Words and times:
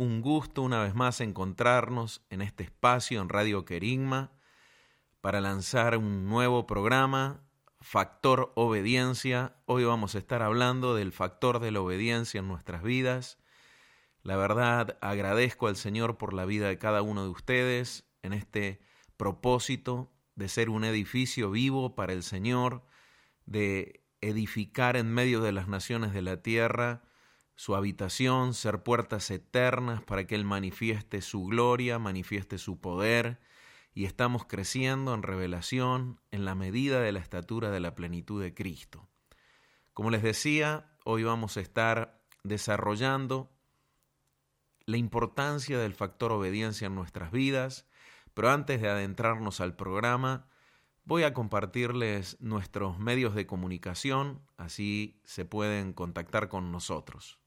un 0.00 0.22
gusto 0.22 0.62
una 0.62 0.82
vez 0.82 0.94
más 0.94 1.20
encontrarnos 1.20 2.24
en 2.30 2.40
este 2.40 2.64
espacio 2.64 3.20
en 3.20 3.28
Radio 3.28 3.66
Querigma 3.66 4.32
para 5.20 5.42
lanzar 5.42 5.98
un 5.98 6.26
nuevo 6.26 6.66
programa, 6.66 7.44
Factor 7.82 8.50
Obediencia. 8.54 9.56
Hoy 9.66 9.84
vamos 9.84 10.14
a 10.14 10.18
estar 10.18 10.40
hablando 10.40 10.94
del 10.94 11.12
factor 11.12 11.58
de 11.58 11.70
la 11.70 11.82
obediencia 11.82 12.38
en 12.38 12.48
nuestras 12.48 12.82
vidas. 12.82 13.36
La 14.22 14.38
verdad, 14.38 14.96
agradezco 15.02 15.66
al 15.66 15.76
Señor 15.76 16.16
por 16.16 16.32
la 16.32 16.46
vida 16.46 16.68
de 16.68 16.78
cada 16.78 17.02
uno 17.02 17.24
de 17.24 17.28
ustedes 17.28 18.08
en 18.22 18.32
este 18.32 18.80
propósito 19.18 20.10
de 20.34 20.48
ser 20.48 20.70
un 20.70 20.84
edificio 20.84 21.50
vivo 21.50 21.94
para 21.94 22.14
el 22.14 22.22
Señor, 22.22 22.86
de 23.44 24.02
edificar 24.22 24.96
en 24.96 25.12
medio 25.12 25.42
de 25.42 25.52
las 25.52 25.68
naciones 25.68 26.14
de 26.14 26.22
la 26.22 26.40
tierra 26.40 27.02
su 27.60 27.76
habitación, 27.76 28.54
ser 28.54 28.82
puertas 28.82 29.30
eternas 29.30 30.00
para 30.00 30.26
que 30.26 30.34
Él 30.34 30.46
manifieste 30.46 31.20
su 31.20 31.44
gloria, 31.44 31.98
manifieste 31.98 32.56
su 32.56 32.80
poder, 32.80 33.38
y 33.92 34.06
estamos 34.06 34.46
creciendo 34.46 35.12
en 35.12 35.22
revelación 35.22 36.22
en 36.30 36.46
la 36.46 36.54
medida 36.54 37.02
de 37.02 37.12
la 37.12 37.18
estatura 37.18 37.70
de 37.70 37.80
la 37.80 37.94
plenitud 37.94 38.42
de 38.42 38.54
Cristo. 38.54 39.10
Como 39.92 40.08
les 40.08 40.22
decía, 40.22 40.90
hoy 41.04 41.22
vamos 41.22 41.58
a 41.58 41.60
estar 41.60 42.24
desarrollando 42.44 43.52
la 44.86 44.96
importancia 44.96 45.78
del 45.78 45.92
factor 45.92 46.32
obediencia 46.32 46.86
en 46.86 46.94
nuestras 46.94 47.30
vidas, 47.30 47.86
pero 48.32 48.48
antes 48.48 48.80
de 48.80 48.88
adentrarnos 48.88 49.60
al 49.60 49.76
programa, 49.76 50.48
voy 51.04 51.24
a 51.24 51.34
compartirles 51.34 52.40
nuestros 52.40 52.98
medios 52.98 53.34
de 53.34 53.46
comunicación, 53.46 54.40
así 54.56 55.20
se 55.24 55.44
pueden 55.44 55.92
contactar 55.92 56.48
con 56.48 56.72
nosotros. 56.72 57.39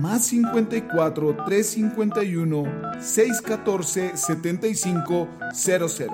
más 0.00 0.24
54 0.24 1.44
351 1.46 2.64
614 2.98 4.16
7500. 4.16 6.08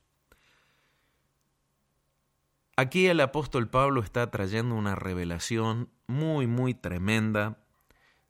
Aquí 2.77 3.07
el 3.07 3.21
apóstol 3.21 3.69
Pablo 3.69 4.01
está 4.01 4.31
trayendo 4.31 4.75
una 4.75 4.95
revelación 4.95 5.91
muy, 6.07 6.47
muy 6.47 6.75
tremenda 6.75 7.63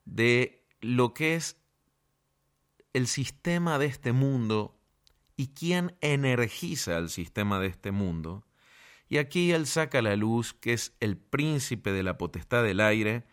de 0.05 0.67
lo 0.81 1.15
que 1.15 1.37
es 1.37 1.57
el 2.93 3.07
sistema 3.07 3.79
de 3.79 3.87
este 3.87 4.13
mundo 4.13 4.79
y 5.37 5.49
quién 5.49 5.97
energiza 6.01 6.99
el 6.99 7.09
sistema 7.09 7.61
de 7.61 7.69
este 7.69 7.93
mundo. 7.93 8.45
Y 9.09 9.19
aquí 9.19 9.53
él 9.53 9.67
saca 9.67 10.03
la 10.03 10.17
luz 10.17 10.53
que 10.53 10.73
es 10.73 10.95
el 10.99 11.17
príncipe 11.17 11.93
de 11.93 12.03
la 12.03 12.19
potestad 12.19 12.65
del 12.65 12.81
aire. 12.81 13.25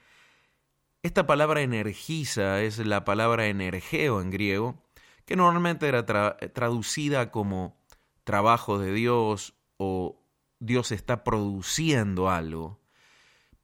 Esta 1.01 1.25
palabra 1.25 1.61
energiza 1.61 2.61
es 2.61 2.77
la 2.79 3.03
palabra 3.03 3.47
energeo 3.47 4.21
en 4.21 4.29
griego, 4.29 4.88
que 5.29 5.35
normalmente 5.35 5.87
era 5.87 6.07
traducida 6.07 7.29
como 7.29 7.77
trabajo 8.23 8.79
de 8.79 8.91
Dios 8.91 9.53
o 9.77 10.19
Dios 10.57 10.91
está 10.91 11.23
produciendo 11.23 12.31
algo. 12.31 12.81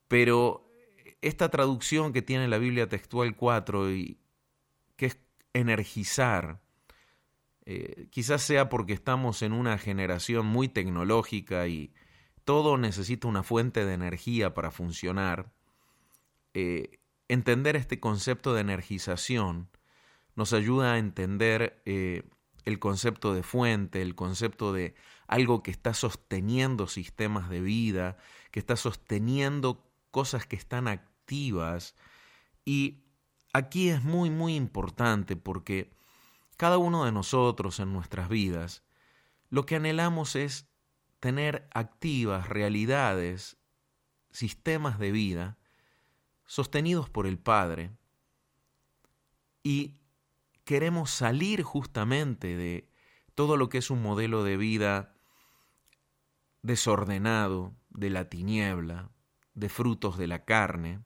Pero 0.08 0.70
esta 1.24 1.50
traducción 1.50 2.14
que 2.14 2.22
tiene 2.22 2.48
la 2.48 2.60
Biblia 2.60 2.88
textual 2.88 3.36
4 3.36 3.94
y 3.94 4.20
que 4.96 5.08
es 5.08 5.18
energizar, 5.54 6.62
eh, 7.66 8.10
quizás 8.12 8.44
sea 8.44 8.70
porque 8.70 8.94
estamos 8.94 9.42
en 9.42 9.52
una 9.52 9.80
generación 9.80 10.46
muy 10.46 10.68
tecnológica 10.68 11.68
y 11.68 11.96
todo 12.44 12.78
necesita 12.78 13.28
una 13.28 13.42
fuente 13.42 13.86
de 13.86 13.96
energía 13.96 14.54
para 14.54 14.70
funcionar. 14.70 15.52
Eh, 16.54 17.00
entender 17.28 17.76
este 17.76 18.00
concepto 18.00 18.54
de 18.54 18.62
energización 18.62 19.68
nos 20.36 20.54
ayuda 20.54 20.94
a 20.94 20.98
entender 20.98 21.82
eh, 21.86 22.24
el 22.66 22.80
concepto 22.80 23.34
de 23.34 23.44
fuente, 23.44 24.02
el 24.02 24.16
concepto 24.16 24.74
de 24.74 24.96
algo 25.28 25.64
que 25.64 25.72
está 25.72 25.94
sosteniendo 25.94 26.88
sistemas 26.88 27.50
de 27.50 27.62
vida, 27.62 28.18
que 28.52 28.60
está 28.60 28.76
sosteniendo 28.76 29.90
cosas 30.12 30.46
que 30.46 30.56
están 30.56 30.88
activas. 30.88 31.96
Y 32.66 33.04
aquí 33.54 33.90
es 33.90 34.04
muy, 34.04 34.30
muy 34.30 34.56
importante 34.56 35.36
porque 35.36 35.96
cada 36.58 36.78
uno 36.78 37.06
de 37.06 37.12
nosotros 37.12 37.80
en 37.80 37.94
nuestras 37.94 38.30
vidas, 38.30 38.84
lo 39.50 39.66
que 39.66 39.76
anhelamos 39.76 40.36
es 40.36 40.68
tener 41.20 41.68
activas 41.74 42.50
realidades, 42.50 43.58
sistemas 44.32 45.00
de 45.00 45.12
vida, 45.12 45.58
sostenidos 46.46 47.10
por 47.10 47.26
el 47.26 47.40
Padre. 47.40 47.92
Y 49.64 49.96
queremos 50.66 51.12
salir 51.12 51.64
justamente 51.64 52.58
de 52.58 52.90
todo 53.36 53.56
lo 53.56 53.70
que 53.70 53.78
es 53.78 53.90
un 53.90 54.02
modelo 54.02 54.44
de 54.44 54.58
vida 54.58 55.14
desordenado, 56.64 57.74
de 57.90 58.10
la 58.10 58.28
tiniebla, 58.28 59.12
de 59.54 59.70
frutos 59.70 60.18
de 60.18 60.28
la 60.28 60.44
carne. 60.44 61.02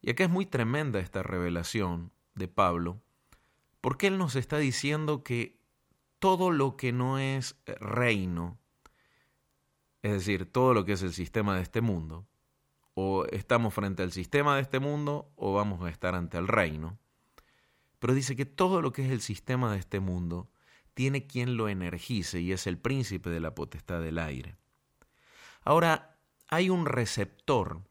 Y 0.00 0.10
acá 0.10 0.24
es 0.24 0.30
muy 0.30 0.46
tremenda 0.46 0.98
esta 0.98 1.22
revelación 1.22 2.10
de 2.34 2.48
Pablo, 2.48 3.02
porque 3.80 4.06
él 4.06 4.18
nos 4.18 4.34
está 4.34 4.58
diciendo 4.58 5.22
que 5.22 5.60
todo 6.18 6.50
lo 6.50 6.76
que 6.76 6.92
no 6.92 7.18
es 7.18 7.60
reino, 7.66 8.58
es 10.02 10.12
decir, 10.12 10.50
todo 10.50 10.72
lo 10.72 10.84
que 10.84 10.92
es 10.92 11.02
el 11.02 11.12
sistema 11.12 11.54
de 11.54 11.62
este 11.62 11.82
mundo, 11.82 12.26
o 12.94 13.26
estamos 13.26 13.74
frente 13.74 14.02
al 14.02 14.12
sistema 14.12 14.56
de 14.56 14.62
este 14.62 14.80
mundo 14.80 15.30
o 15.36 15.54
vamos 15.54 15.82
a 15.82 15.90
estar 15.90 16.14
ante 16.14 16.38
el 16.38 16.48
reino, 16.48 16.98
pero 18.00 18.14
dice 18.14 18.34
que 18.34 18.46
todo 18.46 18.82
lo 18.82 18.92
que 18.92 19.06
es 19.06 19.12
el 19.12 19.20
sistema 19.20 19.72
de 19.72 19.78
este 19.78 20.00
mundo 20.00 20.50
tiene 20.94 21.28
quien 21.28 21.56
lo 21.56 21.68
energice 21.68 22.40
y 22.40 22.50
es 22.50 22.66
el 22.66 22.76
príncipe 22.76 23.30
de 23.30 23.38
la 23.38 23.54
potestad 23.54 24.00
del 24.00 24.18
aire. 24.18 24.56
Ahora, 25.62 26.18
hay 26.48 26.68
un 26.68 26.86
receptor 26.86 27.82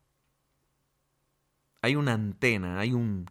hay 1.81 1.95
una 1.95 2.13
antena, 2.13 2.79
hay 2.79 2.93
un, 2.93 3.29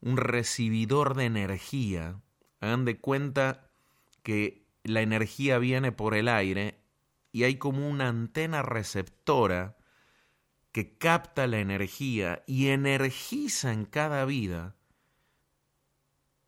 un 0.00 0.16
recibidor 0.16 1.14
de 1.14 1.24
energía. 1.24 2.20
Hagan 2.60 2.84
de 2.84 2.98
cuenta 2.98 3.70
que 4.22 4.66
la 4.84 5.02
energía 5.02 5.58
viene 5.58 5.92
por 5.92 6.14
el 6.14 6.28
aire 6.28 6.80
y 7.32 7.44
hay 7.44 7.56
como 7.56 7.88
una 7.88 8.08
antena 8.08 8.62
receptora 8.62 9.76
que 10.72 10.96
capta 10.96 11.46
la 11.46 11.58
energía 11.58 12.42
y 12.46 12.68
energiza 12.68 13.72
en 13.72 13.84
cada 13.84 14.24
vida 14.24 14.76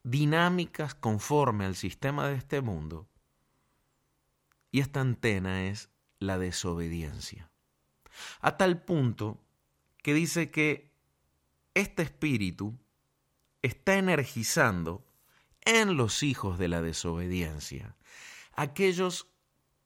dinámicas 0.03 0.95
conforme 0.95 1.65
al 1.65 1.77
sistema 1.77 2.29
de 2.29 2.37
este 2.37 2.61
mundo. 2.61 3.09
Y 4.71 4.81
esta 4.81 5.01
antena 5.01 5.67
es 5.67 5.91
la 6.19 6.39
desobediencia. 6.39 7.51
A 8.41 8.57
tal 8.57 8.83
punto 8.83 9.41
que 9.99 10.15
dice 10.15 10.51
que 10.51 10.93
este 11.75 12.03
espíritu 12.03 12.79
está 13.63 13.97
energizando 13.97 15.07
en 15.63 15.97
los 15.97 16.23
hijos 16.23 16.59
de 16.59 16.69
la 16.69 16.83
desobediencia, 16.83 17.97
aquellos 18.53 19.29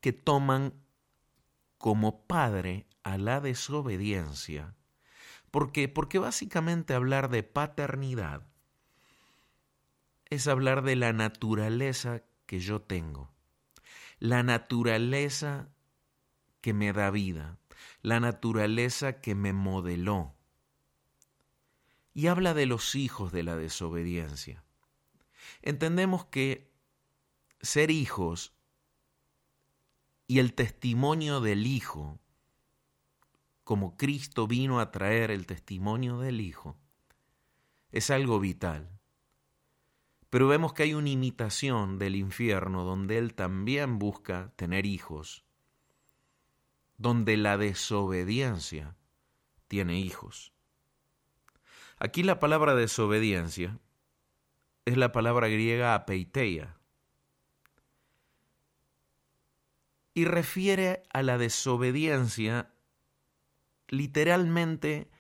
que 0.01 0.13
toman 0.13 0.75
como 1.79 2.27
padre 2.27 2.87
a 3.03 3.19
la 3.19 3.41
desobediencia. 3.41 4.75
¿Por 5.51 5.73
qué? 5.73 5.89
Porque 5.89 6.19
básicamente 6.19 6.95
hablar 6.95 7.29
de 7.29 7.43
paternidad 7.43 8.47
es 10.27 10.47
hablar 10.49 10.83
de 10.83 10.97
la 10.97 11.13
naturaleza 11.13 12.23
que 12.47 12.61
yo 12.61 12.81
tengo, 12.81 13.31
la 14.19 14.43
naturaleza 14.43 15.69
que 16.61 16.73
me 16.73 16.93
da 16.93 17.11
vida, 17.11 17.59
la 18.03 18.21
naturaleza 18.21 19.21
que 19.21 19.35
me 19.35 19.53
modeló. 19.53 20.35
Y 22.13 22.29
habla 22.29 22.55
de 22.55 22.67
los 22.67 22.95
hijos 22.95 23.33
de 23.33 23.43
la 23.43 23.57
desobediencia. 23.57 24.63
Entendemos 25.63 26.27
que 26.27 26.73
ser 27.61 27.91
hijos 27.91 28.55
y 30.27 30.39
el 30.39 30.55
testimonio 30.55 31.41
del 31.41 31.67
Hijo, 31.67 32.19
como 33.63 33.97
Cristo 33.97 34.47
vino 34.47 34.81
a 34.81 34.91
traer 34.91 35.31
el 35.31 35.47
testimonio 35.47 36.19
del 36.19 36.41
Hijo, 36.41 36.77
es 37.91 38.11
algo 38.11 38.41
vital. 38.41 38.94
Pero 40.35 40.49
vemos 40.49 40.73
que 40.73 40.83
hay 40.83 40.95
una 40.95 41.11
imitación 41.11 41.97
del 41.97 42.17
infierno 42.17 42.83
donde 42.83 43.19
Él 43.19 43.35
también 43.35 44.01
busca 44.01 44.53
tener 44.57 44.85
hijos, 44.85 45.45
donde 46.97 47.37
la 47.37 47.57
desobediencia 47.57 48.97
tiene 49.69 50.01
hijos. 50.01 50.53
Aquí 52.01 52.25
la 52.25 52.41
palabra 52.41 52.75
desobediencia 52.75 53.79
es 54.85 54.97
la 54.97 55.13
palabra 55.13 55.47
griega 55.47 55.95
apeiteia 55.95 56.81
y 60.15 60.25
refiere 60.25 61.05
a 61.13 61.23
la 61.23 61.39
desobediencia 61.39 62.75
literalmente 63.87 65.13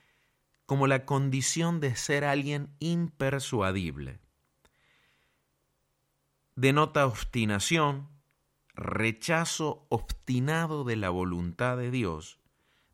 como 0.66 0.88
la 0.88 1.06
condición 1.06 1.78
de 1.78 1.94
ser 1.94 2.24
alguien 2.24 2.74
impersuadible 2.80 4.23
denota 6.56 7.06
obstinación, 7.06 8.08
rechazo 8.74 9.86
obstinado 9.88 10.84
de 10.84 10.96
la 10.96 11.10
voluntad 11.10 11.76
de 11.76 11.90
Dios. 11.90 12.40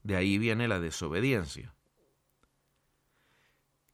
De 0.03 0.17
ahí 0.17 0.39
viene 0.39 0.69
la 0.69 0.81
desobediencia. 0.81 1.75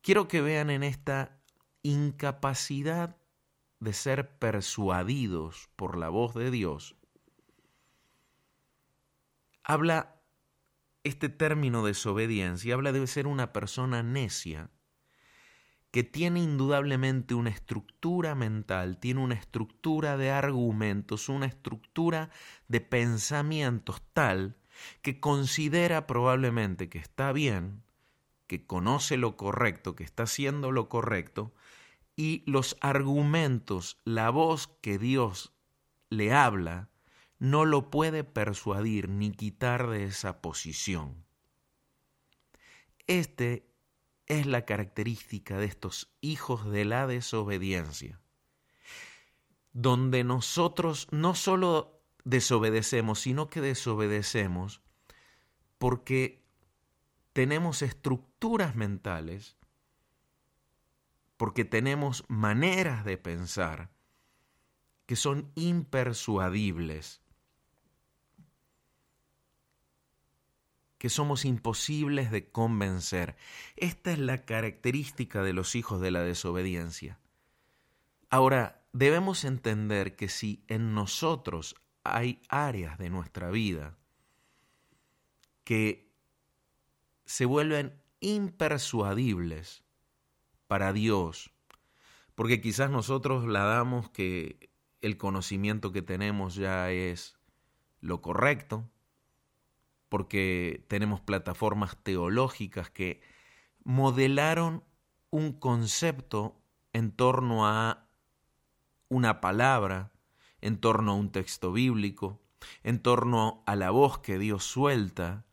Quiero 0.03 0.29
que 0.29 0.41
vean 0.41 0.71
en 0.71 0.83
esta 0.83 1.41
incapacidad 1.83 3.17
de 3.81 3.93
ser 3.93 4.39
persuadidos 4.39 5.69
por 5.77 5.99
la 5.99 6.09
voz 6.09 6.35
de 6.35 6.51
Dios. 6.51 6.97
Habla 9.65 10.23
este 11.03 11.29
término 11.29 11.85
desobediencia, 11.85 12.75
habla 12.75 12.93
de 12.93 13.07
ser 13.07 13.27
una 13.27 13.53
persona 13.53 14.03
necia 14.03 14.71
que 15.91 16.05
tiene 16.05 16.41
indudablemente 16.41 17.35
una 17.35 17.51
estructura 17.51 18.35
mental, 18.35 18.99
tiene 18.99 19.21
una 19.21 19.35
estructura 19.35 20.17
de 20.17 20.31
argumentos, 20.31 21.29
una 21.29 21.47
estructura 21.47 22.31
de 22.69 22.81
pensamientos 22.81 24.03
tal 24.13 24.57
que 25.03 25.21
considera 25.21 26.07
probablemente 26.07 26.89
que 26.89 26.99
está 26.99 27.33
bien, 27.33 27.83
que 28.47 28.67
conoce 28.67 29.17
lo 29.17 29.37
correcto, 29.37 29.97
que 29.97 30.05
está 30.05 30.25
haciendo 30.25 30.71
lo 30.71 30.89
correcto, 30.89 31.55
y 32.15 32.43
los 32.47 32.77
argumentos, 32.81 34.01
la 34.05 34.31
voz 34.31 34.69
que 34.81 34.99
Dios 34.99 35.53
le 36.09 36.33
habla, 36.33 36.89
no 37.39 37.65
lo 37.65 37.91
puede 37.91 38.25
persuadir 38.25 39.09
ni 39.09 39.33
quitar 39.33 39.89
de 39.89 40.05
esa 40.05 40.41
posición. 40.41 41.25
Este 43.07 43.66
es 44.27 44.47
la 44.47 44.65
característica 44.65 45.57
de 45.59 45.67
estos 45.67 46.13
hijos 46.21 46.71
de 46.71 46.85
la 46.85 47.07
desobediencia, 47.07 48.21
donde 49.73 50.25
nosotros 50.25 51.09
no 51.11 51.35
solo 51.35 52.03
desobedecemos, 52.25 53.21
sino 53.21 53.49
que 53.49 53.61
desobedecemos 53.61 54.83
porque 55.79 56.45
tenemos 57.33 57.83
estructuras 57.83 58.75
mentales, 58.75 59.57
porque 61.37 61.65
tenemos 61.65 62.25
maneras 62.29 63.05
de 63.05 63.19
pensar 63.19 63.91
que 65.07 65.17
son 65.17 65.53
impersuadibles 65.55 67.21
que 70.99 71.11
somos 71.11 71.45
imposibles 71.45 72.31
de 72.31 72.51
convencer. 72.51 73.37
Esta 73.77 74.13
es 74.13 74.19
la 74.19 74.45
característica 74.45 75.43
de 75.43 75.53
los 75.53 75.75
hijos 75.75 76.01
de 76.01 76.11
la 76.11 76.23
desobediencia. 76.23 77.19
Ahora, 78.31 78.85
debemos 78.93 79.45
entender 79.45 80.17
que 80.17 80.29
si 80.29 80.65
en 80.69 80.95
nosotros 80.95 81.77
hay 82.03 82.41
áreas 82.49 82.99
de 82.99 83.11
nuestra 83.11 83.51
vida 83.51 83.97
que 85.65 86.13
se 87.25 87.45
vuelven 87.45 88.01
impersuadibles 88.21 89.85
para 90.67 90.93
Dios, 90.93 91.51
porque 92.35 92.61
quizás 92.61 92.91
nosotros 92.91 93.47
la 93.47 93.65
damos 93.65 94.09
que 94.11 94.71
el 95.01 95.17
conocimiento 95.17 95.93
que 95.93 96.03
tenemos 96.03 96.55
ya 96.55 96.91
es 96.91 97.37
lo 98.01 98.23
correcto, 98.23 98.89
porque 100.09 100.85
tenemos 100.89 101.21
plataformas 101.21 101.97
teológicas 102.03 102.91
que 102.91 103.21
modelaron 103.85 104.85
un 105.31 105.53
concepto 105.53 106.61
en 106.93 107.13
torno 107.13 107.67
a 107.67 108.09
una 109.09 109.41
palabra, 109.41 110.13
en 110.61 110.79
torno 110.79 111.13
a 111.13 111.15
un 111.15 111.31
texto 111.31 111.73
bíblico, 111.73 112.41
en 112.83 113.01
torno 113.01 113.63
a 113.67 113.77
la 113.77 113.91
voz 113.91 114.19
que 114.19 114.39
Dios 114.39 114.65
suelta, 114.65 115.45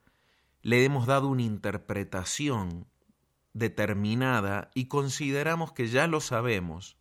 le 0.62 0.86
hemos 0.86 1.06
dado 1.06 1.28
una 1.28 1.42
interpretación 1.42 2.88
determinada 3.54 4.72
y 4.74 4.86
consideramos 4.86 5.74
que 5.74 5.88
ya 5.88 6.08
lo 6.08 6.22
sabemos, 6.22 6.98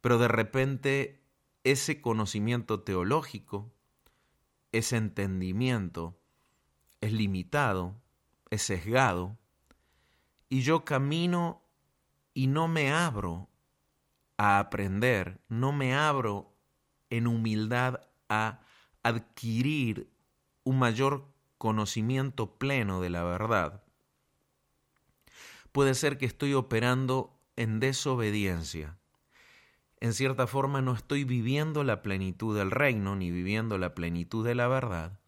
pero 0.00 0.18
de 0.18 0.28
repente 0.28 1.22
ese 1.62 2.00
conocimiento 2.00 2.80
teológico 2.80 3.72
ese 4.72 4.96
entendimiento 4.96 6.18
es 7.00 7.12
limitado, 7.12 8.00
es 8.50 8.62
sesgado, 8.62 9.38
y 10.48 10.62
yo 10.62 10.84
camino 10.84 11.62
y 12.34 12.46
no 12.46 12.68
me 12.68 12.92
abro 12.92 13.48
a 14.36 14.58
aprender, 14.58 15.40
no 15.48 15.72
me 15.72 15.94
abro 15.94 16.54
en 17.10 17.26
humildad 17.26 18.00
a 18.28 18.60
adquirir 19.02 20.10
un 20.64 20.78
mayor 20.78 21.28
conocimiento 21.58 22.58
pleno 22.58 23.00
de 23.00 23.10
la 23.10 23.22
verdad. 23.24 23.82
Puede 25.72 25.94
ser 25.94 26.18
que 26.18 26.26
estoy 26.26 26.54
operando 26.54 27.38
en 27.56 27.80
desobediencia 27.80 28.98
en 30.02 30.14
cierta 30.14 30.48
forma 30.48 30.82
no 30.82 30.94
estoy 30.94 31.22
viviendo 31.22 31.84
la 31.84 32.02
plenitud 32.02 32.58
del 32.58 32.72
reino 32.72 33.14
ni 33.14 33.30
viviendo 33.30 33.78
la 33.78 33.94
plenitud 33.94 34.44
de 34.44 34.56
la 34.56 34.66
verdad 34.66 35.20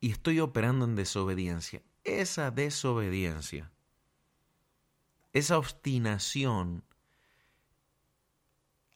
y 0.00 0.10
estoy 0.10 0.38
operando 0.40 0.84
en 0.84 0.94
desobediencia. 0.94 1.80
Esa 2.04 2.50
desobediencia, 2.50 3.72
esa 5.32 5.56
obstinación 5.56 6.84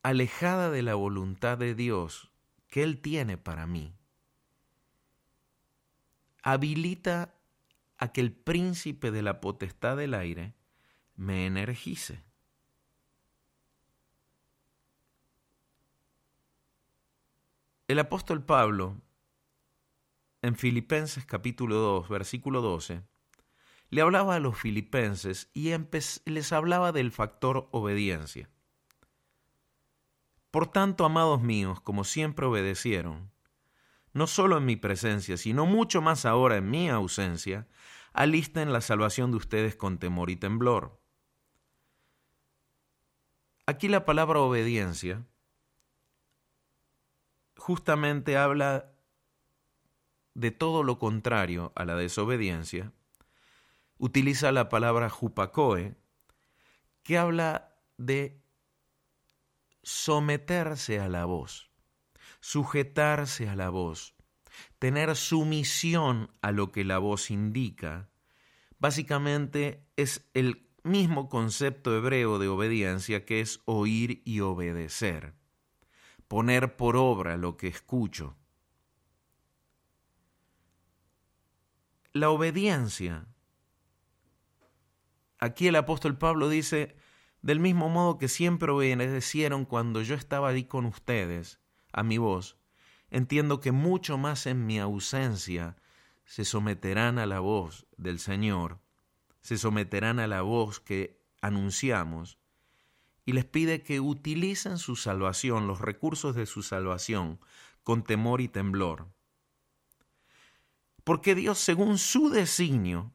alejada 0.03 0.69
de 0.69 0.83
la 0.83 0.95
voluntad 0.95 1.57
de 1.57 1.75
Dios 1.75 2.31
que 2.69 2.83
Él 2.83 3.01
tiene 3.01 3.39
para 3.39 3.67
mí, 3.67 3.95
habilita 6.43 7.33
a 7.97 8.13
que 8.13 8.21
el 8.21 8.33
príncipe 8.33 9.11
de 9.11 9.23
la 9.23 9.41
potestad 9.41 9.97
del 9.97 10.13
aire 10.13 10.53
me 11.17 11.47
energice. 11.47 12.28
El 17.89 17.99
apóstol 18.01 18.45
Pablo, 18.45 19.01
en 20.43 20.57
Filipenses 20.57 21.25
capítulo 21.25 21.77
2, 21.77 22.11
versículo 22.11 22.61
12, 22.61 23.03
le 23.89 24.03
hablaba 24.03 24.35
a 24.35 24.41
los 24.41 24.59
filipenses 24.59 25.51
y 25.55 25.73
les 26.27 26.53
hablaba 26.53 26.93
del 26.93 27.13
factor 27.13 27.67
obediencia. 27.73 28.51
Por 30.51 30.67
tanto, 30.67 31.07
amados 31.07 31.41
míos, 31.41 31.81
como 31.81 32.05
siempre 32.05 32.45
obedecieron, 32.45 33.33
no 34.13 34.27
solo 34.27 34.59
en 34.59 34.67
mi 34.67 34.77
presencia, 34.77 35.39
sino 35.39 35.65
mucho 35.65 36.03
más 36.03 36.27
ahora 36.27 36.59
en 36.59 36.69
mi 36.69 36.91
ausencia, 36.91 37.69
alisten 38.13 38.71
la 38.71 38.83
salvación 38.83 39.31
de 39.31 39.39
ustedes 39.39 39.77
con 39.77 39.97
temor 39.99 40.29
y 40.29 40.37
temblor. 40.37 41.01
Aquí 43.65 43.89
la 43.89 44.05
palabra 44.05 44.41
obediencia 44.41 45.25
justamente 47.59 48.37
habla 48.37 48.93
de 50.35 50.53
todo 50.53 50.85
lo 50.85 50.99
contrario 50.99 51.73
a 51.75 51.85
la 51.85 51.97
desobediencia, 51.97 52.93
utiliza 53.99 54.53
la 54.53 54.69
palabra 54.69 55.11
jupacoe, 55.11 55.97
que 57.03 57.19
habla 57.19 57.77
de 57.97 58.41
someterse 59.83 61.01
a 61.01 61.09
la 61.09 61.25
voz, 61.25 61.71
sujetarse 62.41 63.49
a 63.49 63.57
la 63.57 63.71
voz, 63.71 64.15
tener 64.79 65.17
sumisión 65.17 66.31
a 66.41 66.53
lo 66.53 66.71
que 66.71 66.85
la 66.85 66.99
voz 66.99 67.31
indica. 67.31 68.09
Básicamente 68.79 69.85
es 69.97 70.29
el 70.35 70.69
mismo 70.85 71.29
concepto 71.29 71.97
hebreo 71.97 72.39
de 72.39 72.49
obediencia 72.49 73.25
que 73.25 73.41
es 73.41 73.61
oír 73.65 74.23
y 74.25 74.41
obedecer 74.41 75.38
poner 76.29 76.77
por 76.77 76.97
obra 76.97 77.37
lo 77.37 77.57
que 77.57 77.69
escucho. 77.69 78.37
La 82.13 82.31
obediencia. 82.31 83.27
Aquí 85.39 85.69
el 85.69 85.77
apóstol 85.77 86.19
Pablo 86.19 86.49
dice, 86.49 86.97
del 87.43 87.61
mismo 87.61 87.89
modo 87.89 88.19
que 88.19 88.29
siempre 88.29 88.73
obedecieron 88.73 89.65
cuando 89.65 90.03
yo 90.03 90.15
estaba 90.15 90.49
ahí 90.49 90.65
con 90.65 90.85
ustedes, 90.85 91.61
a 91.93 92.03
mi 92.03 92.19
voz, 92.19 92.59
entiendo 93.11 93.61
que 93.61 93.73
mucho 93.73 94.19
más 94.19 94.47
en 94.47 94.67
mi 94.67 94.79
ausencia 94.79 95.77
se 96.25 96.45
someterán 96.45 97.19
a 97.19 97.27
la 97.27 97.41
voz 97.41 97.87
del 97.97 98.19
Señor, 98.19 98.81
se 99.41 99.57
someterán 99.57 100.19
a 100.19 100.27
la 100.27 100.43
voz 100.43 100.81
que 100.81 101.23
anunciamos, 101.41 102.38
y 103.29 103.33
les 103.35 103.45
pide 103.45 103.83
que 103.83 104.01
utilicen 104.01 104.79
su 104.79 104.97
salvación, 104.97 105.67
los 105.67 105.83
recursos 105.83 106.35
de 106.35 106.47
su 106.47 106.63
salvación, 106.63 107.39
con 107.83 108.03
temor 108.03 108.41
y 108.41 108.49
temblor. 108.49 109.13
Porque 111.05 111.35
Dios, 111.35 111.59
según 111.59 111.99
su 111.99 112.31
designio, 112.31 113.13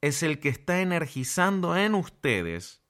es 0.00 0.22
el 0.22 0.38
que 0.38 0.50
está 0.50 0.82
energizando 0.82 1.76
en 1.76 1.96
ustedes. 1.96 2.84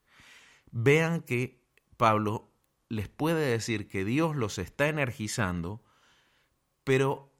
Vean 0.71 1.23
que 1.23 1.65
Pablo 1.97 2.53
les 2.91 3.09
puede 3.09 3.47
decir 3.47 3.89
que 3.89 4.05
Dios 4.05 4.37
los 4.37 4.59
está 4.59 4.89
energizando, 4.89 5.83
pero 6.85 7.33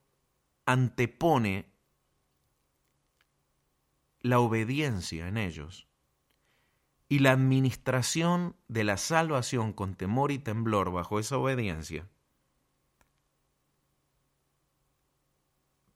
antepone 0.65 1.71
la 4.21 4.41
obediencia 4.41 5.29
en 5.29 5.37
ellos 5.37 5.89
y 7.09 7.19
la 7.19 7.33
administración 7.33 8.57
de 8.69 8.85
la 8.85 8.97
salvación 8.97 9.73
con 9.73 9.95
temor 9.95 10.33
y 10.33 10.39
temblor 10.39 10.91
bajo 10.91 11.19
esa 11.19 11.37
obediencia, 11.37 12.09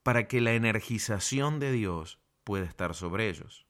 para 0.02 0.28
que 0.28 0.40
la 0.40 0.52
energización 0.52 1.60
de 1.60 1.72
Dios 1.72 2.18
pueda 2.44 2.64
estar 2.64 2.94
sobre 2.94 3.28
ellos. 3.28 3.66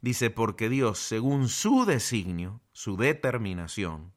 Dice, 0.00 0.30
porque 0.30 0.68
Dios, 0.68 0.98
según 0.98 1.48
su 1.48 1.84
designio, 1.84 2.60
su 2.72 2.96
determinación, 2.96 4.12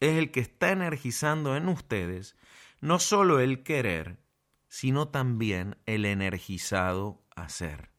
es 0.00 0.18
el 0.18 0.30
que 0.30 0.40
está 0.40 0.70
energizando 0.72 1.56
en 1.56 1.68
ustedes 1.68 2.36
no 2.80 2.98
solo 2.98 3.40
el 3.40 3.62
querer, 3.62 4.20
sino 4.68 5.08
también 5.08 5.78
el 5.86 6.04
energizado 6.04 7.24
hacer 7.34 7.95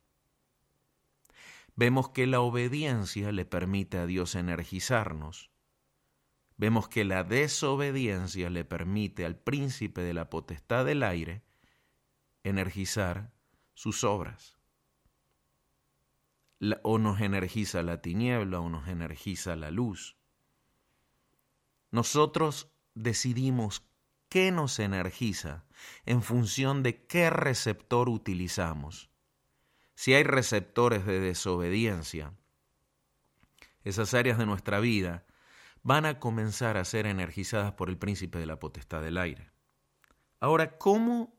vemos 1.78 2.10
que 2.10 2.26
la 2.26 2.42
obediencia 2.42 3.32
le 3.32 3.46
permite 3.46 4.00
a 4.00 4.08
Dios 4.08 4.34
energizarnos. 4.36 5.52
Vemos 6.58 6.90
que 6.90 7.06
la 7.06 7.24
desobediencia 7.24 8.50
le 8.50 8.66
permite 8.66 9.26
al 9.26 9.38
príncipe 9.38 10.02
de 10.02 10.16
la 10.16 10.30
potestad 10.30 10.86
del 10.86 11.04
aire 11.04 11.44
energizar 12.44 13.32
sus 13.74 14.04
obras. 14.04 14.58
o 16.82 16.98
nos 16.98 17.22
energiza 17.22 17.84
la 17.84 18.02
tiniebla 18.02 18.60
o 18.60 18.68
nos 18.68 18.88
energiza 18.88 19.56
la 19.56 19.70
luz. 19.70 20.18
Nosotros 21.92 22.72
decidimos 22.96 23.88
qué 24.28 24.52
nos 24.52 24.80
energiza 24.80 25.68
en 26.08 26.24
función 26.24 26.82
de 26.82 27.06
qué 27.06 27.30
receptor 27.30 28.10
utilizamos 28.10 29.07
si 29.98 30.14
hay 30.14 30.22
receptores 30.22 31.08
de 31.08 31.20
desobediencia, 31.20 32.32
esas 33.84 34.14
áreas 34.14 34.38
de 34.38 34.46
nuestra 34.46 34.80
vida 34.80 35.26
van 35.82 36.06
a 36.06 36.20
comenzar 36.20 36.78
a 36.78 36.86
ser 36.86 37.08
energizadas 37.08 37.74
por 37.74 37.90
el 37.90 37.98
príncipe 37.98 38.38
de 38.38 38.46
la 38.46 38.60
potestad 38.60 39.02
del 39.02 39.18
aire. 39.18 39.50
Ahora, 40.40 40.78
¿cómo 40.78 41.36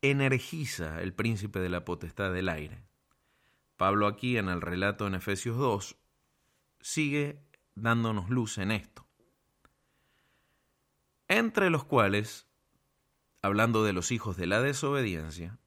energiza 0.00 1.02
el 1.02 1.12
príncipe 1.12 1.58
de 1.58 1.70
la 1.70 1.84
potestad 1.84 2.32
del 2.32 2.48
aire? 2.48 2.84
Pablo 3.76 4.06
aquí 4.06 4.36
en 4.36 4.48
el 4.48 4.60
relato 4.60 5.08
en 5.08 5.16
Efesios 5.16 5.56
2 5.56 5.96
sigue 6.80 7.42
dándonos 7.74 8.30
luz 8.30 8.58
en 8.58 8.70
esto. 8.70 9.08
Entre 11.26 11.68
los 11.68 11.82
cuales, 11.82 12.46
hablando 13.42 13.82
de 13.82 13.92
los 13.92 14.12
hijos 14.12 14.36
de 14.36 14.46
la 14.46 14.62
desobediencia, 14.62 15.59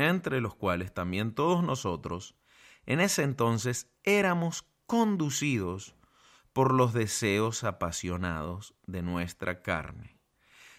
entre 0.00 0.40
los 0.40 0.54
cuales 0.54 0.92
también 0.92 1.34
todos 1.34 1.62
nosotros, 1.62 2.36
en 2.86 3.00
ese 3.00 3.22
entonces 3.22 3.92
éramos 4.02 4.64
conducidos 4.86 5.94
por 6.52 6.74
los 6.74 6.92
deseos 6.92 7.64
apasionados 7.64 8.74
de 8.86 9.02
nuestra 9.02 9.62
carne. 9.62 10.18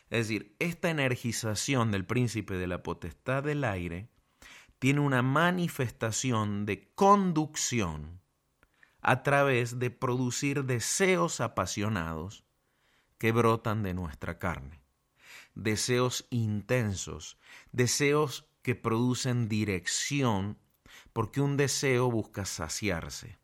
Es 0.10 0.28
decir, 0.28 0.56
esta 0.60 0.90
energización 0.90 1.92
del 1.92 2.06
príncipe 2.06 2.56
de 2.56 2.68
la 2.68 2.84
potestad 2.84 3.44
del 3.44 3.64
aire 3.64 4.10
tiene 4.80 5.00
una 5.00 5.22
manifestación 5.22 6.66
de 6.66 6.92
conducción 6.96 8.20
a 9.02 9.24
través 9.24 9.80
de 9.80 9.90
producir 9.90 10.66
deseos 10.66 11.40
apasionados 11.40 12.44
que 13.18 13.32
brotan 13.32 13.84
de 13.84 13.94
nuestra 13.94 14.38
carne. 14.40 14.82
Deseos 15.56 16.28
intensos, 16.30 17.38
deseos 17.72 18.51
que 18.62 18.76
producen 18.76 19.48
dirección 19.50 20.58
porque 21.14 21.42
un 21.42 21.58
deseo 21.58 22.10
busca 22.10 22.46
saciarse. 22.46 23.38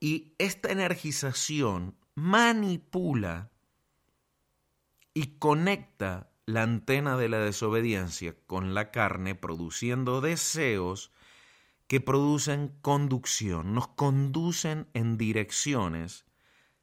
Y 0.00 0.34
esta 0.38 0.70
energización 0.70 1.96
manipula 2.14 3.50
y 5.14 5.38
conecta 5.38 6.30
la 6.46 6.62
antena 6.62 7.16
de 7.16 7.28
la 7.28 7.38
desobediencia 7.38 8.34
con 8.46 8.74
la 8.74 8.90
carne, 8.90 9.34
produciendo 9.34 10.20
deseos 10.20 11.12
que 11.86 12.00
producen 12.00 12.68
conducción, 12.82 13.74
nos 13.74 13.88
conducen 13.88 14.88
en 14.94 15.18
direcciones 15.18 16.24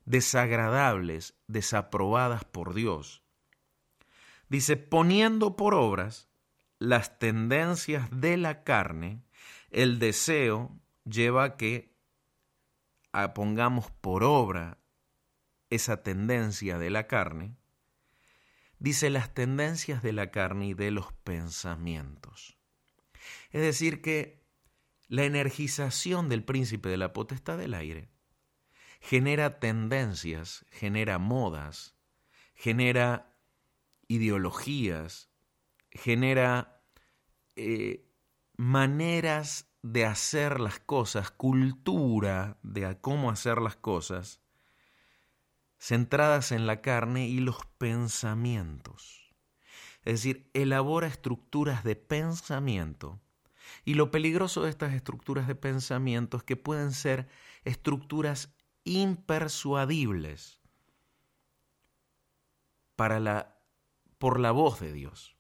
desagradables, 0.06 1.36
desaprobadas 1.48 2.46
por 2.46 2.74
Dios. 2.74 3.24
Dice, 4.50 4.78
poniendo 4.78 5.56
por 5.58 5.74
obras 5.74 6.30
las 6.80 7.20
tendencias 7.20 8.10
de 8.12 8.38
la 8.38 8.64
carne, 8.64 9.24
el 9.72 10.00
deseo 10.00 10.80
lleva 11.06 11.44
a 11.44 11.58
que 11.58 11.96
pongamos 13.34 13.90
por 13.92 14.24
obra 14.24 14.78
esa 15.70 16.04
tendencia 16.04 16.78
de 16.78 16.90
la 16.90 17.08
carne, 17.08 17.56
dice 18.80 19.10
las 19.10 19.34
tendencias 19.34 20.04
de 20.04 20.14
la 20.14 20.32
carne 20.32 20.68
y 20.68 20.74
de 20.74 20.92
los 20.92 21.12
pensamientos. 21.14 22.58
Es 23.52 23.62
decir, 23.62 24.02
que 24.02 24.46
la 25.08 25.24
energización 25.24 26.30
del 26.30 26.44
príncipe 26.44 26.90
de 26.90 26.98
la 26.98 27.14
potestad 27.14 27.58
del 27.58 27.74
aire 27.74 28.10
genera 29.00 29.60
tendencias, 29.60 30.66
genera 30.70 31.18
modas, 31.18 31.96
genera 32.56 33.36
ideologías, 34.08 35.30
genera 35.98 36.82
eh, 37.56 38.08
maneras 38.56 39.70
de 39.82 40.06
hacer 40.06 40.60
las 40.60 40.80
cosas, 40.80 41.32
cultura 41.32 42.58
de 42.64 43.00
cómo 43.00 43.30
hacer 43.30 43.62
las 43.62 43.76
cosas, 43.76 44.42
centradas 45.80 46.52
en 46.52 46.68
la 46.68 46.82
carne 46.82 47.28
y 47.28 47.40
los 47.40 47.66
pensamientos. 47.78 49.34
Es 50.04 50.14
decir, 50.14 50.50
elabora 50.54 51.08
estructuras 51.08 51.84
de 51.84 51.96
pensamiento. 51.96 53.20
Y 53.84 53.94
lo 53.94 54.12
peligroso 54.12 54.64
de 54.64 54.70
estas 54.70 54.94
estructuras 54.94 55.48
de 55.48 55.56
pensamiento 55.56 56.38
es 56.38 56.44
que 56.44 56.56
pueden 56.56 56.94
ser 56.94 57.28
estructuras 57.64 58.56
impersuadibles 58.84 60.62
para 62.96 63.20
la, 63.20 63.60
por 64.18 64.40
la 64.40 64.52
voz 64.52 64.80
de 64.80 64.94
Dios. 64.94 65.37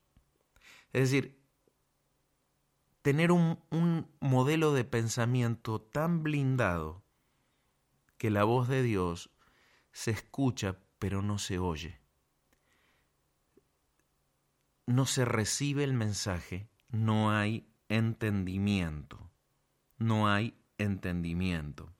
Es 0.93 1.11
decir, 1.11 1.39
tener 3.01 3.31
un, 3.31 3.59
un 3.69 4.09
modelo 4.19 4.73
de 4.73 4.83
pensamiento 4.83 5.81
tan 5.81 6.23
blindado 6.23 7.03
que 8.17 8.29
la 8.29 8.43
voz 8.43 8.67
de 8.67 8.83
Dios 8.83 9.29
se 9.91 10.11
escucha 10.11 10.79
pero 10.99 11.21
no 11.21 11.37
se 11.37 11.59
oye. 11.59 11.99
No 14.85 15.05
se 15.05 15.25
recibe 15.25 15.83
el 15.83 15.93
mensaje, 15.93 16.69
no 16.89 17.31
hay 17.31 17.67
entendimiento. 17.89 19.29
No 19.97 20.29
hay 20.29 20.55
entendimiento. 20.77 21.91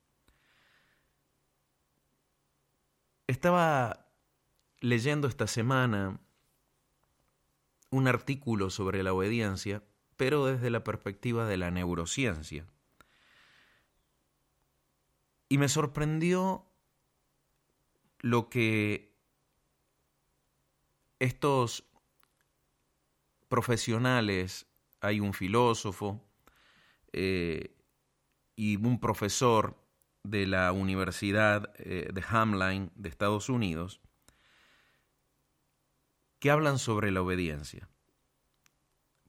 Estaba 3.26 4.06
leyendo 4.80 5.28
esta 5.28 5.46
semana 5.46 6.20
un 7.90 8.08
artículo 8.08 8.70
sobre 8.70 9.02
la 9.02 9.12
obediencia, 9.12 9.82
pero 10.16 10.46
desde 10.46 10.70
la 10.70 10.84
perspectiva 10.84 11.46
de 11.46 11.56
la 11.56 11.70
neurociencia. 11.70 12.66
Y 15.48 15.58
me 15.58 15.68
sorprendió 15.68 16.66
lo 18.20 18.50
que 18.50 19.16
estos 21.18 21.84
profesionales, 23.48 24.66
hay 25.00 25.20
un 25.20 25.32
filósofo 25.32 26.20
eh, 27.12 27.74
y 28.56 28.76
un 28.76 29.00
profesor 29.00 29.76
de 30.22 30.46
la 30.46 30.72
Universidad 30.72 31.72
eh, 31.78 32.10
de 32.12 32.24
Hamline 32.28 32.90
de 32.96 33.08
Estados 33.08 33.48
Unidos, 33.48 34.00
que 36.38 36.50
hablan 36.50 36.78
sobre 36.78 37.10
la 37.10 37.22
obediencia. 37.22 37.88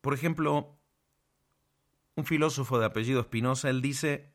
Por 0.01 0.13
ejemplo, 0.13 0.79
un 2.15 2.25
filósofo 2.25 2.79
de 2.79 2.85
apellido 2.85 3.23
Spinoza, 3.23 3.69
él 3.69 3.81
dice, 3.81 4.33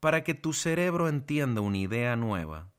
para 0.00 0.22
que 0.22 0.34
tu 0.34 0.52
cerebro 0.52 1.08
entienda 1.08 1.60
una 1.60 1.78
idea 1.78 2.16
nueva, 2.16 2.72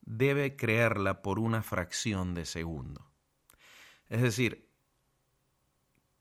debe 0.00 0.56
creerla 0.56 1.22
por 1.22 1.38
una 1.38 1.62
fracción 1.62 2.34
de 2.34 2.44
segundo. 2.46 3.10
Es 4.08 4.22
decir, 4.22 4.68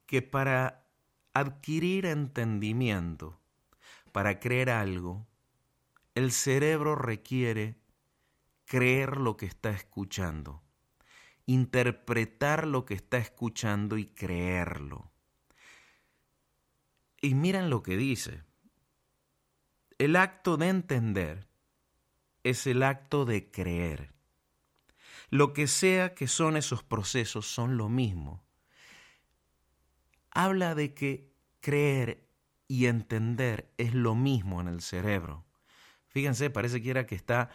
que 0.05 0.21
para 0.21 0.85
adquirir 1.33 2.05
entendimiento, 2.05 3.39
para 4.11 4.39
creer 4.39 4.69
algo, 4.69 5.27
el 6.15 6.31
cerebro 6.31 6.95
requiere 6.95 7.79
creer 8.65 9.17
lo 9.17 9.37
que 9.37 9.45
está 9.45 9.71
escuchando, 9.71 10.63
interpretar 11.51 12.65
lo 12.65 12.85
que 12.85 12.93
está 12.93 13.17
escuchando 13.17 13.97
y 13.97 14.05
creerlo. 14.05 15.11
Y 17.21 17.35
miren 17.35 17.69
lo 17.69 17.83
que 17.83 17.97
dice. 17.97 18.43
El 19.97 20.15
acto 20.15 20.57
de 20.57 20.69
entender 20.69 21.47
es 22.43 22.65
el 22.67 22.83
acto 22.83 23.25
de 23.25 23.51
creer. 23.51 24.13
Lo 25.29 25.53
que 25.53 25.67
sea 25.67 26.15
que 26.15 26.27
son 26.27 26.57
esos 26.57 26.83
procesos 26.83 27.47
son 27.47 27.77
lo 27.77 27.89
mismo. 27.89 28.43
Habla 30.31 30.73
de 30.73 30.93
que 30.93 31.33
creer 31.59 32.27
y 32.67 32.85
entender 32.85 33.73
es 33.77 33.93
lo 33.93 34.15
mismo 34.15 34.61
en 34.61 34.67
el 34.67 34.81
cerebro. 34.81 35.45
Fíjense, 36.07 36.49
parece 36.49 36.81
que 36.81 36.89
era 36.89 37.05
que 37.05 37.15
está 37.15 37.49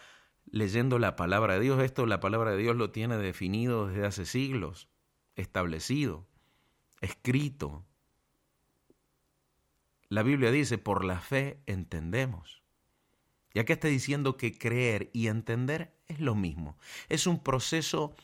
leyendo 0.50 0.98
la 0.98 1.16
palabra 1.16 1.54
de 1.54 1.60
Dios. 1.60 1.82
Esto 1.82 2.06
la 2.06 2.20
palabra 2.20 2.52
de 2.52 2.58
Dios 2.58 2.76
lo 2.76 2.90
tiene 2.90 3.16
definido 3.16 3.88
desde 3.88 4.06
hace 4.06 4.26
siglos, 4.26 4.88
establecido, 5.34 6.26
escrito. 7.00 7.84
La 10.08 10.22
Biblia 10.22 10.50
dice, 10.50 10.78
por 10.78 11.04
la 11.04 11.20
fe 11.20 11.60
entendemos. 11.66 12.62
Y 13.52 13.58
acá 13.58 13.72
está 13.72 13.88
diciendo 13.88 14.36
que 14.36 14.56
creer 14.56 15.10
y 15.12 15.28
entender 15.28 15.94
es 16.08 16.20
lo 16.20 16.34
mismo. 16.34 16.78
Es 17.08 17.26
un 17.26 17.42
proceso 17.42 18.14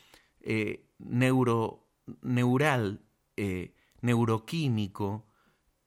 eh, 0.41 0.85
neural, 0.99 3.01
eh, 3.35 3.73
neuroquímico, 4.01 5.25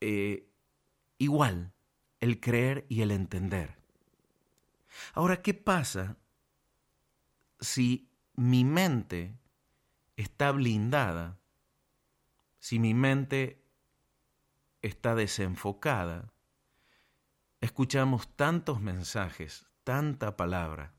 eh, 0.01 0.49
igual, 1.19 1.73
el 2.21 2.41
creer 2.41 2.87
y 2.89 3.03
el 3.03 3.11
entender. 3.11 3.77
Ahora, 5.15 5.43
¿qué 5.43 5.55
pasa 5.55 6.17
si 7.67 8.09
mi 8.37 8.65
mente 8.65 9.37
está 10.17 10.53
blindada, 10.53 11.41
si 12.59 12.79
mi 12.79 12.95
mente 12.95 13.61
está 14.83 15.17
desenfocada? 15.17 16.33
Escuchamos 17.61 18.35
tantos 18.37 18.81
mensajes, 18.81 19.67
tanta 19.83 20.37
palabra. 20.37 20.95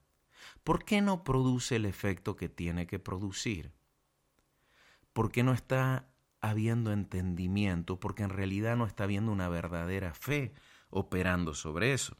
¿Por 0.65 0.83
qué 0.83 1.01
no 1.01 1.23
produce 1.23 1.77
el 1.77 1.85
efecto 1.85 2.35
que 2.35 2.49
tiene 2.49 2.85
que 2.85 2.99
producir? 2.99 3.73
¿Por 5.13 5.31
qué 5.31 5.43
no 5.43 5.53
está 5.53 6.09
habiendo 6.41 6.91
entendimiento? 6.91 7.97
Porque 7.97 8.23
en 8.23 8.29
realidad 8.29 8.75
no 8.75 8.85
está 8.85 9.05
habiendo 9.05 9.31
una 9.31 9.47
verdadera 9.47 10.13
fe 10.13 10.53
operando 10.89 11.53
sobre 11.53 11.93
eso. 11.93 12.17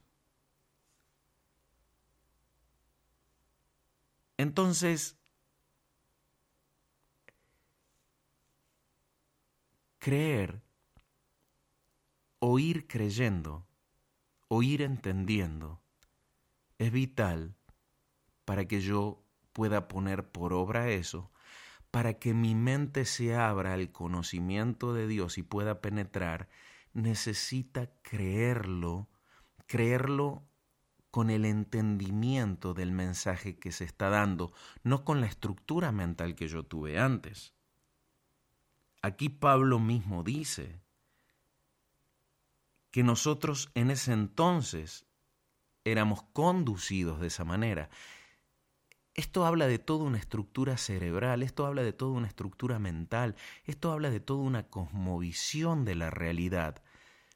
Entonces, 4.38 5.18
creer 9.98 10.62
o 12.40 12.60
ir 12.60 12.88
creyendo 12.88 13.68
o 14.48 14.64
ir 14.64 14.82
entendiendo 14.82 15.82
es 16.78 16.92
vital 16.92 17.56
para 18.46 18.66
que 18.66 18.80
yo 18.80 19.24
pueda 19.54 19.88
poner 19.88 20.32
por 20.32 20.54
obra 20.54 20.90
eso, 20.92 21.32
para 21.92 22.14
que 22.14 22.34
mi 22.34 22.54
mente 22.54 23.06
se 23.06 23.36
abra 23.36 23.74
al 23.74 23.92
conocimiento 23.92 24.94
de 24.94 25.08
Dios 25.08 25.38
y 25.38 25.44
pueda 25.44 25.82
penetrar, 25.82 26.48
necesita 26.94 27.92
creerlo, 28.04 29.10
creerlo 29.66 30.47
con 31.18 31.32
el 31.32 31.46
entendimiento 31.46 32.76
del 32.76 32.92
mensaje 32.92 33.58
que 33.58 33.72
se 33.72 33.86
está 33.86 34.12
dando, 34.12 34.54
no 34.84 35.04
con 35.04 35.20
la 35.20 35.26
estructura 35.26 35.92
mental 35.92 36.36
que 36.36 36.48
yo 36.48 36.62
tuve 36.62 37.00
antes. 37.00 37.56
Aquí 39.02 39.28
Pablo 39.28 39.80
mismo 39.80 40.22
dice, 40.22 40.80
que 42.92 43.02
nosotros 43.02 43.72
en 43.74 43.90
ese 43.90 44.14
entonces 44.14 45.08
éramos 45.86 46.22
conducidos 46.34 47.20
de 47.20 47.26
esa 47.26 47.44
manera. 47.44 47.90
Esto 49.16 49.44
habla 49.44 49.66
de 49.66 49.80
toda 49.80 50.04
una 50.04 50.20
estructura 50.20 50.78
cerebral, 50.78 51.42
esto 51.42 51.66
habla 51.66 51.82
de 51.82 51.94
toda 51.94 52.12
una 52.12 52.28
estructura 52.28 52.78
mental, 52.78 53.36
esto 53.64 53.92
habla 53.92 54.12
de 54.12 54.20
toda 54.20 54.42
una 54.42 54.68
cosmovisión 54.68 55.84
de 55.84 55.96
la 55.96 56.12
realidad, 56.12 56.84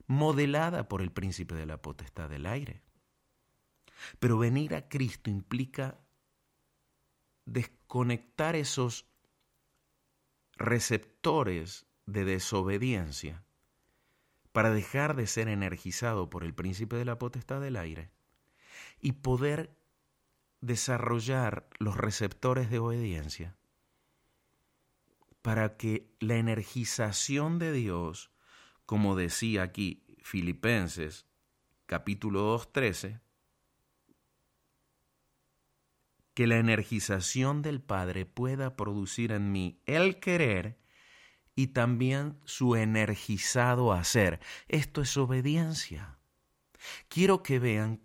modelada 0.05 0.87
por 0.87 1.01
el 1.01 1.11
príncipe 1.11 1.55
de 1.55 1.65
la 1.65 1.81
potestad 1.81 2.29
del 2.29 2.45
aire. 2.45 2.83
Pero 4.19 4.37
venir 4.37 4.75
a 4.75 4.87
Cristo 4.87 5.29
implica 5.29 5.99
desconectar 7.45 8.55
esos 8.55 9.05
receptores 10.55 11.85
de 12.05 12.25
desobediencia 12.25 13.43
para 14.51 14.71
dejar 14.71 15.15
de 15.15 15.27
ser 15.27 15.47
energizado 15.47 16.29
por 16.29 16.43
el 16.43 16.53
príncipe 16.53 16.95
de 16.97 17.05
la 17.05 17.17
potestad 17.17 17.61
del 17.61 17.77
aire 17.77 18.11
y 18.99 19.13
poder 19.13 19.75
desarrollar 20.61 21.67
los 21.79 21.97
receptores 21.97 22.69
de 22.69 22.79
obediencia 22.79 23.57
para 25.41 25.77
que 25.77 26.13
la 26.19 26.35
energización 26.35 27.57
de 27.57 27.71
Dios, 27.71 28.31
como 28.85 29.15
decía 29.15 29.63
aquí 29.63 30.03
Filipenses 30.21 31.25
capítulo 31.87 32.57
2.13, 32.57 33.21
que 36.33 36.47
la 36.47 36.57
energización 36.57 37.61
del 37.61 37.81
Padre 37.81 38.25
pueda 38.25 38.75
producir 38.75 39.31
en 39.31 39.51
mí 39.51 39.81
el 39.85 40.19
querer 40.19 40.79
y 41.55 41.67
también 41.67 42.39
su 42.45 42.75
energizado 42.75 43.93
hacer. 43.93 44.39
Esto 44.67 45.01
es 45.01 45.17
obediencia. 45.17 46.17
Quiero 47.09 47.43
que 47.43 47.59
vean 47.59 48.01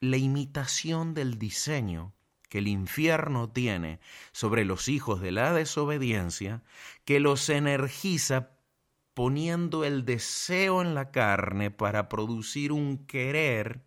la 0.00 0.16
imitación 0.16 1.14
del 1.14 1.38
diseño 1.38 2.14
que 2.48 2.58
el 2.58 2.68
infierno 2.68 3.50
tiene 3.50 4.00
sobre 4.32 4.64
los 4.64 4.88
hijos 4.88 5.20
de 5.20 5.32
la 5.32 5.52
desobediencia, 5.52 6.62
que 7.04 7.18
los 7.18 7.48
energiza 7.48 8.56
poniendo 9.14 9.84
el 9.84 10.04
deseo 10.04 10.82
en 10.82 10.94
la 10.94 11.10
carne 11.10 11.70
para 11.70 12.08
producir 12.08 12.70
un 12.70 13.06
querer 13.06 13.84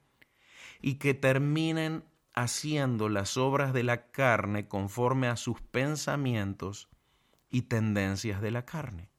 y 0.81 0.95
que 0.95 1.13
terminen 1.13 2.03
haciendo 2.41 3.09
las 3.09 3.35
obras 3.35 3.73
de 3.73 3.83
la 3.83 4.11
carne 4.11 4.67
conforme 4.67 5.27
a 5.27 5.35
sus 5.35 5.61
pensamientos 5.61 6.87
y 7.49 7.63
tendencias 7.63 8.41
de 8.41 8.51
la 8.51 8.65
carne. 8.65 9.09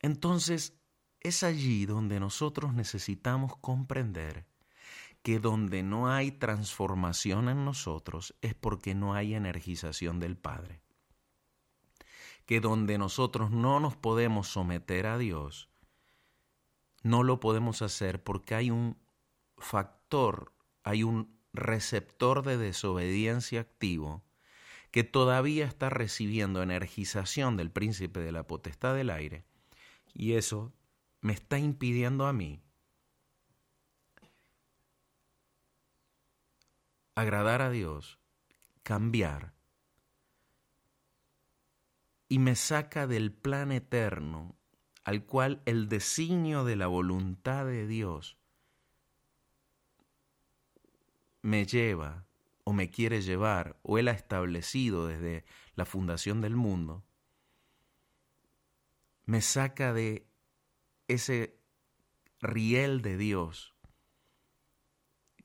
Entonces, 0.00 0.76
es 1.20 1.44
allí 1.44 1.86
donde 1.86 2.18
nosotros 2.18 2.74
necesitamos 2.74 3.56
comprender 3.56 4.46
que 5.22 5.38
donde 5.38 5.82
no 5.82 6.10
hay 6.10 6.32
transformación 6.32 7.48
en 7.50 7.64
nosotros 7.64 8.34
es 8.40 8.54
porque 8.54 8.94
no 8.94 9.14
hay 9.14 9.34
energización 9.34 10.18
del 10.18 10.36
Padre. 10.36 10.80
Que 12.46 12.60
donde 12.60 12.98
nosotros 12.98 13.52
no 13.52 13.78
nos 13.78 13.94
podemos 13.94 14.48
someter 14.48 15.06
a 15.06 15.18
Dios, 15.18 15.68
no 17.02 17.22
lo 17.22 17.38
podemos 17.38 17.82
hacer 17.82 18.24
porque 18.24 18.54
hay 18.56 18.70
un 18.70 18.96
factor, 19.60 20.52
hay 20.82 21.02
un 21.02 21.38
receptor 21.52 22.44
de 22.44 22.56
desobediencia 22.56 23.60
activo 23.60 24.22
que 24.90 25.04
todavía 25.04 25.66
está 25.66 25.90
recibiendo 25.90 26.62
energización 26.62 27.56
del 27.56 27.70
príncipe 27.70 28.20
de 28.20 28.32
la 28.32 28.46
potestad 28.46 28.94
del 28.94 29.10
aire 29.10 29.44
y 30.12 30.32
eso 30.32 30.72
me 31.20 31.32
está 31.32 31.58
impidiendo 31.58 32.26
a 32.26 32.32
mí 32.32 32.62
agradar 37.14 37.60
a 37.60 37.70
Dios, 37.70 38.18
cambiar, 38.82 39.52
y 42.28 42.38
me 42.38 42.54
saca 42.54 43.06
del 43.06 43.32
plan 43.32 43.72
eterno 43.72 44.56
al 45.04 45.24
cual 45.24 45.62
el 45.66 45.88
designio 45.88 46.64
de 46.64 46.76
la 46.76 46.86
voluntad 46.86 47.66
de 47.66 47.86
Dios 47.86 48.39
me 51.42 51.66
lleva 51.66 52.26
o 52.64 52.72
me 52.72 52.90
quiere 52.90 53.22
llevar 53.22 53.78
o 53.82 53.98
Él 53.98 54.08
ha 54.08 54.12
establecido 54.12 55.06
desde 55.06 55.44
la 55.74 55.84
fundación 55.84 56.40
del 56.40 56.56
mundo, 56.56 57.04
me 59.24 59.40
saca 59.40 59.92
de 59.92 60.26
ese 61.08 61.58
riel 62.40 63.02
de 63.02 63.16
Dios 63.16 63.74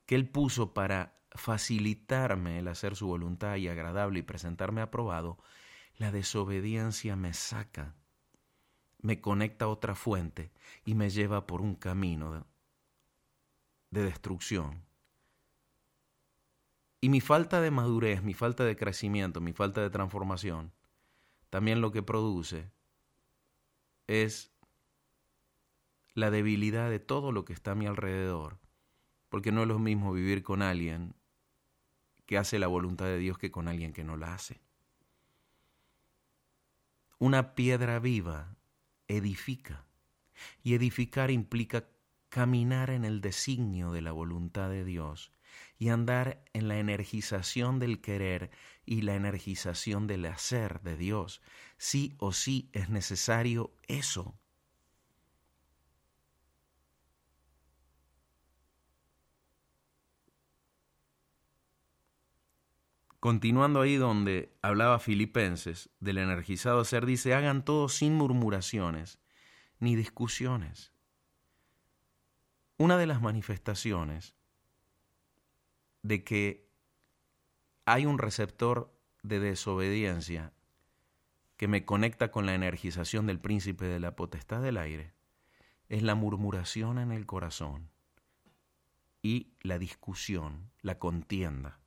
que 0.06 0.14
Él 0.14 0.28
puso 0.28 0.72
para 0.72 1.16
facilitarme 1.36 2.58
el 2.58 2.68
hacer 2.68 2.96
su 2.96 3.06
voluntad 3.06 3.56
y 3.56 3.68
agradable 3.68 4.20
y 4.20 4.22
presentarme 4.22 4.80
aprobado, 4.80 5.38
la 5.98 6.12
desobediencia 6.12 7.16
me 7.16 7.32
saca, 7.32 7.94
me 9.00 9.20
conecta 9.20 9.66
a 9.66 9.68
otra 9.68 9.94
fuente 9.94 10.52
y 10.84 10.94
me 10.94 11.10
lleva 11.10 11.46
por 11.46 11.60
un 11.60 11.74
camino 11.74 12.46
de, 13.90 14.02
destrucción. 14.02 14.84
Y 17.00 17.08
mi 17.08 17.20
falta 17.20 17.60
de 17.60 17.70
madurez, 17.70 18.22
mi 18.22 18.34
falta 18.34 18.64
de 18.64 18.76
crecimiento, 18.76 19.40
mi 19.40 19.52
falta 19.52 19.82
de 19.82 19.90
transformación, 19.90 20.72
también 21.50 21.80
lo 21.80 21.92
que 21.92 22.02
produce 22.02 22.70
es 24.06 24.52
la 26.14 26.30
debilidad 26.30 26.88
de 26.88 26.98
todo 26.98 27.32
lo 27.32 27.44
que 27.44 27.52
está 27.52 27.72
a 27.72 27.74
mi 27.74 27.86
alrededor, 27.86 28.58
porque 29.28 29.52
no 29.52 29.62
es 29.62 29.68
lo 29.68 29.78
mismo 29.78 30.12
vivir 30.12 30.42
con 30.42 30.62
alguien 30.62 31.14
que 32.24 32.38
hace 32.38 32.58
la 32.58 32.66
voluntad 32.66 33.04
de 33.06 33.18
Dios 33.18 33.38
que 33.38 33.50
con 33.50 33.68
alguien 33.68 33.92
que 33.92 34.04
no 34.04 34.16
la 34.16 34.34
hace. 34.34 34.60
Una 37.18 37.54
piedra 37.54 37.98
viva 37.98 38.56
edifica 39.08 39.86
y 40.62 40.74
edificar 40.74 41.30
implica 41.30 41.86
caminar 42.28 42.90
en 42.90 43.04
el 43.04 43.20
designio 43.20 43.92
de 43.92 44.02
la 44.02 44.12
voluntad 44.12 44.68
de 44.68 44.84
Dios 44.84 45.32
y 45.78 45.88
andar 45.88 46.42
en 46.52 46.68
la 46.68 46.78
energización 46.78 47.78
del 47.78 48.00
querer 48.00 48.50
y 48.84 49.02
la 49.02 49.14
energización 49.14 50.06
del 50.06 50.26
hacer 50.26 50.80
de 50.82 50.96
Dios. 50.96 51.42
Sí 51.78 52.14
o 52.18 52.32
sí 52.32 52.70
es 52.72 52.88
necesario 52.88 53.74
eso 53.88 54.38
Continuando 63.26 63.80
ahí 63.80 63.96
donde 63.96 64.56
hablaba 64.62 65.00
Filipenses 65.00 65.90
del 65.98 66.18
energizado 66.18 66.84
ser, 66.84 67.04
dice, 67.06 67.34
hagan 67.34 67.64
todo 67.64 67.88
sin 67.88 68.14
murmuraciones 68.14 69.18
ni 69.80 69.96
discusiones. 69.96 70.92
Una 72.76 72.96
de 72.96 73.06
las 73.06 73.20
manifestaciones 73.20 74.35
de 76.06 76.22
que 76.22 76.70
hay 77.84 78.06
un 78.06 78.18
receptor 78.18 78.96
de 79.24 79.40
desobediencia 79.40 80.52
que 81.56 81.66
me 81.66 81.84
conecta 81.84 82.30
con 82.30 82.46
la 82.46 82.54
energización 82.54 83.26
del 83.26 83.40
príncipe 83.40 83.86
de 83.86 83.98
la 83.98 84.14
potestad 84.14 84.62
del 84.62 84.76
aire 84.76 85.14
es 85.88 86.04
la 86.04 86.14
murmuración 86.14 86.98
en 86.98 87.10
el 87.10 87.26
corazón 87.26 87.90
y 89.20 89.52
la 89.60 89.78
discusión, 89.78 90.70
la 90.80 91.00
contienda. 91.00 91.80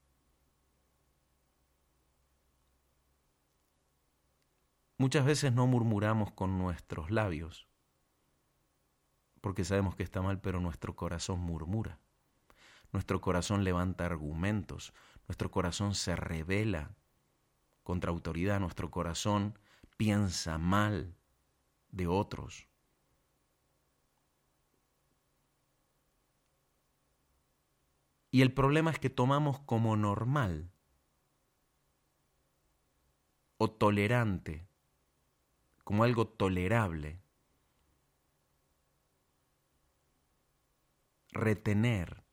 Muchas 4.98 5.24
veces 5.24 5.54
no 5.54 5.66
murmuramos 5.66 6.34
con 6.34 6.58
nuestros 6.58 7.10
labios, 7.10 7.70
porque 9.40 9.64
sabemos 9.64 9.96
que 9.96 10.04
está 10.04 10.22
mal, 10.22 10.42
pero 10.42 10.60
nuestro 10.60 10.98
corazón 10.98 11.40
murmura. 11.40 12.02
Nuestro 12.92 13.22
corazón 13.22 13.64
levanta 13.64 14.06
argumentos, 14.06 14.94
nuestro 15.28 15.52
corazón 15.52 15.94
se 15.94 16.16
revela 16.16 16.96
contra 17.84 18.12
autoridad, 18.12 18.60
nuestro 18.60 18.90
corazón 18.90 19.58
piensa 19.98 20.58
mal 20.58 21.16
de 21.92 22.08
otros. 22.08 22.68
Y 28.32 28.42
el 28.42 28.54
problema 28.54 28.92
es 28.92 29.00
que 29.00 29.10
tomamos 29.10 29.60
como 29.60 29.96
normal 29.96 30.72
o 33.58 33.70
tolerante 33.70 34.70
como 35.84 36.04
algo 36.04 36.28
tolerable. 36.28 37.20
Retener 41.32 42.24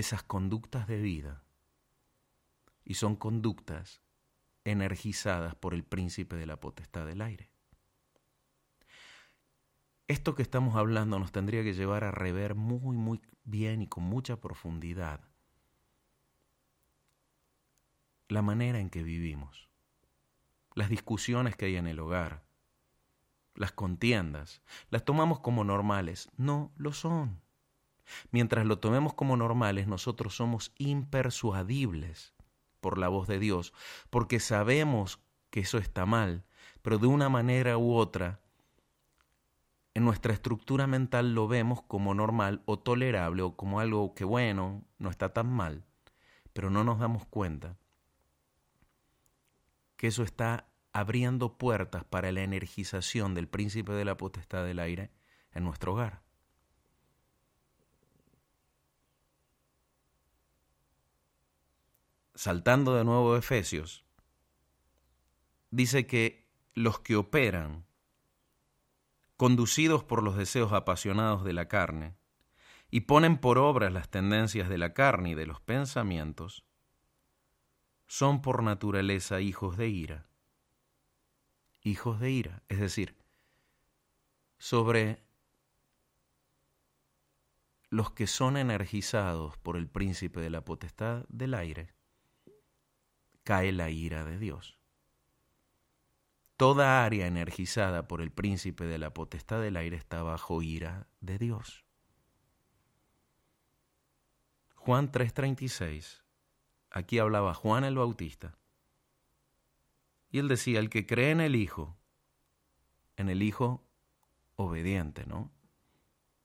esas 0.00 0.22
conductas 0.22 0.86
de 0.86 1.00
vida 1.00 1.44
y 2.84 2.94
son 2.94 3.16
conductas 3.16 4.02
energizadas 4.64 5.54
por 5.54 5.74
el 5.74 5.84
príncipe 5.84 6.36
de 6.36 6.46
la 6.46 6.58
potestad 6.58 7.06
del 7.06 7.22
aire. 7.22 7.50
Esto 10.08 10.34
que 10.34 10.42
estamos 10.42 10.74
hablando 10.74 11.18
nos 11.18 11.30
tendría 11.30 11.62
que 11.62 11.74
llevar 11.74 12.02
a 12.02 12.10
rever 12.10 12.56
muy, 12.56 12.96
muy 12.96 13.20
bien 13.44 13.82
y 13.82 13.86
con 13.86 14.02
mucha 14.02 14.40
profundidad 14.40 15.20
la 18.28 18.42
manera 18.42 18.80
en 18.80 18.90
que 18.90 19.02
vivimos, 19.02 19.68
las 20.74 20.88
discusiones 20.88 21.56
que 21.56 21.66
hay 21.66 21.76
en 21.76 21.86
el 21.86 21.98
hogar, 21.98 22.44
las 23.54 23.72
contiendas, 23.72 24.62
las 24.88 25.04
tomamos 25.04 25.40
como 25.40 25.64
normales. 25.64 26.28
No 26.36 26.72
lo 26.76 26.92
son. 26.92 27.40
Mientras 28.30 28.66
lo 28.66 28.78
tomemos 28.78 29.14
como 29.14 29.36
normales, 29.36 29.86
nosotros 29.86 30.34
somos 30.34 30.72
impersuadibles 30.78 32.34
por 32.80 32.98
la 32.98 33.08
voz 33.08 33.28
de 33.28 33.38
Dios, 33.38 33.72
porque 34.10 34.40
sabemos 34.40 35.20
que 35.50 35.60
eso 35.60 35.78
está 35.78 36.06
mal, 36.06 36.44
pero 36.82 36.98
de 36.98 37.06
una 37.06 37.28
manera 37.28 37.76
u 37.76 37.94
otra, 37.94 38.40
en 39.94 40.04
nuestra 40.04 40.32
estructura 40.32 40.86
mental 40.86 41.34
lo 41.34 41.48
vemos 41.48 41.82
como 41.82 42.14
normal 42.14 42.62
o 42.64 42.78
tolerable 42.78 43.42
o 43.42 43.56
como 43.56 43.80
algo 43.80 44.14
que 44.14 44.24
bueno, 44.24 44.84
no 44.98 45.10
está 45.10 45.32
tan 45.32 45.50
mal, 45.50 45.84
pero 46.52 46.70
no 46.70 46.84
nos 46.84 46.98
damos 46.98 47.26
cuenta 47.26 47.76
que 49.96 50.06
eso 50.06 50.22
está 50.22 50.68
abriendo 50.92 51.58
puertas 51.58 52.04
para 52.04 52.32
la 52.32 52.42
energización 52.42 53.34
del 53.34 53.48
príncipe 53.48 53.92
de 53.92 54.04
la 54.04 54.16
potestad 54.16 54.64
del 54.64 54.78
aire 54.78 55.10
en 55.52 55.64
nuestro 55.64 55.92
hogar. 55.92 56.22
Saltando 62.42 62.94
de 62.94 63.04
nuevo 63.04 63.34
a 63.34 63.38
Efesios, 63.38 64.02
dice 65.70 66.06
que 66.06 66.48
los 66.72 66.98
que 66.98 67.14
operan, 67.14 67.84
conducidos 69.36 70.04
por 70.04 70.22
los 70.22 70.38
deseos 70.38 70.72
apasionados 70.72 71.44
de 71.44 71.52
la 71.52 71.68
carne, 71.68 72.16
y 72.90 73.00
ponen 73.02 73.36
por 73.36 73.58
obra 73.58 73.90
las 73.90 74.08
tendencias 74.08 74.70
de 74.70 74.78
la 74.78 74.94
carne 74.94 75.32
y 75.32 75.34
de 75.34 75.44
los 75.44 75.60
pensamientos, 75.60 76.64
son 78.06 78.40
por 78.40 78.62
naturaleza 78.62 79.42
hijos 79.42 79.76
de 79.76 79.88
ira. 79.90 80.26
Hijos 81.82 82.20
de 82.20 82.30
ira, 82.30 82.62
es 82.70 82.80
decir, 82.80 83.18
sobre 84.56 85.22
los 87.90 88.12
que 88.12 88.26
son 88.26 88.56
energizados 88.56 89.58
por 89.58 89.76
el 89.76 89.90
príncipe 89.90 90.40
de 90.40 90.48
la 90.48 90.64
potestad 90.64 91.26
del 91.28 91.52
aire, 91.52 91.99
cae 93.50 93.72
la 93.72 93.90
ira 93.90 94.24
de 94.24 94.38
Dios. 94.38 94.78
Toda 96.56 97.04
área 97.04 97.26
energizada 97.26 98.06
por 98.06 98.20
el 98.20 98.30
príncipe 98.30 98.84
de 98.84 98.96
la 98.96 99.12
potestad 99.12 99.60
del 99.60 99.76
aire 99.76 99.96
está 99.96 100.22
bajo 100.22 100.62
ira 100.62 101.08
de 101.20 101.36
Dios. 101.36 101.84
Juan 104.76 105.10
3:36, 105.10 106.22
aquí 106.92 107.18
hablaba 107.18 107.52
Juan 107.52 107.82
el 107.82 107.96
Bautista, 107.96 108.56
y 110.30 110.38
él 110.38 110.46
decía, 110.46 110.78
el 110.78 110.88
que 110.88 111.04
cree 111.04 111.32
en 111.32 111.40
el 111.40 111.56
Hijo, 111.56 111.98
en 113.16 113.30
el 113.30 113.42
Hijo 113.42 113.84
obediente, 114.54 115.26
¿no? 115.26 115.50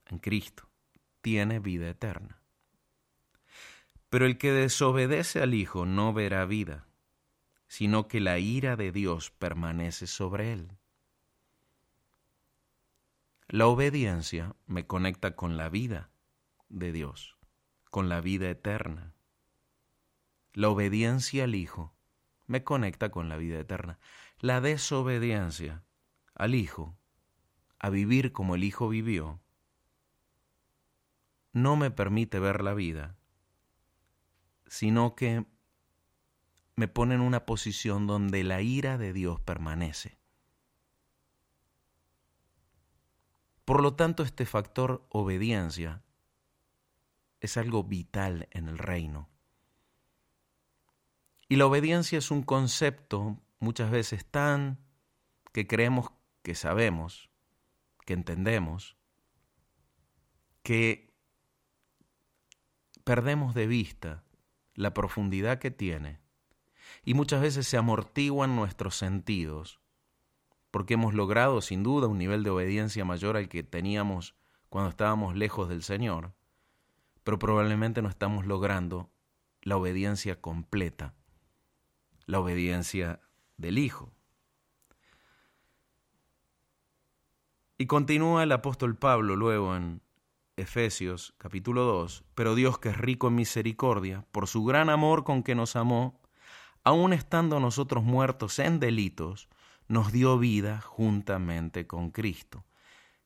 En 0.08 0.18
Cristo, 0.18 0.68
tiene 1.22 1.60
vida 1.60 1.88
eterna. 1.88 2.42
Pero 4.10 4.26
el 4.26 4.40
que 4.40 4.52
desobedece 4.52 5.44
al 5.44 5.54
Hijo 5.54 5.86
no 5.86 6.12
verá 6.12 6.46
vida, 6.46 6.88
sino 7.68 8.08
que 8.08 8.20
la 8.20 8.40
ira 8.40 8.76
de 8.76 8.92
Dios 8.92 9.32
permanece 9.32 10.08
sobre 10.08 10.54
él. 10.54 10.78
La 13.48 13.68
obediencia 13.68 14.56
me 14.66 14.88
conecta 14.88 15.36
con 15.36 15.58
la 15.58 15.70
vida 15.70 16.10
de 16.70 16.92
Dios, 16.92 17.38
con 17.92 18.10
la 18.10 18.22
vida 18.22 18.50
eterna. 18.50 19.14
La 20.54 20.70
obediencia 20.70 21.44
al 21.44 21.56
Hijo 21.56 21.94
me 22.48 22.64
conecta 22.64 23.12
con 23.12 23.30
la 23.30 23.38
vida 23.38 23.60
eterna. 23.60 24.00
La 24.40 24.62
desobediencia 24.62 25.84
al 26.34 26.56
Hijo, 26.56 26.98
a 27.80 27.90
vivir 27.90 28.32
como 28.32 28.56
el 28.56 28.64
Hijo 28.64 28.90
vivió, 28.90 29.40
no 31.54 31.76
me 31.78 31.92
permite 31.92 32.40
ver 32.40 32.64
la 32.64 32.74
vida, 32.74 33.16
sino 34.68 35.16
que 35.16 35.46
me 36.76 36.88
pone 36.88 37.16
en 37.16 37.22
una 37.22 37.46
posición 37.46 38.06
donde 38.08 38.44
la 38.44 38.62
ira 38.62 38.98
de 38.98 39.14
Dios 39.14 39.40
permanece. 39.40 40.18
Por 43.64 43.82
lo 43.82 43.96
tanto, 43.96 44.24
este 44.24 44.46
factor 44.46 45.06
obediencia 45.10 46.04
es 47.40 47.58
algo 47.58 47.84
vital 47.84 48.48
en 48.52 48.68
el 48.68 48.78
reino. 48.78 49.30
Y 51.48 51.56
la 51.56 51.66
obediencia 51.66 52.18
es 52.18 52.32
un 52.32 52.44
concepto 52.44 53.40
muchas 53.60 53.90
veces 53.90 54.26
tan 54.26 54.80
que 55.52 55.68
creemos 55.68 56.12
que 56.44 56.56
sabemos, 56.56 57.30
que 58.06 58.14
entendemos, 58.14 58.98
que 60.64 61.14
perdemos 63.04 63.56
de 63.56 63.68
vista 63.68 64.24
la 64.74 64.94
profundidad 64.94 65.60
que 65.60 65.72
tiene 65.72 66.25
y 67.06 67.14
muchas 67.14 67.42
veces 67.42 67.68
se 67.68 67.78
amortiguan 67.78 68.56
nuestros 68.56 68.96
sentidos 68.96 69.80
porque 70.72 70.96
hemos 70.96 71.14
logrado 71.14 71.62
sin 71.62 71.84
duda 71.84 72.08
un 72.08 72.18
nivel 72.18 72.44
de 72.44 72.50
obediencia 72.50 73.06
mayor 73.06 73.38
al 73.38 73.48
que 73.48 73.64
teníamos 73.64 74.36
cuando 74.68 74.90
estábamos 74.90 75.34
lejos 75.34 75.70
del 75.70 75.84
Señor, 75.84 76.34
pero 77.24 77.40
probablemente 77.40 78.02
no 78.02 78.10
estamos 78.10 78.46
logrando 78.46 79.10
la 79.62 79.78
obediencia 79.78 80.42
completa 80.42 81.14
la 82.26 82.40
obediencia 82.40 83.20
del 83.58 83.78
Hijo. 83.78 84.12
Y 87.78 87.88
continúa 87.88 88.44
el 88.44 88.52
apóstol 88.52 88.96
Pablo 88.96 89.36
luego 89.36 89.76
en 89.76 90.02
Efesios 90.56 91.34
capítulo 91.38 91.84
2, 91.84 92.24
pero 92.34 92.56
Dios 92.56 92.80
que 92.80 92.90
es 92.90 92.98
rico 92.98 93.28
en 93.28 93.36
misericordia, 93.36 94.26
por 94.32 94.48
su 94.48 94.64
gran 94.64 94.90
amor 94.90 95.26
con 95.26 95.44
que 95.44 95.56
nos 95.56 95.76
amó, 95.76 96.22
aun 96.86 97.14
estando 97.14 97.60
nosotros 97.60 98.04
muertos 98.04 98.60
en 98.60 98.80
delitos, 98.80 99.50
nos 99.88 100.12
dio 100.12 100.38
vida 100.38 100.82
juntamente 100.82 101.88
con 101.88 102.12
Cristo. 102.12 102.64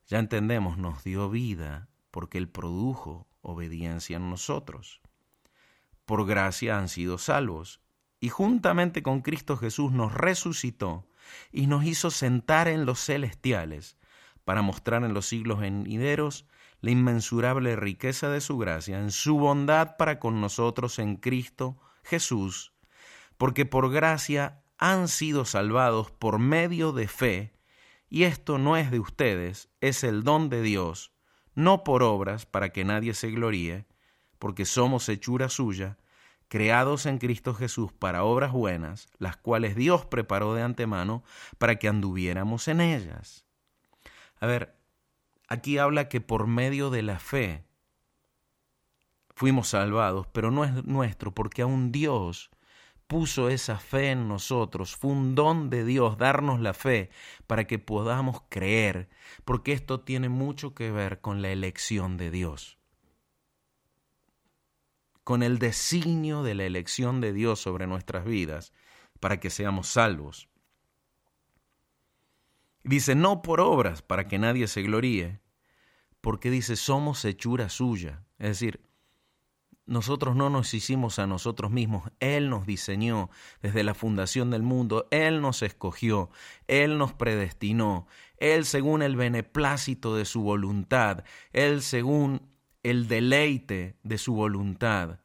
Ya 0.08 0.18
entendemos, 0.18 0.78
nos 0.78 1.04
dio 1.04 1.30
vida 1.30 1.90
porque 2.10 2.38
Él 2.38 2.48
produjo 2.48 3.28
obediencia 3.42 4.18
en 4.18 4.30
nosotros. 4.30 5.02
Por 6.06 6.26
gracia 6.26 6.80
han 6.80 6.88
sido 6.88 7.18
salvos 7.18 7.82
y 8.22 8.30
juntamente 8.30 9.04
con 9.04 9.22
Cristo 9.22 9.58
Jesús 9.58 9.92
nos 9.92 10.14
resucitó 10.14 11.06
y 11.52 11.68
nos 11.68 11.84
hizo 11.84 12.12
sentar 12.12 12.70
en 12.70 12.86
los 12.86 13.00
celestiales 13.00 13.98
para 14.46 14.62
mostrar 14.62 15.04
en 15.04 15.14
los 15.14 15.28
siglos 15.28 15.60
venideros 15.60 16.48
la 16.80 16.92
inmensurable 16.92 17.76
riqueza 17.76 18.30
de 18.30 18.40
su 18.40 18.58
gracia, 18.58 19.00
en 19.00 19.12
su 19.12 19.38
bondad 19.38 19.98
para 19.98 20.18
con 20.18 20.40
nosotros 20.40 20.98
en 20.98 21.18
Cristo 21.18 21.78
Jesús, 22.04 22.74
porque 23.40 23.66
por 23.66 23.90
gracia 23.90 24.62
han 24.78 25.08
sido 25.08 25.46
salvados 25.46 26.12
por 26.12 26.40
medio 26.40 26.92
de 26.92 27.08
fe, 27.08 27.54
y 28.10 28.24
esto 28.24 28.58
no 28.58 28.76
es 28.76 28.92
de 28.92 29.00
ustedes, 29.00 29.70
es 29.80 30.04
el 30.04 30.24
don 30.24 30.50
de 30.50 30.62
Dios, 30.62 31.14
no 31.56 31.86
por 31.86 32.04
obras 32.04 32.46
para 32.46 32.74
que 32.74 32.84
nadie 32.84 33.14
se 33.14 33.32
gloríe, 33.32 33.86
porque 34.40 34.66
somos 34.66 35.08
hechura 35.08 35.48
suya, 35.48 35.98
creados 36.50 37.06
en 37.06 37.18
Cristo 37.18 37.54
Jesús 37.54 37.94
para 37.94 38.26
obras 38.26 38.52
buenas, 38.52 39.08
las 39.20 39.38
cuales 39.38 39.74
Dios 39.74 40.06
preparó 40.06 40.54
de 40.54 40.62
antemano 40.62 41.24
para 41.58 41.78
que 41.78 41.88
anduviéramos 41.88 42.68
en 42.68 42.82
ellas. 42.82 43.46
A 44.42 44.48
ver, 44.48 44.76
aquí 45.48 45.78
habla 45.78 46.10
que 46.10 46.20
por 46.20 46.46
medio 46.46 46.90
de 46.90 47.04
la 47.04 47.20
fe 47.20 47.64
fuimos 49.34 49.70
salvados, 49.70 50.28
pero 50.28 50.52
no 50.52 50.66
es 50.66 50.84
nuestro, 50.84 51.34
porque 51.34 51.62
aún 51.62 51.94
Dios 51.94 52.52
puso 53.10 53.50
esa 53.50 53.78
fe 53.78 54.12
en 54.12 54.30
nosotros, 54.30 54.96
fue 54.96 55.12
un 55.12 55.36
don 55.36 55.70
de 55.70 55.84
Dios 55.84 56.18
darnos 56.18 56.62
la 56.62 56.74
fe 56.74 57.10
para 57.48 57.68
que 57.68 57.80
podamos 57.80 58.44
creer, 58.48 59.10
porque 59.44 59.74
esto 59.74 60.00
tiene 60.00 60.30
mucho 60.30 60.74
que 60.74 60.92
ver 60.92 61.20
con 61.20 61.42
la 61.42 61.50
elección 61.50 62.16
de 62.16 62.32
Dios 62.32 62.80
con 65.30 65.44
el 65.44 65.60
designio 65.60 66.42
de 66.42 66.56
la 66.56 66.64
elección 66.64 67.22
de 67.22 67.34
Dios 67.34 67.60
sobre 67.60 67.86
nuestras 67.86 68.26
vidas 68.26 68.74
para 69.20 69.40
que 69.40 69.52
seamos 69.52 69.88
salvos. 69.88 70.50
Dice, 72.84 73.14
no 73.14 73.44
por 73.44 73.62
obras 73.62 74.02
para 74.02 74.28
que 74.28 74.40
nadie 74.40 74.68
se 74.68 74.82
gloríe, 74.82 75.40
porque 76.20 76.50
dice, 76.50 76.76
somos 76.76 77.24
hechura 77.26 77.70
suya. 77.70 78.26
Es 78.40 78.48
decir, 78.48 78.82
nosotros 79.90 80.36
no 80.36 80.50
nos 80.52 80.74
hicimos 80.74 81.18
a 81.18 81.26
nosotros 81.26 81.72
mismos, 81.72 82.12
Él 82.20 82.50
nos 82.50 82.68
diseñó 82.68 83.30
desde 83.62 83.84
la 83.84 83.96
fundación 83.96 84.52
del 84.52 84.62
mundo, 84.62 85.08
Él 85.10 85.42
nos 85.42 85.64
escogió, 85.64 86.30
Él 86.68 87.00
nos 87.00 87.14
predestinó, 87.14 88.08
Él 88.38 88.66
según 88.66 89.02
el 89.02 89.16
beneplácito 89.16 90.16
de 90.16 90.26
su 90.26 90.42
voluntad, 90.42 91.24
Él 91.54 91.82
según 91.82 92.44
el 92.84 93.08
deleite 93.08 93.98
de 94.04 94.18
su 94.20 94.36
voluntad, 94.36 95.22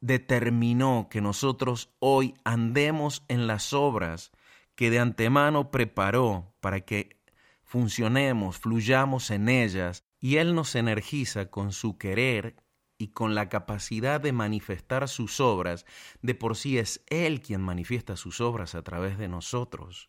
determinó 0.00 1.08
que 1.10 1.20
nosotros 1.20 1.90
hoy 1.98 2.34
andemos 2.44 3.24
en 3.28 3.46
las 3.46 3.74
obras 3.74 4.32
que 4.74 4.90
de 4.90 5.00
antemano 5.00 5.70
preparó 5.70 6.54
para 6.60 6.80
que 6.80 7.20
funcionemos, 7.62 8.58
fluyamos 8.58 9.30
en 9.30 9.50
ellas, 9.50 10.04
y 10.18 10.36
Él 10.36 10.54
nos 10.54 10.74
energiza 10.74 11.50
con 11.50 11.72
su 11.72 11.98
querer 11.98 12.56
y 12.98 13.08
con 13.08 13.34
la 13.34 13.48
capacidad 13.48 14.20
de 14.20 14.32
manifestar 14.32 15.08
sus 15.08 15.40
obras, 15.40 15.84
de 16.22 16.34
por 16.34 16.56
sí 16.56 16.78
es 16.78 17.02
Él 17.06 17.40
quien 17.40 17.60
manifiesta 17.60 18.16
sus 18.16 18.40
obras 18.40 18.74
a 18.74 18.82
través 18.82 19.18
de 19.18 19.28
nosotros. 19.28 20.08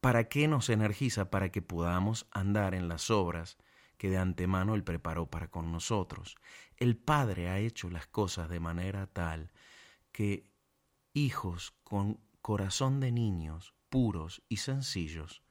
¿Para 0.00 0.28
qué 0.28 0.48
nos 0.48 0.70
energiza? 0.70 1.30
Para 1.30 1.50
que 1.50 1.62
podamos 1.62 2.26
andar 2.30 2.74
en 2.74 2.88
las 2.88 3.10
obras 3.10 3.58
que 3.98 4.08
de 4.08 4.16
antemano 4.16 4.74
Él 4.74 4.82
preparó 4.82 5.26
para 5.26 5.50
con 5.50 5.72
nosotros. 5.72 6.36
El 6.78 6.96
Padre 6.96 7.50
ha 7.50 7.58
hecho 7.58 7.90
las 7.90 8.06
cosas 8.06 8.48
de 8.48 8.60
manera 8.60 9.06
tal 9.06 9.52
que 10.10 10.50
hijos 11.12 11.74
con 11.84 12.18
corazón 12.40 13.00
de 13.00 13.12
niños, 13.12 13.74
puros 13.90 14.42
y 14.48 14.56
sencillos, 14.58 15.42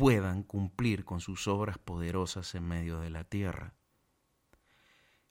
puedan 0.00 0.44
cumplir 0.44 1.04
con 1.04 1.20
sus 1.20 1.46
obras 1.46 1.76
poderosas 1.76 2.54
en 2.54 2.66
medio 2.66 3.00
de 3.00 3.10
la 3.10 3.24
tierra. 3.24 3.74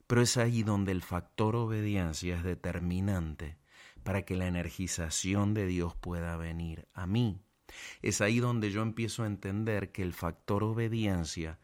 Pero 0.05 0.21
es 0.21 0.37
ahí 0.37 0.61
donde 0.61 0.91
el 0.91 1.01
factor 1.01 1.55
obediencia 1.55 2.35
es 2.35 2.43
determinante 2.43 3.57
para 4.03 4.25
que 4.25 4.35
la 4.35 4.45
energización 4.45 5.55
de 5.55 5.65
Dios 5.65 5.95
pueda 5.95 6.37
venir 6.37 6.87
a 6.93 7.07
mí. 7.07 7.41
Es 8.03 8.21
ahí 8.21 8.39
donde 8.39 8.69
yo 8.69 8.83
empiezo 8.83 9.23
a 9.23 9.25
entender 9.25 9.91
que 9.91 10.03
el 10.03 10.13
factor 10.13 10.63
obediencia 10.63 11.57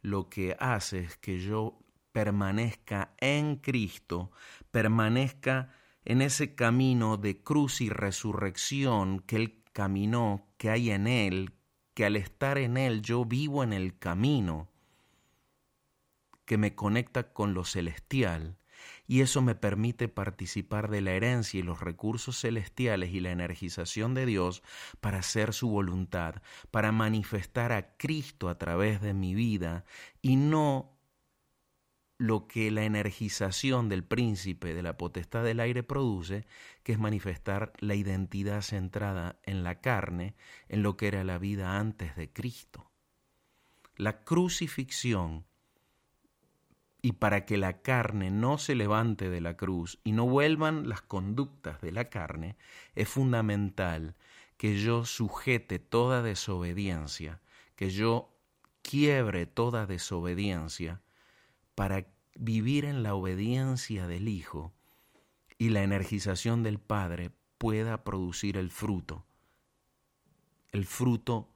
lo 0.00 0.28
que 0.28 0.56
hace 0.60 1.00
es 1.00 1.16
que 1.16 1.40
yo 1.40 1.80
permanezca 2.12 3.16
en 3.18 3.56
Cristo, 3.56 4.30
permanezca 4.70 5.74
en 6.04 6.22
ese 6.22 6.54
camino 6.54 7.16
de 7.16 7.42
cruz 7.42 7.80
y 7.80 7.88
resurrección 7.88 9.18
que 9.18 9.34
Él 9.34 9.64
caminó, 9.72 10.46
que 10.58 10.70
hay 10.70 10.92
en 10.92 11.08
Él, 11.08 11.54
que 11.94 12.04
al 12.04 12.16
estar 12.16 12.58
en 12.58 12.76
Él 12.76 13.02
yo 13.02 13.24
vivo 13.24 13.62
en 13.62 13.72
el 13.72 13.98
camino 13.98 14.68
que 16.44 16.58
me 16.58 16.74
conecta 16.74 17.32
con 17.32 17.54
lo 17.54 17.64
celestial 17.64 18.58
y 19.06 19.20
eso 19.20 19.42
me 19.42 19.54
permite 19.54 20.08
participar 20.08 20.90
de 20.90 21.02
la 21.02 21.12
herencia 21.12 21.60
y 21.60 21.62
los 21.62 21.80
recursos 21.80 22.40
celestiales 22.40 23.12
y 23.12 23.20
la 23.20 23.30
energización 23.30 24.14
de 24.14 24.26
Dios 24.26 24.62
para 25.00 25.18
hacer 25.18 25.52
su 25.52 25.68
voluntad, 25.68 26.36
para 26.70 26.92
manifestar 26.92 27.72
a 27.72 27.96
Cristo 27.96 28.48
a 28.48 28.58
través 28.58 29.00
de 29.00 29.14
mi 29.14 29.34
vida 29.34 29.84
y 30.20 30.36
no 30.36 30.91
lo 32.22 32.46
que 32.46 32.70
la 32.70 32.84
energización 32.84 33.88
del 33.88 34.04
príncipe 34.04 34.74
de 34.74 34.82
la 34.82 34.96
potestad 34.96 35.42
del 35.42 35.58
aire 35.58 35.82
produce, 35.82 36.46
que 36.84 36.92
es 36.92 36.98
manifestar 37.00 37.72
la 37.80 37.96
identidad 37.96 38.62
centrada 38.62 39.40
en 39.42 39.64
la 39.64 39.80
carne, 39.80 40.36
en 40.68 40.84
lo 40.84 40.96
que 40.96 41.08
era 41.08 41.24
la 41.24 41.38
vida 41.38 41.80
antes 41.80 42.14
de 42.14 42.32
Cristo. 42.32 42.92
La 43.96 44.22
crucifixión 44.22 45.46
y 47.02 47.10
para 47.14 47.44
que 47.44 47.56
la 47.56 47.82
carne 47.82 48.30
no 48.30 48.56
se 48.56 48.76
levante 48.76 49.28
de 49.28 49.40
la 49.40 49.56
cruz 49.56 49.98
y 50.04 50.12
no 50.12 50.24
vuelvan 50.24 50.88
las 50.88 51.02
conductas 51.02 51.80
de 51.80 51.90
la 51.90 52.08
carne, 52.08 52.56
es 52.94 53.08
fundamental 53.08 54.14
que 54.56 54.78
yo 54.78 55.04
sujete 55.04 55.80
toda 55.80 56.22
desobediencia, 56.22 57.40
que 57.74 57.90
yo 57.90 58.32
quiebre 58.82 59.46
toda 59.46 59.86
desobediencia 59.86 61.02
para 61.74 62.11
vivir 62.34 62.84
en 62.84 63.02
la 63.02 63.14
obediencia 63.14 64.06
del 64.06 64.28
Hijo 64.28 64.72
y 65.58 65.70
la 65.70 65.82
energización 65.82 66.62
del 66.62 66.78
Padre 66.78 67.30
pueda 67.58 68.04
producir 68.04 68.56
el 68.56 68.70
fruto, 68.70 69.24
el 70.72 70.86
fruto 70.86 71.48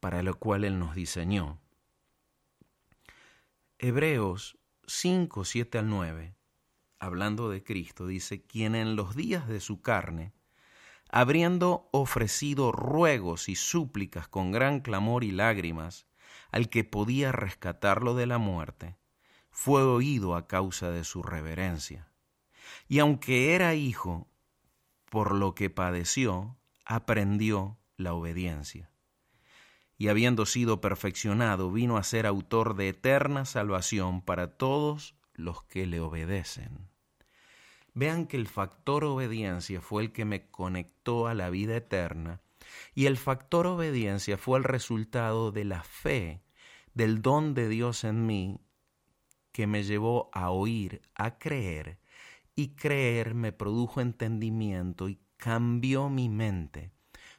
para 0.00 0.22
lo 0.22 0.38
cual 0.38 0.64
Él 0.64 0.78
nos 0.78 0.94
diseñó. 0.94 1.60
Hebreos 3.78 4.56
5, 4.86 5.44
7 5.44 5.78
al 5.78 5.88
9, 5.90 6.34
hablando 6.98 7.50
de 7.50 7.62
Cristo, 7.62 8.06
dice, 8.06 8.42
quien 8.42 8.74
en 8.74 8.96
los 8.96 9.16
días 9.16 9.48
de 9.48 9.60
su 9.60 9.82
carne, 9.82 10.32
habiendo 11.10 11.88
ofrecido 11.92 12.72
ruegos 12.72 13.48
y 13.48 13.54
súplicas 13.54 14.28
con 14.28 14.52
gran 14.52 14.80
clamor 14.80 15.24
y 15.24 15.32
lágrimas 15.32 16.06
al 16.50 16.70
que 16.70 16.84
podía 16.84 17.32
rescatarlo 17.32 18.14
de 18.14 18.26
la 18.26 18.38
muerte, 18.38 18.96
fue 19.58 19.82
oído 19.82 20.36
a 20.36 20.46
causa 20.46 20.90
de 20.90 21.02
su 21.02 21.22
reverencia. 21.22 22.12
Y 22.88 22.98
aunque 22.98 23.54
era 23.54 23.74
hijo, 23.74 24.28
por 25.08 25.34
lo 25.34 25.54
que 25.54 25.70
padeció, 25.70 26.58
aprendió 26.84 27.78
la 27.96 28.12
obediencia 28.12 28.90
y 29.96 30.08
habiendo 30.08 30.44
sido 30.44 30.82
perfeccionado, 30.82 31.72
vino 31.72 31.96
a 31.96 32.02
ser 32.02 32.26
autor 32.26 32.76
de 32.76 32.90
eterna 32.90 33.46
salvación 33.46 34.20
para 34.20 34.58
todos 34.58 35.16
los 35.32 35.62
que 35.62 35.86
le 35.86 36.00
obedecen. 36.00 36.90
Vean 37.94 38.26
que 38.26 38.36
el 38.36 38.48
factor 38.48 39.04
obediencia 39.04 39.80
fue 39.80 40.02
el 40.02 40.12
que 40.12 40.26
me 40.26 40.50
conectó 40.50 41.28
a 41.28 41.34
la 41.34 41.48
vida 41.48 41.76
eterna 41.76 42.42
y 42.94 43.06
el 43.06 43.16
factor 43.16 43.66
obediencia 43.66 44.36
fue 44.36 44.58
el 44.58 44.64
resultado 44.64 45.50
de 45.50 45.64
la 45.64 45.82
fe, 45.82 46.42
del 46.92 47.22
don 47.22 47.54
de 47.54 47.70
Dios 47.70 48.04
en 48.04 48.26
mí, 48.26 48.60
que 49.56 49.66
me 49.66 49.84
llevó 49.84 50.28
a 50.34 50.50
oír, 50.50 51.00
a 51.14 51.38
creer, 51.38 51.98
y 52.54 52.74
creer 52.74 53.34
me 53.34 53.52
produjo 53.52 54.02
entendimiento 54.02 55.08
y 55.08 55.18
cambió 55.38 56.10
mi 56.10 56.28
mente 56.28 56.92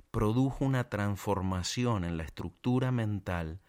produjo 0.10 0.66
una 0.66 0.90
transformación 0.90 2.04
en 2.04 2.18
la 2.18 2.24
estructura 2.24 2.92
mental, 2.92 3.62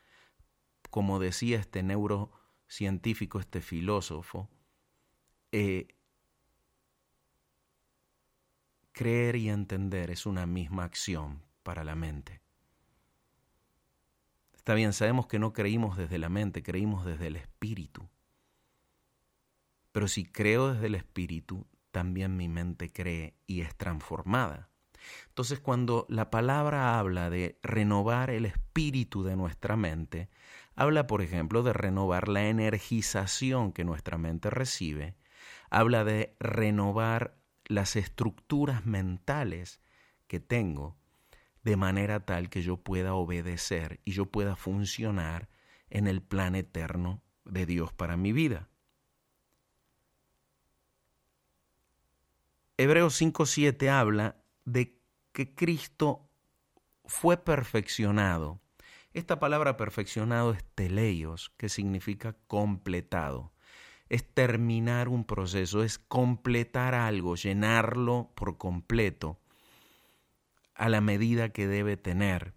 como 0.88 1.18
decía 1.18 1.58
este 1.58 1.82
neurocientífico, 1.82 3.38
este 3.38 3.60
filósofo, 3.60 4.48
eh, 5.52 5.88
creer 8.92 9.36
y 9.36 9.50
entender 9.50 10.10
es 10.10 10.24
una 10.24 10.46
misma 10.46 10.84
acción 10.84 11.42
para 11.62 11.84
la 11.84 11.94
mente. 11.94 12.40
Está 14.54 14.72
bien, 14.72 14.94
sabemos 14.94 15.26
que 15.26 15.38
no 15.38 15.52
creímos 15.52 15.98
desde 15.98 16.16
la 16.16 16.30
mente, 16.30 16.62
creímos 16.62 17.04
desde 17.04 17.26
el 17.26 17.36
espíritu. 17.36 18.08
Pero 19.92 20.08
si 20.08 20.24
creo 20.24 20.72
desde 20.72 20.86
el 20.86 20.94
espíritu, 20.94 21.66
también 21.90 22.36
mi 22.36 22.48
mente 22.48 22.92
cree 22.92 23.34
y 23.46 23.62
es 23.62 23.74
transformada. 23.76 24.68
Entonces, 25.28 25.60
cuando 25.60 26.06
la 26.08 26.30
palabra 26.30 26.98
habla 26.98 27.30
de 27.30 27.58
renovar 27.62 28.30
el 28.30 28.44
espíritu 28.44 29.22
de 29.22 29.36
nuestra 29.36 29.76
mente, 29.76 30.28
habla, 30.74 31.06
por 31.06 31.22
ejemplo, 31.22 31.62
de 31.62 31.72
renovar 31.72 32.28
la 32.28 32.48
energización 32.48 33.72
que 33.72 33.84
nuestra 33.84 34.18
mente 34.18 34.50
recibe, 34.50 35.16
habla 35.70 36.04
de 36.04 36.36
renovar 36.40 37.38
las 37.64 37.96
estructuras 37.96 38.86
mentales 38.86 39.80
que 40.26 40.40
tengo, 40.40 40.96
de 41.62 41.76
manera 41.76 42.24
tal 42.24 42.48
que 42.48 42.62
yo 42.62 42.78
pueda 42.78 43.14
obedecer 43.14 44.00
y 44.04 44.12
yo 44.12 44.26
pueda 44.26 44.56
funcionar 44.56 45.48
en 45.90 46.06
el 46.06 46.22
plan 46.22 46.54
eterno 46.54 47.22
de 47.44 47.66
Dios 47.66 47.92
para 47.92 48.16
mi 48.16 48.32
vida. 48.32 48.68
Hebreos 52.80 53.20
5.7 53.20 53.88
habla 53.88 54.36
de 54.64 54.96
que 55.32 55.52
Cristo 55.52 56.30
fue 57.06 57.36
perfeccionado. 57.36 58.60
Esta 59.12 59.40
palabra 59.40 59.76
perfeccionado 59.76 60.52
es 60.52 60.64
teleios, 60.76 61.50
que 61.56 61.68
significa 61.68 62.36
completado. 62.46 63.52
Es 64.08 64.32
terminar 64.32 65.08
un 65.08 65.24
proceso, 65.24 65.82
es 65.82 65.98
completar 65.98 66.94
algo, 66.94 67.34
llenarlo 67.34 68.30
por 68.36 68.58
completo 68.58 69.40
a 70.76 70.88
la 70.88 71.00
medida 71.00 71.48
que 71.48 71.66
debe 71.66 71.96
tener. 71.96 72.54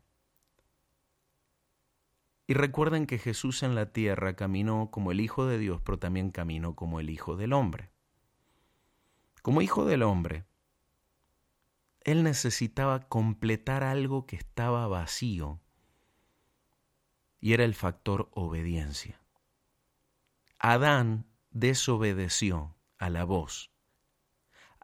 Y 2.46 2.54
recuerden 2.54 3.08
que 3.08 3.18
Jesús 3.18 3.64
en 3.64 3.74
la 3.74 3.92
tierra 3.92 4.36
caminó 4.36 4.92
como 4.92 5.12
el 5.12 5.20
Hijo 5.20 5.48
de 5.48 5.58
Dios, 5.58 5.82
pero 5.84 5.98
también 5.98 6.30
caminó 6.30 6.76
como 6.76 7.00
el 7.00 7.10
Hijo 7.10 7.38
del 7.38 7.54
Hombre. 7.54 7.90
Como 9.42 9.62
Hijo 9.62 9.86
del 9.86 10.04
Hombre, 10.04 10.46
él 12.02 12.24
necesitaba 12.24 13.08
completar 13.08 13.84
algo 13.84 14.26
que 14.26 14.36
estaba 14.36 14.88
vacío 14.88 15.60
y 17.40 17.54
era 17.54 17.64
el 17.64 17.74
factor 17.74 18.30
obediencia. 18.34 19.20
Adán 20.60 21.26
desobedeció 21.50 22.76
a 23.00 23.10
la 23.10 23.24
voz. 23.24 23.72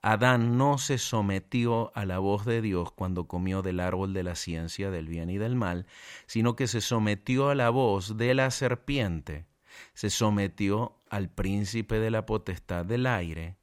Adán 0.02 0.58
no 0.58 0.78
se 0.78 0.98
sometió 0.98 1.92
a 1.96 2.06
la 2.06 2.20
voz 2.20 2.46
de 2.46 2.62
Dios 2.62 2.92
cuando 2.92 3.28
comió 3.28 3.62
del 3.62 3.80
árbol 3.80 4.14
de 4.14 4.24
la 4.24 4.36
ciencia 4.36 4.90
del 4.90 5.08
bien 5.08 5.30
y 5.30 5.38
del 5.38 5.56
mal, 5.56 5.86
sino 6.26 6.56
que 6.56 6.68
se 6.68 6.82
sometió 6.82 7.50
a 7.50 7.56
la 7.56 7.70
voz 7.70 8.18
de 8.18 8.34
la 8.34 8.50
serpiente, 8.52 9.46
se 9.94 10.10
sometió 10.10 11.00
al 11.10 11.30
príncipe 11.30 12.00
de 12.00 12.12
la 12.12 12.26
potestad 12.26 12.86
del 12.86 13.06
aire, 13.06 13.57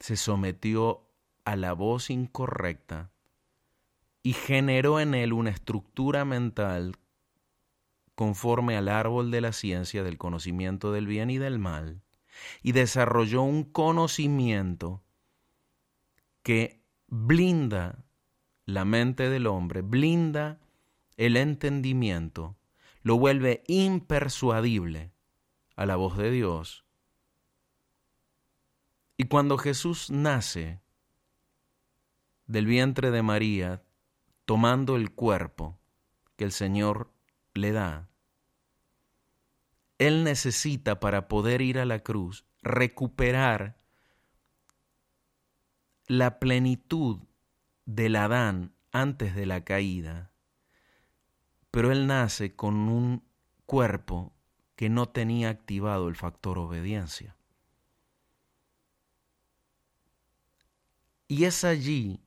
se 0.00 0.16
sometió 0.16 1.08
a 1.44 1.56
la 1.56 1.72
voz 1.72 2.10
incorrecta 2.10 3.10
y 4.22 4.32
generó 4.32 5.00
en 5.00 5.14
él 5.14 5.32
una 5.32 5.50
estructura 5.50 6.24
mental 6.24 6.96
conforme 8.16 8.76
al 8.76 8.88
árbol 8.88 9.30
de 9.30 9.42
la 9.42 9.52
ciencia 9.52 10.02
del 10.02 10.18
conocimiento 10.18 10.90
del 10.90 11.06
bien 11.06 11.30
y 11.30 11.38
del 11.38 11.58
mal, 11.58 12.02
y 12.62 12.72
desarrolló 12.72 13.42
un 13.42 13.62
conocimiento 13.62 15.04
que 16.42 16.82
blinda 17.06 18.04
la 18.64 18.84
mente 18.84 19.28
del 19.28 19.46
hombre, 19.46 19.82
blinda 19.82 20.60
el 21.18 21.36
entendimiento, 21.36 22.56
lo 23.02 23.18
vuelve 23.18 23.62
impersuadible 23.68 25.12
a 25.76 25.86
la 25.86 25.96
voz 25.96 26.16
de 26.16 26.30
Dios. 26.30 26.85
Y 29.16 29.24
cuando 29.24 29.58
Jesús 29.58 30.10
nace, 30.10 30.80
del 32.46 32.66
vientre 32.66 33.10
de 33.10 33.22
María, 33.22 33.82
tomando 34.44 34.96
el 34.96 35.12
cuerpo 35.12 35.78
que 36.36 36.44
el 36.44 36.52
Señor 36.52 37.12
le 37.54 37.72
da, 37.72 38.08
Él 39.98 40.24
necesita 40.24 41.00
para 41.00 41.28
poder 41.28 41.62
ir 41.62 41.78
a 41.78 41.84
la 41.84 42.00
cruz 42.00 42.44
recuperar 42.62 43.78
la 46.06 46.38
plenitud 46.38 47.20
del 47.84 48.16
Adán 48.16 48.74
antes 48.92 49.34
de 49.34 49.46
la 49.46 49.64
caída, 49.64 50.32
pero 51.70 51.92
él 51.92 52.06
nace 52.06 52.54
con 52.54 52.74
un 52.88 53.24
cuerpo 53.66 54.32
que 54.76 54.88
no 54.88 55.08
tenía 55.08 55.50
activado 55.50 56.08
el 56.08 56.16
factor 56.16 56.58
obediencia. 56.58 57.35
Y 61.28 61.44
es 61.44 61.64
allí 61.64 62.20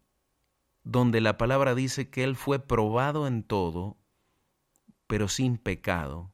donde 0.84 1.22
la 1.22 1.38
palabra 1.38 1.76
dice 1.76 2.10
que 2.10 2.24
él 2.24 2.36
fue 2.36 2.60
probado 2.60 3.28
en 3.28 3.44
todo, 3.44 3.98
pero 5.08 5.28
sin 5.28 5.58
pecado. 5.58 6.34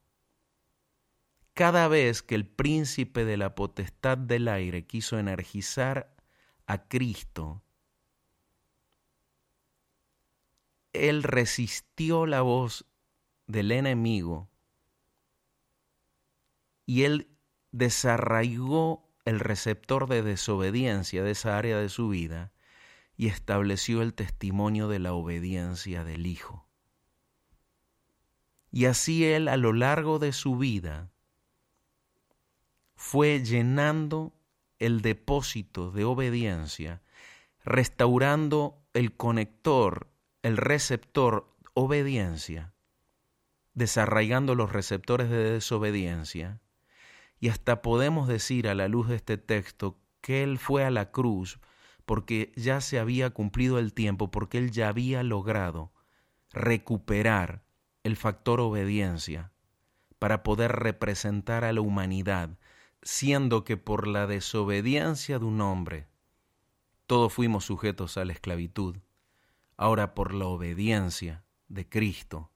Cada 1.53 1.87
vez 1.87 2.21
que 2.21 2.35
el 2.35 2.47
príncipe 2.47 3.23
de 3.23 3.37
la 3.37 3.55
potestad 3.55 4.17
del 4.17 4.47
aire 4.47 4.85
quiso 4.85 5.19
energizar 5.19 6.15
a 6.65 6.87
Cristo, 6.87 7.63
él 10.91 11.23
resistió 11.23 12.25
la 12.25 12.41
voz 12.41 12.85
del 13.47 13.71
enemigo 13.71 14.49
y 16.85 17.03
él 17.03 17.37
desarraigó 17.71 19.13
el 19.25 19.39
receptor 19.39 20.07
de 20.07 20.23
desobediencia 20.23 21.23
de 21.23 21.31
esa 21.31 21.57
área 21.57 21.77
de 21.77 21.89
su 21.89 22.09
vida 22.09 22.54
y 23.17 23.27
estableció 23.27 24.01
el 24.01 24.13
testimonio 24.13 24.87
de 24.87 24.99
la 24.99 25.13
obediencia 25.13 26.03
del 26.03 26.25
Hijo. 26.25 26.67
Y 28.71 28.85
así 28.85 29.25
él 29.25 29.47
a 29.47 29.57
lo 29.57 29.71
largo 29.71 30.19
de 30.19 30.33
su 30.33 30.57
vida 30.57 31.09
fue 32.95 33.41
llenando 33.43 34.33
el 34.79 35.01
depósito 35.01 35.91
de 35.91 36.03
obediencia, 36.03 37.01
restaurando 37.63 38.83
el 38.93 39.15
conector, 39.15 40.11
el 40.43 40.57
receptor 40.57 41.55
obediencia, 41.73 42.73
desarraigando 43.73 44.55
los 44.55 44.71
receptores 44.71 45.29
de 45.29 45.51
desobediencia, 45.51 46.61
y 47.39 47.49
hasta 47.49 47.81
podemos 47.81 48.27
decir 48.27 48.67
a 48.67 48.75
la 48.75 48.87
luz 48.87 49.09
de 49.09 49.15
este 49.15 49.37
texto 49.37 49.99
que 50.21 50.43
Él 50.43 50.57
fue 50.57 50.83
a 50.83 50.91
la 50.91 51.11
cruz 51.11 51.59
porque 52.05 52.51
ya 52.55 52.81
se 52.81 52.99
había 52.99 53.31
cumplido 53.31 53.79
el 53.79 53.93
tiempo, 53.93 54.31
porque 54.31 54.57
Él 54.57 54.71
ya 54.71 54.89
había 54.89 55.23
logrado 55.23 55.91
recuperar 56.51 57.63
el 58.03 58.15
factor 58.15 58.59
obediencia 58.61 59.51
para 60.19 60.43
poder 60.43 60.71
representar 60.71 61.63
a 61.63 61.73
la 61.73 61.81
humanidad, 61.81 62.57
siendo 63.01 63.63
que 63.63 63.77
por 63.77 64.07
la 64.07 64.27
desobediencia 64.27 65.39
de 65.39 65.45
un 65.45 65.61
hombre 65.61 66.07
todos 67.07 67.33
fuimos 67.33 67.65
sujetos 67.65 68.17
a 68.17 68.25
la 68.25 68.33
esclavitud, 68.33 68.97
ahora 69.77 70.15
por 70.15 70.33
la 70.33 70.45
obediencia 70.45 71.43
de 71.67 71.87
Cristo 71.87 72.51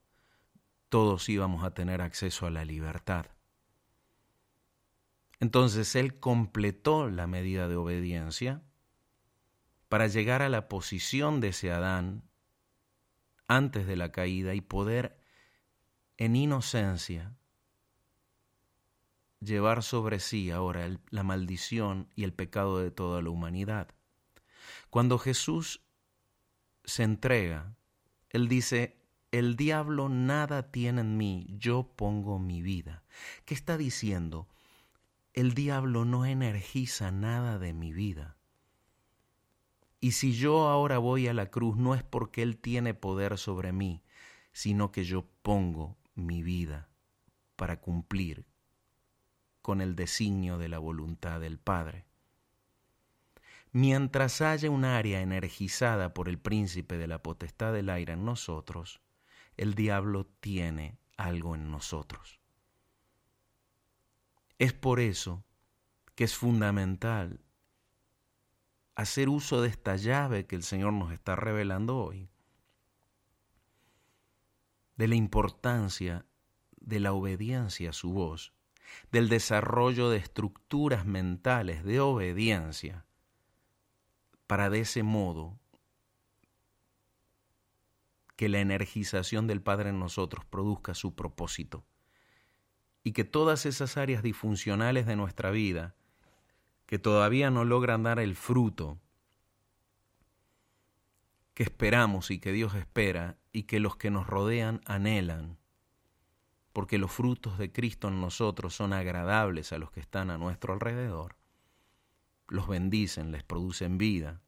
todos 0.89 1.29
íbamos 1.29 1.63
a 1.63 1.73
tener 1.73 2.01
acceso 2.01 2.47
a 2.47 2.49
la 2.49 2.65
libertad. 2.65 3.27
Entonces 5.39 5.95
Él 5.95 6.19
completó 6.19 7.09
la 7.09 7.27
medida 7.27 7.67
de 7.67 7.75
obediencia 7.75 8.63
para 9.89 10.07
llegar 10.07 10.41
a 10.41 10.49
la 10.49 10.69
posición 10.69 11.41
de 11.41 11.49
ese 11.49 11.71
Adán 11.71 12.23
antes 13.47 13.87
de 13.87 13.97
la 13.97 14.11
caída 14.11 14.53
y 14.53 14.61
poder 14.61 15.19
en 16.17 16.35
inocencia 16.35 17.35
llevar 19.41 19.83
sobre 19.83 20.19
sí 20.19 20.51
ahora 20.51 20.89
la 21.09 21.23
maldición 21.23 22.07
y 22.15 22.23
el 22.23 22.33
pecado 22.33 22.79
de 22.79 22.91
toda 22.91 23.21
la 23.21 23.29
humanidad. 23.29 23.89
Cuando 24.89 25.17
Jesús 25.17 25.81
se 26.83 27.03
entrega, 27.03 27.75
Él 28.29 28.47
dice, 28.47 29.01
el 29.31 29.55
diablo 29.55 30.09
nada 30.09 30.71
tiene 30.71 31.01
en 31.01 31.17
mí, 31.17 31.47
yo 31.57 31.93
pongo 31.95 32.37
mi 32.39 32.61
vida. 32.61 33.03
¿Qué 33.45 33.53
está 33.53 33.77
diciendo? 33.77 34.47
El 35.33 35.53
diablo 35.53 36.05
no 36.05 36.25
energiza 36.25 37.11
nada 37.11 37.59
de 37.59 37.73
mi 37.73 37.93
vida. 37.93 38.38
Y 39.99 40.13
si 40.13 40.33
yo 40.33 40.67
ahora 40.67 40.97
voy 40.97 41.27
a 41.27 41.33
la 41.33 41.51
cruz 41.51 41.77
no 41.77 41.93
es 41.93 42.03
porque 42.03 42.41
Él 42.41 42.57
tiene 42.57 42.93
poder 42.93 43.37
sobre 43.37 43.73
mí, 43.73 44.01
sino 44.53 44.91
que 44.91 45.03
yo 45.03 45.25
pongo 45.41 45.97
mi 46.15 46.41
vida 46.41 46.89
para 47.55 47.81
cumplir 47.81 48.45
con 49.61 49.81
el 49.81 49.95
designio 49.95 50.57
de 50.57 50.69
la 50.69 50.79
voluntad 50.79 51.41
del 51.41 51.59
Padre. 51.59 52.05
Mientras 53.71 54.41
haya 54.41 54.71
un 54.71 54.85
área 54.85 55.21
energizada 55.21 56.13
por 56.13 56.27
el 56.27 56.39
príncipe 56.39 56.97
de 56.97 57.07
la 57.07 57.21
potestad 57.21 57.73
del 57.73 57.89
aire 57.89 58.13
en 58.13 58.25
nosotros, 58.25 59.01
el 59.57 59.75
diablo 59.75 60.25
tiene 60.25 60.97
algo 61.17 61.53
en 61.53 61.69
nosotros. 61.69 62.39
Es 64.57 64.73
por 64.73 64.99
eso 64.99 65.43
que 66.15 66.23
es 66.23 66.35
fundamental 66.35 67.41
hacer 68.99 69.29
uso 69.29 69.61
de 69.61 69.69
esta 69.69 69.95
llave 69.95 70.45
que 70.45 70.57
el 70.57 70.63
Señor 70.63 70.91
nos 70.91 71.13
está 71.13 71.37
revelando 71.37 71.97
hoy, 71.99 72.29
de 74.97 75.07
la 75.07 75.15
importancia 75.15 76.25
de 76.81 76.99
la 76.99 77.13
obediencia 77.13 77.91
a 77.91 77.93
su 77.93 78.11
voz, 78.11 78.51
del 79.09 79.29
desarrollo 79.29 80.09
de 80.09 80.17
estructuras 80.17 81.05
mentales 81.05 81.85
de 81.85 82.01
obediencia, 82.01 83.05
para 84.47 84.69
de 84.69 84.81
ese 84.81 85.01
modo 85.01 85.57
que 88.35 88.49
la 88.49 88.59
energización 88.59 89.47
del 89.47 89.61
Padre 89.61 89.91
en 89.91 89.99
nosotros 89.99 90.43
produzca 90.43 90.93
su 90.93 91.15
propósito 91.15 91.85
y 93.01 93.13
que 93.13 93.23
todas 93.23 93.65
esas 93.65 93.95
áreas 93.95 94.23
disfuncionales 94.23 95.05
de 95.05 95.15
nuestra 95.15 95.51
vida 95.51 95.95
que 96.89 96.97
todavía 96.97 97.51
no 97.51 97.65
logran 97.65 98.01
dar 98.01 98.17
el 98.17 98.35
fruto 98.35 98.99
que 101.53 101.61
esperamos 101.61 102.31
y 102.31 102.39
que 102.39 102.51
Dios 102.51 102.73
espera 102.73 103.37
y 103.51 103.65
que 103.65 103.79
los 103.79 103.95
que 103.95 104.09
nos 104.09 104.25
rodean 104.25 104.81
anhelan, 104.85 105.59
porque 106.73 106.97
los 106.97 107.11
frutos 107.11 107.59
de 107.59 107.71
Cristo 107.71 108.07
en 108.07 108.19
nosotros 108.19 108.73
son 108.73 108.91
agradables 108.93 109.71
a 109.71 109.77
los 109.77 109.91
que 109.91 109.99
están 109.99 110.31
a 110.31 110.39
nuestro 110.39 110.73
alrededor, 110.73 111.35
los 112.47 112.67
bendicen, 112.67 113.31
les 113.31 113.43
producen 113.43 113.99
vida, 113.99 114.41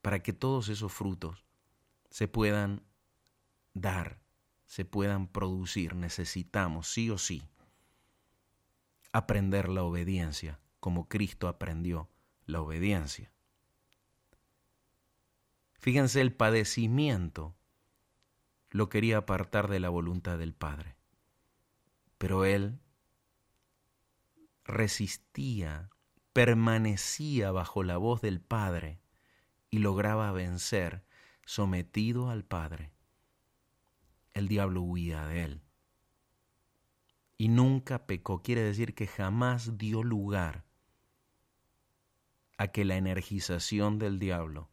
para 0.00 0.22
que 0.22 0.32
todos 0.32 0.70
esos 0.70 0.90
frutos 0.90 1.44
se 2.08 2.28
puedan 2.28 2.82
dar, 3.74 4.22
se 4.64 4.86
puedan 4.86 5.26
producir, 5.28 5.94
necesitamos 5.94 6.88
sí 6.88 7.10
o 7.10 7.18
sí 7.18 7.46
aprender 9.14 9.68
la 9.68 9.84
obediencia, 9.84 10.58
como 10.80 11.08
Cristo 11.08 11.46
aprendió 11.46 12.10
la 12.46 12.60
obediencia. 12.60 13.30
Fíjense, 15.78 16.20
el 16.20 16.34
padecimiento 16.34 17.54
lo 18.70 18.88
quería 18.88 19.18
apartar 19.18 19.68
de 19.68 19.78
la 19.78 19.88
voluntad 19.88 20.36
del 20.36 20.52
Padre, 20.52 20.96
pero 22.18 22.44
él 22.44 22.80
resistía, 24.64 25.90
permanecía 26.32 27.52
bajo 27.52 27.84
la 27.84 27.98
voz 27.98 28.20
del 28.20 28.40
Padre 28.40 29.00
y 29.70 29.78
lograba 29.78 30.32
vencer 30.32 31.04
sometido 31.46 32.30
al 32.30 32.44
Padre. 32.44 32.90
El 34.32 34.48
diablo 34.48 34.82
huía 34.82 35.24
de 35.24 35.44
él 35.44 35.63
y 37.36 37.48
nunca 37.48 38.06
pecó. 38.06 38.42
Quiere 38.42 38.62
decir 38.62 38.94
que 38.94 39.06
jamás 39.06 39.76
dio 39.78 40.02
lugar 40.02 40.64
a 42.56 42.68
que 42.68 42.84
la 42.84 42.96
energización 42.96 43.98
del 43.98 44.18
diablo 44.18 44.70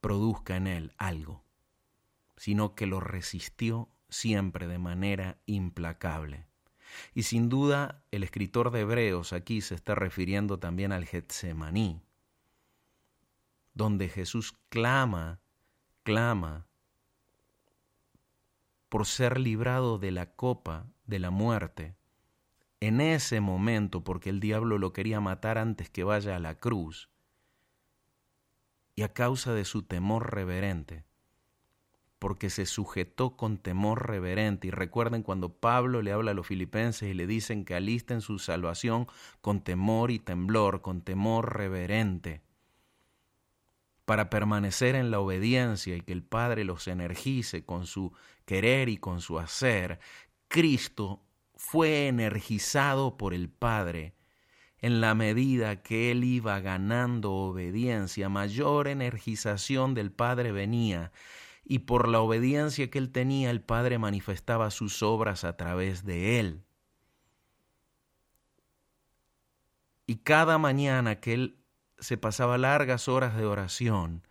produzca 0.00 0.56
en 0.56 0.66
él 0.66 0.92
algo, 0.98 1.44
sino 2.36 2.74
que 2.74 2.86
lo 2.86 3.00
resistió 3.00 3.88
siempre 4.08 4.66
de 4.66 4.78
manera 4.78 5.40
implacable. 5.46 6.46
Y 7.14 7.24
sin 7.24 7.48
duda 7.48 8.04
el 8.10 8.22
escritor 8.22 8.70
de 8.70 8.80
Hebreos 8.80 9.32
aquí 9.32 9.60
se 9.60 9.74
está 9.74 9.94
refiriendo 9.94 10.58
también 10.58 10.92
al 10.92 11.04
Getsemaní, 11.04 12.02
donde 13.74 14.08
Jesús 14.08 14.56
clama, 14.68 15.40
clama 16.02 16.66
por 18.88 19.06
ser 19.06 19.38
librado 19.38 19.98
de 19.98 20.10
la 20.10 20.34
copa 20.34 20.86
de 21.06 21.18
la 21.18 21.30
muerte, 21.30 21.96
en 22.80 23.00
ese 23.00 23.40
momento, 23.40 24.04
porque 24.04 24.30
el 24.30 24.40
diablo 24.40 24.78
lo 24.78 24.92
quería 24.92 25.20
matar 25.20 25.58
antes 25.58 25.88
que 25.90 26.04
vaya 26.04 26.36
a 26.36 26.40
la 26.40 26.58
cruz, 26.58 27.10
y 28.94 29.02
a 29.02 29.12
causa 29.12 29.52
de 29.52 29.64
su 29.64 29.82
temor 29.82 30.34
reverente, 30.34 31.04
porque 32.18 32.48
se 32.48 32.64
sujetó 32.64 33.36
con 33.36 33.58
temor 33.58 34.08
reverente. 34.08 34.68
Y 34.68 34.70
recuerden 34.70 35.22
cuando 35.22 35.52
Pablo 35.52 36.00
le 36.00 36.12
habla 36.12 36.30
a 36.30 36.34
los 36.34 36.46
filipenses 36.46 37.10
y 37.10 37.14
le 37.14 37.26
dicen 37.26 37.66
que 37.66 37.74
alisten 37.74 38.22
su 38.22 38.38
salvación 38.38 39.06
con 39.42 39.60
temor 39.60 40.10
y 40.10 40.18
temblor, 40.18 40.80
con 40.80 41.02
temor 41.02 41.56
reverente, 41.56 42.42
para 44.06 44.30
permanecer 44.30 44.94
en 44.94 45.10
la 45.10 45.20
obediencia 45.20 45.96
y 45.96 46.00
que 46.00 46.12
el 46.12 46.22
Padre 46.22 46.64
los 46.64 46.88
energice 46.88 47.64
con 47.66 47.86
su 47.86 48.12
querer 48.46 48.88
y 48.88 48.96
con 48.96 49.20
su 49.20 49.38
hacer, 49.38 49.98
Cristo 50.48 51.20
fue 51.56 52.06
energizado 52.06 53.18
por 53.18 53.34
el 53.34 53.50
Padre 53.50 54.14
en 54.78 55.00
la 55.00 55.14
medida 55.14 55.82
que 55.82 56.12
él 56.12 56.22
iba 56.22 56.60
ganando 56.60 57.32
obediencia, 57.32 58.28
mayor 58.28 58.86
energización 58.86 59.94
del 59.94 60.12
Padre 60.12 60.52
venía, 60.52 61.10
y 61.64 61.80
por 61.80 62.06
la 62.06 62.20
obediencia 62.20 62.88
que 62.90 62.98
él 62.98 63.10
tenía, 63.10 63.50
el 63.50 63.60
Padre 63.60 63.98
manifestaba 63.98 64.70
sus 64.70 65.02
obras 65.02 65.42
a 65.42 65.56
través 65.56 66.04
de 66.04 66.38
él. 66.38 66.62
Y 70.06 70.16
cada 70.18 70.58
mañana 70.58 71.18
que 71.18 71.34
él 71.34 71.65
se 71.98 72.16
pasaba 72.16 72.58
largas 72.58 73.08
horas 73.08 73.36
de 73.36 73.46
oración, 73.46 74.22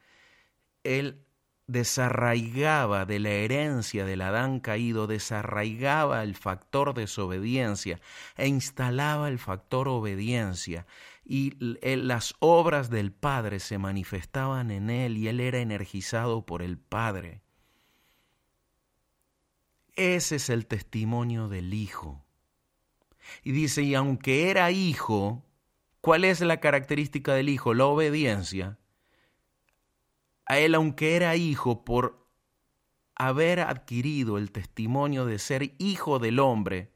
él 0.83 1.25
desarraigaba 1.67 3.05
de 3.05 3.19
la 3.19 3.31
herencia 3.31 4.05
del 4.05 4.21
Adán 4.21 4.59
caído, 4.59 5.07
desarraigaba 5.07 6.21
el 6.23 6.35
factor 6.35 6.93
desobediencia 6.93 7.99
e 8.37 8.47
instalaba 8.47 9.29
el 9.29 9.39
factor 9.39 9.87
obediencia 9.87 10.85
y 11.25 11.53
las 11.81 12.35
obras 12.39 12.91
del 12.91 13.11
Padre 13.11 13.59
se 13.59 13.79
manifestaban 13.79 14.69
en 14.69 14.91
él 14.91 15.17
y 15.17 15.27
él 15.27 15.39
era 15.39 15.57
energizado 15.57 16.45
por 16.45 16.61
el 16.61 16.77
Padre. 16.77 17.41
Ese 19.95 20.35
es 20.35 20.49
el 20.49 20.67
testimonio 20.67 21.47
del 21.47 21.73
Hijo. 21.73 22.23
Y 23.43 23.53
dice, 23.53 23.81
y 23.81 23.95
aunque 23.95 24.51
era 24.51 24.69
hijo, 24.69 25.44
¿cuál 26.05 26.23
es 26.23 26.39
la 26.41 26.59
característica 26.59 27.33
del 27.33 27.49
Hijo? 27.49 27.73
La 27.73 27.85
obediencia 27.85 28.77
a 30.45 30.59
él, 30.59 30.75
aunque 30.75 31.15
era 31.15 31.35
hijo, 31.35 31.83
por 31.83 32.29
haber 33.15 33.61
adquirido 33.61 34.37
el 34.37 34.51
testimonio 34.51 35.25
de 35.25 35.39
ser 35.39 35.73
hijo 35.79 36.19
del 36.19 36.37
hombre, 36.37 36.91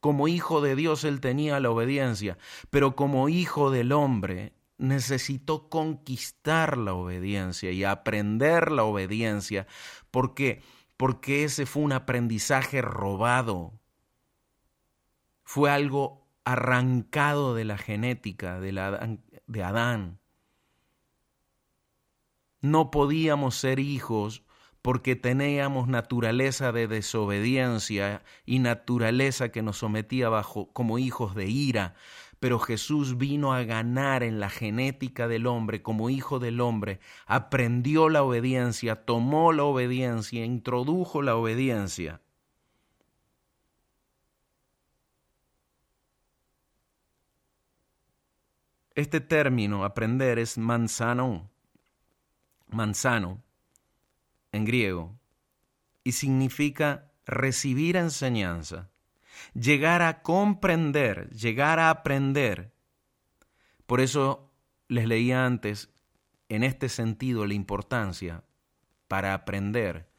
como 0.00 0.26
hijo 0.26 0.60
de 0.62 0.74
Dios 0.74 1.04
él 1.04 1.20
tenía 1.20 1.60
la 1.60 1.70
obediencia, 1.70 2.38
pero 2.70 2.96
como 2.96 3.28
hijo 3.28 3.70
del 3.70 3.92
hombre 3.92 4.52
necesitó 4.78 5.68
conquistar 5.68 6.76
la 6.76 6.94
obediencia 6.94 7.70
y 7.70 7.84
aprender 7.84 8.72
la 8.72 8.82
obediencia. 8.82 9.68
¿Por 10.10 10.34
qué? 10.34 10.60
Porque 10.96 11.44
ese 11.44 11.66
fue 11.66 11.84
un 11.84 11.92
aprendizaje 11.92 12.82
robado. 12.82 13.78
Fue 15.44 15.70
algo 15.70 16.19
arrancado 16.52 17.54
de 17.54 17.64
la 17.64 17.78
genética 17.78 18.60
de, 18.60 18.72
la, 18.72 19.18
de 19.46 19.62
Adán. 19.62 20.18
No 22.60 22.90
podíamos 22.90 23.56
ser 23.56 23.78
hijos 23.78 24.44
porque 24.82 25.16
teníamos 25.16 25.88
naturaleza 25.88 26.72
de 26.72 26.88
desobediencia 26.88 28.22
y 28.46 28.58
naturaleza 28.58 29.50
que 29.50 29.62
nos 29.62 29.78
sometía 29.78 30.28
bajo 30.28 30.72
como 30.72 30.98
hijos 30.98 31.34
de 31.34 31.48
ira, 31.48 31.94
pero 32.38 32.58
Jesús 32.58 33.18
vino 33.18 33.52
a 33.52 33.64
ganar 33.64 34.22
en 34.22 34.40
la 34.40 34.48
genética 34.48 35.28
del 35.28 35.46
hombre 35.46 35.82
como 35.82 36.08
hijo 36.08 36.38
del 36.38 36.60
hombre, 36.60 36.98
aprendió 37.26 38.08
la 38.08 38.22
obediencia, 38.22 39.04
tomó 39.04 39.52
la 39.52 39.64
obediencia, 39.64 40.44
introdujo 40.44 41.20
la 41.20 41.36
obediencia. 41.36 42.22
Este 48.94 49.20
término, 49.20 49.84
aprender, 49.84 50.38
es 50.38 50.58
manzano, 50.58 51.50
manzano 52.68 53.42
en 54.52 54.64
griego 54.64 55.18
y 56.02 56.12
significa 56.12 57.12
recibir 57.24 57.96
enseñanza, 57.96 58.90
llegar 59.54 60.02
a 60.02 60.22
comprender, 60.22 61.30
llegar 61.30 61.78
a 61.78 61.90
aprender. 61.90 62.72
Por 63.86 64.00
eso 64.00 64.50
les 64.88 65.06
leía 65.06 65.46
antes, 65.46 65.90
en 66.48 66.64
este 66.64 66.88
sentido, 66.88 67.46
la 67.46 67.54
importancia 67.54 68.44
para 69.06 69.34
aprender 69.34 70.10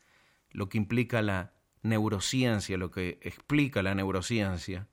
lo 0.49 0.69
que 0.69 0.77
implica 0.77 1.21
la 1.21 1.53
neurociencia, 1.81 2.77
lo 2.77 2.91
que 2.91 3.19
explica 3.21 3.81
la 3.81 3.95
neurociencia, 3.95 4.87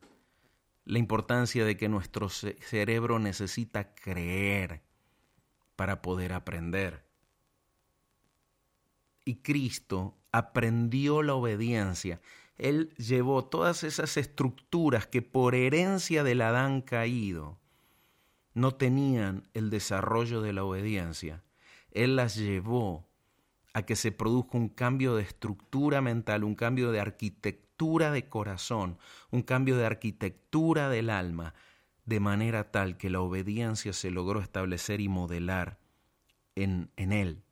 la 0.88 0.98
importancia 0.98 1.64
de 1.64 1.76
que 1.76 1.88
nuestro 1.88 2.28
cerebro 2.28 3.18
necesita 3.18 3.94
creer 3.94 4.82
para 5.76 6.02
poder 6.02 6.32
aprender 6.32 7.08
y 9.28 9.42
Cristo 9.42 10.16
aprendió 10.32 11.22
la 11.22 11.34
obediencia. 11.34 12.22
Él 12.56 12.94
llevó 12.96 13.44
todas 13.44 13.84
esas 13.84 14.16
estructuras 14.16 15.06
que 15.06 15.20
por 15.20 15.54
herencia 15.54 16.24
del 16.24 16.40
Adán 16.40 16.80
caído 16.80 17.58
no 18.54 18.74
tenían 18.74 19.46
el 19.52 19.68
desarrollo 19.68 20.40
de 20.40 20.54
la 20.54 20.64
obediencia. 20.64 21.44
Él 21.90 22.16
las 22.16 22.36
llevó 22.36 23.06
a 23.74 23.82
que 23.82 23.96
se 23.96 24.12
produzca 24.12 24.56
un 24.56 24.70
cambio 24.70 25.14
de 25.14 25.24
estructura 25.24 26.00
mental, 26.00 26.42
un 26.42 26.54
cambio 26.54 26.90
de 26.90 27.00
arquitectura 27.00 27.67
de 27.78 28.28
corazón, 28.28 28.98
un 29.30 29.42
cambio 29.42 29.76
de 29.76 29.86
arquitectura 29.86 30.88
del 30.88 31.10
alma, 31.10 31.54
de 32.04 32.20
manera 32.20 32.70
tal 32.70 32.96
que 32.96 33.10
la 33.10 33.20
obediencia 33.20 33.92
se 33.92 34.10
logró 34.10 34.40
establecer 34.40 35.00
y 35.00 35.08
modelar 35.08 35.78
en, 36.54 36.90
en 36.96 37.12
él 37.12 37.42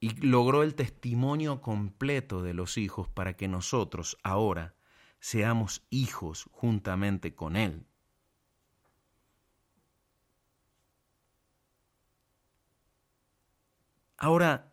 y 0.00 0.10
logró 0.26 0.62
el 0.62 0.74
testimonio 0.74 1.60
completo 1.60 2.42
de 2.42 2.54
los 2.54 2.78
hijos 2.78 3.08
para 3.08 3.36
que 3.36 3.48
nosotros 3.48 4.16
ahora 4.22 4.74
seamos 5.20 5.82
hijos 5.90 6.48
juntamente 6.52 7.34
con 7.34 7.56
Él. 7.56 7.86
Ahora, 14.16 14.69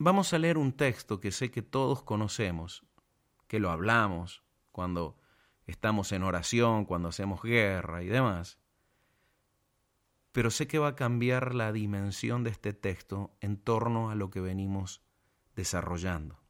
vamos 0.00 0.32
a 0.32 0.38
leer 0.40 0.58
un 0.58 0.72
texto 0.72 1.20
que 1.20 1.30
sé 1.30 1.52
que 1.52 1.62
todos 1.62 2.02
conocemos, 2.02 2.84
que 3.46 3.60
lo 3.60 3.70
hablamos 3.70 4.42
cuando 4.72 5.16
estamos 5.66 6.10
en 6.10 6.24
oración, 6.24 6.84
cuando 6.84 7.10
hacemos 7.10 7.40
guerra 7.42 8.02
y 8.02 8.08
demás 8.08 8.58
pero 10.32 10.50
sé 10.50 10.66
que 10.66 10.78
va 10.78 10.88
a 10.88 10.96
cambiar 10.96 11.54
la 11.54 11.72
dimensión 11.72 12.44
de 12.44 12.50
este 12.50 12.72
texto 12.72 13.36
en 13.40 13.56
torno 13.56 14.10
a 14.10 14.14
lo 14.14 14.30
que 14.30 14.40
venimos 14.40 15.02
desarrollando. 15.56 16.40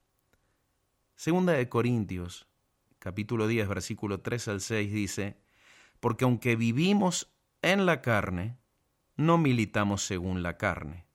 Segunda 1.16 1.54
de 1.54 1.68
Corintios, 1.68 2.46
capítulo 2.98 3.46
10, 3.46 3.68
versículo 3.68 4.20
3 4.20 4.48
al 4.48 4.60
6 4.60 4.92
dice, 4.92 5.40
porque 5.98 6.24
aunque 6.24 6.56
vivimos 6.56 7.32
en 7.62 7.86
la 7.86 8.02
carne, 8.02 8.58
no 9.16 9.38
militamos 9.38 10.02
según 10.02 10.42
la 10.42 10.56
carne. 10.56 11.06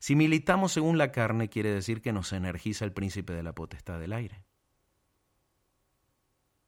Si 0.00 0.16
militamos 0.16 0.72
según 0.72 0.96
la 0.96 1.12
carne, 1.12 1.50
quiere 1.50 1.72
decir 1.72 2.00
que 2.00 2.12
nos 2.12 2.32
energiza 2.32 2.86
el 2.86 2.92
príncipe 2.92 3.34
de 3.34 3.42
la 3.42 3.54
potestad 3.54 4.00
del 4.00 4.14
aire. 4.14 4.42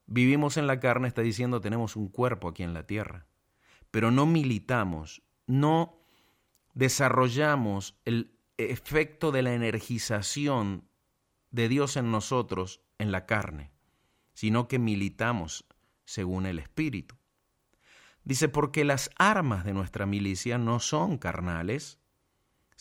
Vivimos 0.04 0.58
en 0.58 0.66
la 0.66 0.78
carne, 0.78 1.08
está 1.08 1.22
diciendo, 1.22 1.62
tenemos 1.62 1.96
un 1.96 2.08
cuerpo 2.08 2.48
aquí 2.48 2.62
en 2.62 2.74
la 2.74 2.86
tierra, 2.86 3.26
pero 3.90 4.10
no 4.10 4.26
militamos, 4.26 5.22
no 5.46 5.98
desarrollamos 6.74 7.98
el 8.04 8.38
efecto 8.58 9.32
de 9.32 9.40
la 9.40 9.54
energización 9.54 10.86
de 11.50 11.70
Dios 11.70 11.96
en 11.96 12.10
nosotros 12.10 12.82
en 12.98 13.12
la 13.12 13.24
carne, 13.24 13.72
sino 14.34 14.68
que 14.68 14.78
militamos 14.78 15.64
según 16.04 16.44
el 16.44 16.58
Espíritu. 16.58 17.16
Dice, 18.24 18.50
porque 18.50 18.84
las 18.84 19.10
armas 19.16 19.64
de 19.64 19.72
nuestra 19.72 20.04
milicia 20.04 20.58
no 20.58 20.80
son 20.80 21.16
carnales, 21.16 22.01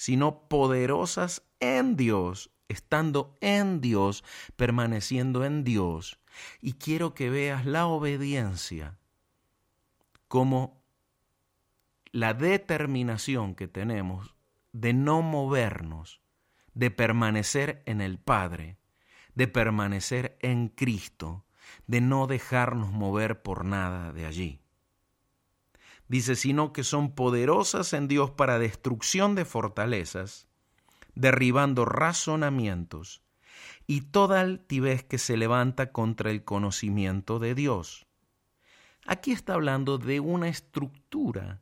sino 0.02 0.48
poderosas 0.48 1.44
en 1.60 1.96
Dios, 1.96 2.50
estando 2.70 3.38
en 3.40 3.82
Dios, 3.82 4.24
permaneciendo 4.56 5.46
en 5.46 5.64
Dios. 5.64 6.20
Y 6.60 6.74
quiero 6.74 7.14
que 7.14 7.30
veas 7.30 7.68
la 7.68 7.86
obediencia 7.86 8.98
como 10.28 10.82
la 12.12 12.34
determinación 12.34 13.54
que 13.54 13.68
tenemos 13.68 14.34
de 14.72 14.94
no 14.94 15.22
movernos, 15.22 16.20
de 16.74 16.90
permanecer 16.90 17.84
en 17.86 18.02
el 18.02 18.18
Padre, 18.18 18.80
de 19.36 19.48
permanecer 19.48 20.36
en 20.42 20.70
Cristo, 20.70 21.46
de 21.86 22.02
no 22.02 22.26
dejarnos 22.26 22.92
mover 22.92 23.44
por 23.44 23.66
nada 23.66 24.14
de 24.14 24.26
allí. 24.26 24.61
Dice, 26.12 26.36
sino 26.36 26.74
que 26.74 26.84
son 26.84 27.16
poderosas 27.16 27.94
en 27.94 28.10
Dios 28.10 28.32
para 28.32 28.60
destrucción 28.60 29.34
de 29.34 29.46
fortalezas, 29.46 30.50
derribando 31.16 31.86
razonamientos 31.86 33.22
y 33.88 34.02
toda 34.02 34.42
altivez 34.42 35.06
que 35.06 35.18
se 35.18 35.38
levanta 35.38 35.94
contra 35.94 36.30
el 36.30 36.44
conocimiento 36.44 37.40
de 37.40 37.56
Dios. 37.56 38.08
Aquí 39.06 39.32
está 39.32 39.54
hablando 39.54 40.00
de 40.00 40.20
una 40.20 40.50
estructura 40.50 41.62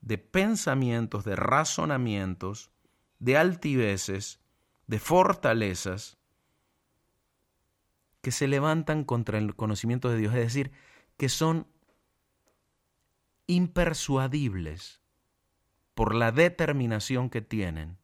de 0.00 0.16
pensamientos, 0.16 1.26
de 1.26 1.36
razonamientos, 1.36 2.70
de 3.18 3.36
altiveces, 3.36 4.40
de 4.86 4.98
fortalezas 4.98 6.16
que 8.22 8.30
se 8.30 8.48
levantan 8.48 9.04
contra 9.04 9.36
el 9.36 9.54
conocimiento 9.54 10.08
de 10.08 10.16
Dios, 10.16 10.34
es 10.34 10.40
decir, 10.40 10.72
que 11.18 11.28
son 11.28 11.66
impersuadibles 13.48 15.00
por 15.94 16.14
la 16.14 16.30
determinación 16.30 17.30
que 17.30 17.40
tienen 17.40 17.98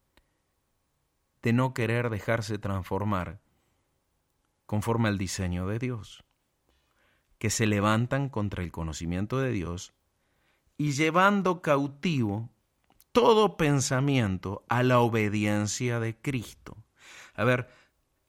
de 1.43 1.53
no 1.53 1.75
querer 1.75 2.11
dejarse 2.11 2.59
transformar 2.59 3.41
conforme 4.67 5.09
al 5.09 5.19
diseño 5.19 5.67
de 5.67 5.79
Dios, 5.79 6.25
que 7.39 7.51
se 7.51 7.67
levantan 7.67 8.31
contra 8.31 8.65
el 8.65 8.73
conocimiento 8.73 9.39
de 9.39 9.53
Dios 9.53 9.93
y 10.79 10.93
llevando 10.93 11.61
cautivo 11.61 12.51
todo 13.13 13.57
pensamiento 13.57 14.65
a 14.69 14.83
la 14.83 14.99
obediencia 15.01 16.01
de 16.01 16.17
Cristo. 16.17 16.77
A 17.35 17.45
ver, 17.45 17.69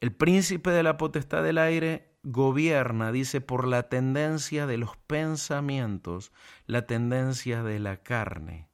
el 0.01 0.13
príncipe 0.13 0.70
de 0.72 0.84
la 0.84 0.97
potestad 0.97 1.41
del 1.43 1.57
aire 1.57 2.14
gobierna, 2.26 3.11
dice, 3.11 3.39
por 3.39 3.67
la 3.67 3.84
tendencia 3.84 4.65
de 4.65 4.78
los 4.78 4.97
pensamientos, 4.97 6.32
la 6.65 6.86
tendencia 6.86 7.63
de 7.63 7.80
la 7.80 7.97
carne. 8.03 8.67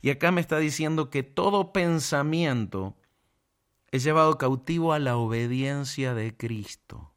Y 0.00 0.10
acá 0.10 0.30
me 0.32 0.40
está 0.40 0.58
diciendo 0.58 1.10
que 1.10 1.22
todo 1.22 1.72
pensamiento 1.72 2.96
es 3.90 4.04
llevado 4.04 4.38
cautivo 4.38 4.92
a 4.92 4.98
la 4.98 5.16
obediencia 5.16 6.14
de 6.14 6.36
Cristo. 6.36 7.14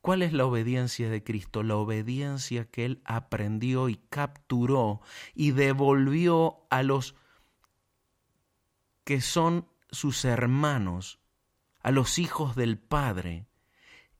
¿Cuál 0.00 0.22
es 0.22 0.32
la 0.32 0.46
obediencia 0.46 1.10
de 1.10 1.22
Cristo? 1.22 1.62
La 1.62 1.76
obediencia 1.76 2.64
que 2.64 2.84
Él 2.84 3.02
aprendió 3.04 3.88
y 3.88 3.96
capturó 3.96 5.00
y 5.34 5.52
devolvió 5.52 6.66
a 6.70 6.82
los 6.82 7.14
que 9.04 9.20
son 9.20 9.68
sus 9.90 10.24
hermanos, 10.24 11.20
a 11.82 11.90
los 11.90 12.18
hijos 12.18 12.56
del 12.56 12.78
Padre. 12.78 13.46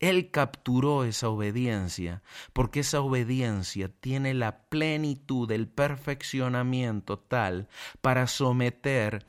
Él 0.02 0.32
capturó 0.32 1.04
esa 1.04 1.28
obediencia, 1.28 2.22
porque 2.52 2.80
esa 2.80 3.00
obediencia 3.00 3.88
tiene 3.88 4.34
la 4.34 4.64
plenitud, 4.64 5.48
el 5.52 5.68
perfeccionamiento 5.68 7.20
tal 7.20 7.68
para 8.00 8.26
someter 8.26 9.24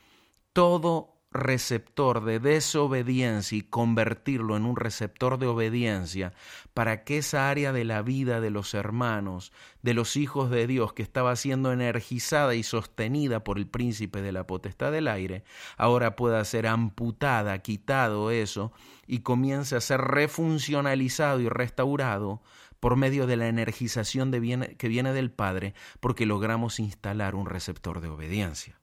todo 0.51 1.12
receptor 1.33 2.23
de 2.23 2.39
desobediencia 2.39 3.57
y 3.57 3.61
convertirlo 3.61 4.55
en 4.55 4.65
un 4.65 4.75
receptor 4.75 5.37
de 5.37 5.47
obediencia 5.47 6.33
para 6.73 7.03
que 7.03 7.17
esa 7.17 7.49
área 7.49 7.73
de 7.73 7.83
la 7.83 8.01
vida 8.01 8.39
de 8.39 8.49
los 8.49 8.73
hermanos, 8.73 9.51
de 9.81 9.93
los 9.93 10.15
hijos 10.15 10.49
de 10.49 10.67
Dios 10.67 10.93
que 10.93 11.03
estaba 11.03 11.35
siendo 11.35 11.73
energizada 11.73 12.55
y 12.55 12.63
sostenida 12.63 13.43
por 13.43 13.57
el 13.57 13.67
príncipe 13.67 14.21
de 14.21 14.31
la 14.31 14.47
potestad 14.47 14.91
del 14.91 15.07
aire, 15.07 15.43
ahora 15.77 16.15
pueda 16.15 16.43
ser 16.45 16.67
amputada, 16.67 17.57
quitado 17.59 18.31
eso 18.31 18.71
y 19.07 19.19
comience 19.19 19.75
a 19.75 19.81
ser 19.81 20.01
refuncionalizado 20.01 21.39
y 21.39 21.49
restaurado 21.49 22.41
por 22.79 22.97
medio 22.97 23.27
de 23.27 23.37
la 23.37 23.47
energización 23.47 24.31
que 24.77 24.87
viene 24.89 25.13
del 25.13 25.31
Padre 25.31 25.73
porque 25.99 26.25
logramos 26.25 26.79
instalar 26.79 27.33
un 27.33 27.45
receptor 27.45 28.01
de 28.01 28.09
obediencia. 28.09 28.82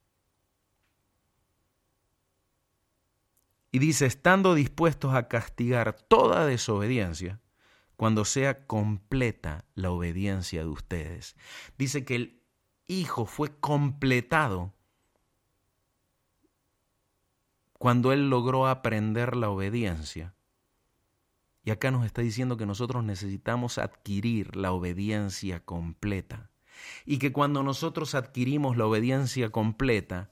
Y 3.73 3.79
dice, 3.79 4.07
estando 4.07 4.55
dispuestos 4.55 5.15
a 5.15 5.29
castigar 5.29 5.93
toda 5.93 6.47
desobediencia 6.47 7.41
cuando 7.97 8.25
sea 8.25 8.67
completa 8.67 9.67
la 9.75 9.91
obediencia 9.91 10.63
de 10.63 10.69
ustedes. 10.69 11.37
Dice 11.77 12.05
que 12.05 12.17
el 12.17 12.41
Hijo 12.87 13.25
fue 13.27 13.57
completado 13.61 14.75
cuando 17.79 18.13
Él 18.13 18.29
logró 18.29 18.67
aprender 18.67 19.37
la 19.37 19.49
obediencia. 19.49 20.35
Y 21.63 21.71
acá 21.71 21.91
nos 21.91 22.05
está 22.05 22.21
diciendo 22.23 22.57
que 22.57 22.67
nosotros 22.67 23.05
necesitamos 23.05 23.79
adquirir 23.79 24.57
la 24.57 24.73
obediencia 24.73 25.65
completa. 25.65 26.51
Y 27.05 27.19
que 27.19 27.33
cuando 27.33 27.63
nosotros 27.63 28.15
adquirimos 28.15 28.77
la 28.77 28.87
obediencia 28.87 29.51
completa, 29.51 30.31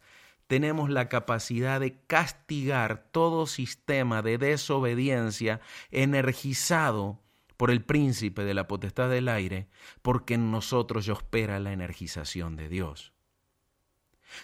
tenemos 0.49 0.89
la 0.91 1.09
capacidad 1.09 1.79
de 1.79 2.01
castigar 2.07 3.07
todo 3.13 3.47
sistema 3.47 4.23
de 4.23 4.39
desobediencia 4.39 5.61
energizado 5.91 7.21
por 7.59 7.71
el 7.71 7.85
príncipe 7.85 8.45
de 8.45 8.55
la 8.55 8.67
potestad 8.67 9.11
del 9.11 9.29
aire, 9.29 9.69
porque 10.01 10.35
en 10.35 10.51
nosotros 10.51 11.09
opera 11.09 11.61
la 11.61 11.73
energización 11.73 12.57
de 12.57 12.69
Dios. 12.69 13.13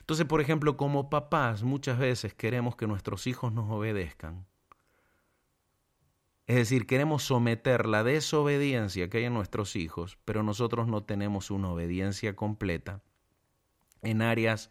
Entonces, 0.01 0.27
por 0.27 0.41
ejemplo, 0.41 0.77
como 0.77 1.11
papás 1.11 1.63
muchas 1.63 1.99
veces 1.99 2.35
queremos 2.35 2.77
que 2.77 2.87
nuestros 2.87 3.27
hijos 3.27 3.53
nos 3.53 3.71
obedezcan. 3.71 4.47
Es 6.47 6.57
decir, 6.57 6.87
queremos 6.87 7.23
someter 7.23 7.87
la 7.87 8.05
desobediencia 8.05 9.09
que 9.09 9.19
hay 9.19 9.25
en 9.25 9.35
nuestros 9.35 9.77
hijos, 9.77 10.19
pero 10.27 10.43
nosotros 10.43 10.87
no 10.87 11.03
tenemos 11.03 11.51
una 11.51 11.71
obediencia 11.71 12.37
completa 12.37 13.01
en 14.03 14.21
áreas 14.21 14.71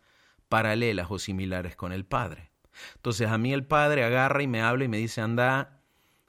paralelas 0.50 1.08
o 1.10 1.20
similares 1.20 1.76
con 1.76 1.92
el 1.92 2.06
Padre. 2.06 2.52
Entonces 2.96 3.30
a 3.30 3.38
mí 3.38 3.54
el 3.54 3.66
Padre 3.66 4.04
agarra 4.04 4.44
y 4.44 4.48
me 4.48 4.62
habla 4.62 4.86
y 4.86 4.88
me 4.88 4.98
dice, 4.98 5.22
anda, 5.22 5.82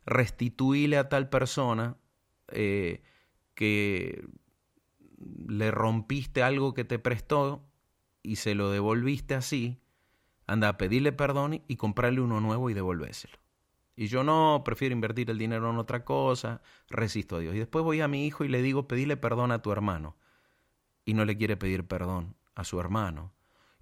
restituíle 0.06 0.98
a 0.98 1.08
tal 1.08 1.28
persona 1.28 1.96
eh, 2.48 3.02
que 3.54 4.26
le 5.46 5.70
rompiste 5.70 6.42
algo 6.42 6.74
que 6.74 6.84
te 6.84 6.98
prestó 6.98 7.64
y 8.22 8.36
se 8.36 8.54
lo 8.54 8.70
devolviste 8.70 9.34
así, 9.34 9.80
anda 10.46 10.68
a 10.68 10.76
pedirle 10.76 11.12
perdón 11.12 11.62
y 11.66 11.76
comprarle 11.76 12.20
uno 12.20 12.40
nuevo 12.40 12.70
y 12.70 12.74
devolvéselo. 12.74 13.38
Y 13.96 14.08
yo 14.08 14.24
no, 14.24 14.62
prefiero 14.64 14.92
invertir 14.92 15.30
el 15.30 15.38
dinero 15.38 15.70
en 15.70 15.78
otra 15.78 16.04
cosa, 16.04 16.60
resisto 16.90 17.36
a 17.36 17.38
Dios. 17.38 17.54
Y 17.54 17.58
después 17.58 17.84
voy 17.84 18.00
a 18.00 18.08
mi 18.08 18.26
hijo 18.26 18.44
y 18.44 18.48
le 18.48 18.60
digo, 18.60 18.88
pedile 18.88 19.16
perdón 19.16 19.52
a 19.52 19.62
tu 19.62 19.70
hermano. 19.70 20.16
Y 21.04 21.14
no 21.14 21.24
le 21.24 21.36
quiere 21.36 21.56
pedir 21.56 21.86
perdón 21.86 22.34
a 22.56 22.64
su 22.64 22.80
hermano 22.80 23.32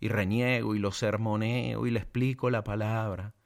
y 0.03 0.09
reniego 0.09 0.74
y 0.74 0.80
lo 0.80 0.90
sermoneo 0.90 1.86
y 1.86 1.92
le 1.92 2.00
explico 2.00 2.50
la 2.50 2.64
palabra 2.64 3.36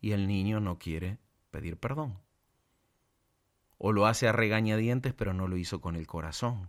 y 0.00 0.10
el 0.10 0.26
niño 0.26 0.58
no 0.58 0.76
quiere 0.76 1.18
pedir 1.52 1.78
perdón. 1.78 2.18
O 3.78 3.92
lo 3.92 4.06
hace 4.06 4.26
a 4.26 4.32
regañadientes 4.32 5.14
pero 5.14 5.34
no 5.34 5.46
lo 5.46 5.56
hizo 5.56 5.80
con 5.80 5.94
el 5.94 6.08
corazón. 6.08 6.68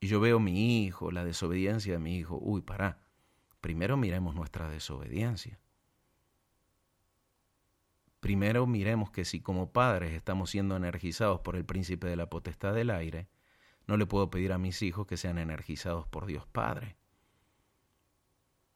Y 0.00 0.06
yo 0.06 0.20
veo 0.20 0.40
mi 0.40 0.86
hijo, 0.86 1.10
la 1.10 1.22
desobediencia 1.22 1.92
de 1.92 1.98
mi 1.98 2.16
hijo. 2.16 2.38
Uy, 2.40 2.62
para. 2.62 3.04
Primero 3.60 3.98
miremos 3.98 4.34
nuestra 4.34 4.70
desobediencia. 4.70 5.60
Primero 8.20 8.66
miremos 8.66 9.10
que 9.10 9.26
si 9.26 9.42
como 9.42 9.72
padres 9.72 10.14
estamos 10.14 10.48
siendo 10.48 10.76
energizados 10.76 11.40
por 11.40 11.56
el 11.56 11.66
príncipe 11.66 12.06
de 12.06 12.16
la 12.16 12.30
potestad 12.30 12.72
del 12.72 12.88
aire, 12.88 13.28
no 13.86 13.98
le 13.98 14.06
puedo 14.06 14.30
pedir 14.30 14.54
a 14.54 14.58
mis 14.58 14.80
hijos 14.80 15.06
que 15.06 15.18
sean 15.18 15.36
energizados 15.36 16.06
por 16.08 16.24
Dios 16.24 16.46
Padre. 16.46 16.96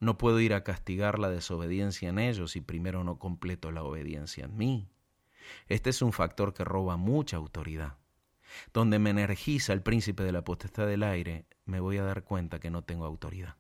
No 0.01 0.16
puedo 0.16 0.40
ir 0.40 0.55
a 0.55 0.64
castigar 0.64 1.18
la 1.18 1.28
desobediencia 1.28 2.09
en 2.09 2.18
ellos 2.18 2.53
si 2.53 2.62
primero 2.62 3.05
no 3.05 3.18
completo 3.18 3.70
la 3.70 3.82
obediencia 3.82 4.46
en 4.46 4.57
mí. 4.57 4.88
Este 5.68 5.90
es 5.90 6.01
un 6.01 6.14
factor 6.14 6.55
que 6.55 6.64
roba 6.64 6.96
mucha 6.96 7.36
autoridad. 7.36 7.98
Donde 8.72 8.98
me 8.98 9.11
energiza 9.11 9.74
el 9.74 9.82
príncipe 9.82 10.22
de 10.22 10.32
la 10.32 10.42
potestad 10.42 10.86
del 10.86 11.03
aire, 11.03 11.46
me 11.66 11.80
voy 11.80 11.98
a 11.98 12.03
dar 12.03 12.24
cuenta 12.24 12.59
que 12.61 12.70
no 12.70 12.82
tengo 12.82 13.05
autoridad. 13.05 13.57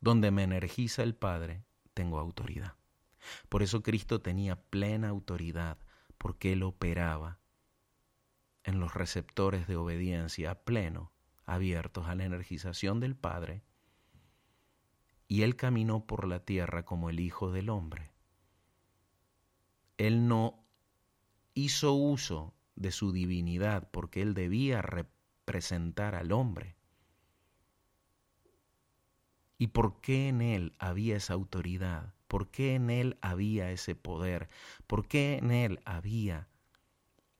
Donde 0.00 0.30
me 0.30 0.42
energiza 0.42 1.02
el 1.02 1.14
Padre, 1.14 1.64
tengo 1.94 2.18
autoridad. 2.18 2.74
Por 3.48 3.62
eso 3.62 3.82
Cristo 3.82 4.20
tenía 4.20 4.56
plena 4.56 5.08
autoridad, 5.08 5.78
porque 6.18 6.52
Él 6.52 6.62
operaba 6.64 7.38
en 8.62 8.78
los 8.78 8.92
receptores 8.92 9.66
de 9.66 9.76
obediencia 9.76 10.50
a 10.50 10.54
pleno 10.64 11.13
abiertos 11.46 12.06
a 12.06 12.14
la 12.14 12.24
energización 12.24 13.00
del 13.00 13.16
Padre, 13.16 13.62
y 15.28 15.42
Él 15.42 15.56
caminó 15.56 16.06
por 16.06 16.26
la 16.26 16.44
tierra 16.44 16.84
como 16.84 17.10
el 17.10 17.20
Hijo 17.20 17.50
del 17.50 17.70
Hombre. 17.70 18.12
Él 19.96 20.28
no 20.28 20.64
hizo 21.54 21.92
uso 21.92 22.54
de 22.74 22.90
su 22.90 23.12
divinidad 23.12 23.88
porque 23.90 24.22
Él 24.22 24.34
debía 24.34 24.82
representar 24.82 26.14
al 26.14 26.32
hombre. 26.32 26.76
¿Y 29.56 29.68
por 29.68 30.00
qué 30.00 30.28
en 30.28 30.42
Él 30.42 30.74
había 30.78 31.16
esa 31.16 31.34
autoridad? 31.34 32.14
¿Por 32.26 32.50
qué 32.50 32.74
en 32.74 32.90
Él 32.90 33.18
había 33.20 33.70
ese 33.70 33.94
poder? 33.94 34.48
¿Por 34.86 35.06
qué 35.06 35.36
en 35.36 35.52
Él 35.52 35.80
había 35.84 36.48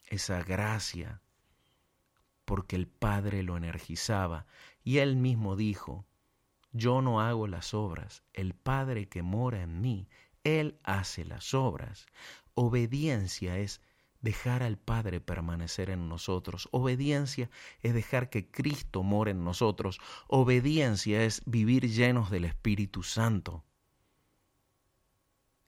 esa 0.04 0.42
gracia? 0.42 1.23
Porque 2.44 2.76
el 2.76 2.86
Padre 2.86 3.42
lo 3.42 3.56
energizaba. 3.56 4.46
Y 4.82 4.98
él 4.98 5.16
mismo 5.16 5.56
dijo 5.56 6.06
yo 6.74 7.02
no 7.02 7.20
hago 7.20 7.46
las 7.46 7.72
obras, 7.72 8.24
el 8.32 8.52
Padre 8.52 9.08
que 9.08 9.22
mora 9.22 9.62
en 9.62 9.80
mí, 9.80 10.08
Él 10.42 10.80
hace 10.82 11.24
las 11.24 11.54
obras. 11.54 12.06
Obediencia 12.54 13.58
es 13.58 13.80
dejar 14.20 14.64
al 14.64 14.76
Padre 14.76 15.20
permanecer 15.20 15.88
en 15.88 16.08
nosotros. 16.08 16.68
Obediencia 16.72 17.48
es 17.80 17.94
dejar 17.94 18.28
que 18.28 18.50
Cristo 18.50 19.04
more 19.04 19.30
en 19.30 19.44
nosotros. 19.44 20.00
Obediencia 20.26 21.22
es 21.22 21.42
vivir 21.46 21.88
llenos 21.88 22.28
del 22.32 22.44
Espíritu 22.44 23.04
Santo. 23.04 23.64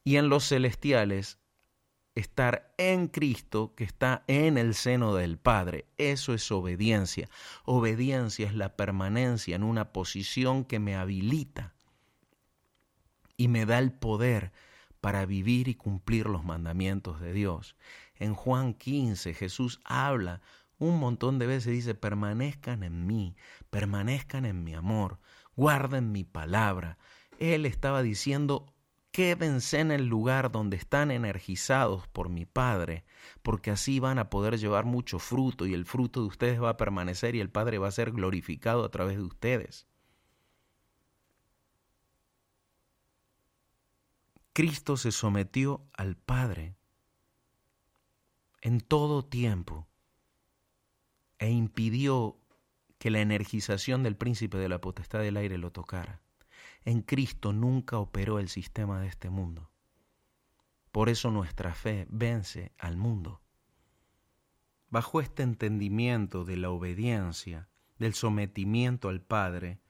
Y 0.02 0.16
en 0.16 0.28
los 0.28 0.48
celestiales, 0.48 1.38
estar 2.16 2.74
en 2.78 3.08
Cristo 3.08 3.74
que 3.76 3.84
está 3.84 4.24
en 4.26 4.58
el 4.58 4.74
seno 4.74 5.14
del 5.14 5.38
Padre. 5.38 5.86
Eso 5.98 6.34
es 6.34 6.50
obediencia. 6.50 7.28
Obediencia 7.64 8.46
es 8.46 8.54
la 8.54 8.74
permanencia 8.74 9.54
en 9.54 9.62
una 9.62 9.92
posición 9.92 10.64
que 10.64 10.80
me 10.80 10.96
habilita 10.96 11.74
y 13.36 13.48
me 13.48 13.66
da 13.66 13.78
el 13.78 13.92
poder 13.92 14.52
para 15.00 15.26
vivir 15.26 15.68
y 15.68 15.74
cumplir 15.74 16.26
los 16.26 16.42
mandamientos 16.42 17.20
de 17.20 17.32
Dios. 17.34 17.76
En 18.16 18.34
Juan 18.34 18.72
15 18.72 19.34
Jesús 19.34 19.80
habla 19.84 20.40
un 20.78 20.98
montón 20.98 21.38
de 21.38 21.46
veces, 21.46 21.72
dice, 21.72 21.94
permanezcan 21.94 22.82
en 22.82 23.06
mí, 23.06 23.36
permanezcan 23.70 24.44
en 24.44 24.64
mi 24.64 24.74
amor, 24.74 25.20
guarden 25.54 26.12
mi 26.12 26.24
palabra. 26.24 26.98
Él 27.38 27.66
estaba 27.66 28.02
diciendo, 28.02 28.74
quédense 29.16 29.80
en 29.80 29.92
el 29.92 30.08
lugar 30.08 30.52
donde 30.52 30.76
están 30.76 31.10
energizados 31.10 32.06
por 32.06 32.28
mi 32.28 32.44
Padre, 32.44 33.06
porque 33.40 33.70
así 33.70 33.98
van 33.98 34.18
a 34.18 34.28
poder 34.28 34.58
llevar 34.58 34.84
mucho 34.84 35.18
fruto 35.18 35.64
y 35.64 35.72
el 35.72 35.86
fruto 35.86 36.20
de 36.20 36.26
ustedes 36.26 36.62
va 36.62 36.68
a 36.68 36.76
permanecer 36.76 37.34
y 37.34 37.40
el 37.40 37.48
Padre 37.48 37.78
va 37.78 37.88
a 37.88 37.92
ser 37.92 38.10
glorificado 38.10 38.84
a 38.84 38.90
través 38.90 39.16
de 39.16 39.22
ustedes. 39.22 39.86
Cristo 44.52 44.98
se 44.98 45.12
sometió 45.12 45.88
al 45.94 46.18
Padre 46.18 46.76
en 48.60 48.82
todo 48.82 49.24
tiempo 49.24 49.88
e 51.38 51.48
impidió 51.48 52.38
que 52.98 53.10
la 53.10 53.22
energización 53.22 54.02
del 54.02 54.18
príncipe 54.18 54.58
de 54.58 54.68
la 54.68 54.82
potestad 54.82 55.20
del 55.20 55.38
aire 55.38 55.56
lo 55.56 55.72
tocara. 55.72 56.20
En 56.86 57.02
Cristo 57.02 57.52
nunca 57.52 57.98
operó 57.98 58.38
el 58.38 58.48
sistema 58.48 58.98
de 58.98 59.08
este 59.08 59.28
mundo. 59.28 59.70
Por 60.90 61.10
eso 61.10 61.30
nuestra 61.30 61.74
fe 61.74 62.06
vence 62.08 62.72
al 62.78 62.96
mundo. 62.96 63.42
Bajo 64.88 65.20
este 65.20 65.42
entendimiento 65.42 66.46
de 66.46 66.56
la 66.56 66.70
obediencia, 66.70 67.68
del 67.98 68.14
sometimiento 68.14 69.10
al 69.10 69.20
Padre, 69.20 69.82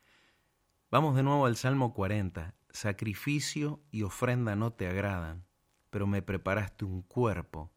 vamos 0.90 1.14
de 1.14 1.22
nuevo 1.22 1.46
al 1.46 1.56
Salmo 1.56 1.94
40. 1.94 2.56
Sacrificio 2.70 3.80
y 3.92 4.02
ofrenda 4.02 4.56
no 4.56 4.72
te 4.72 4.88
agradan, 4.88 5.46
pero 5.90 6.08
me 6.08 6.20
preparaste 6.20 6.84
un 6.84 7.02
cuerpo 7.02 7.70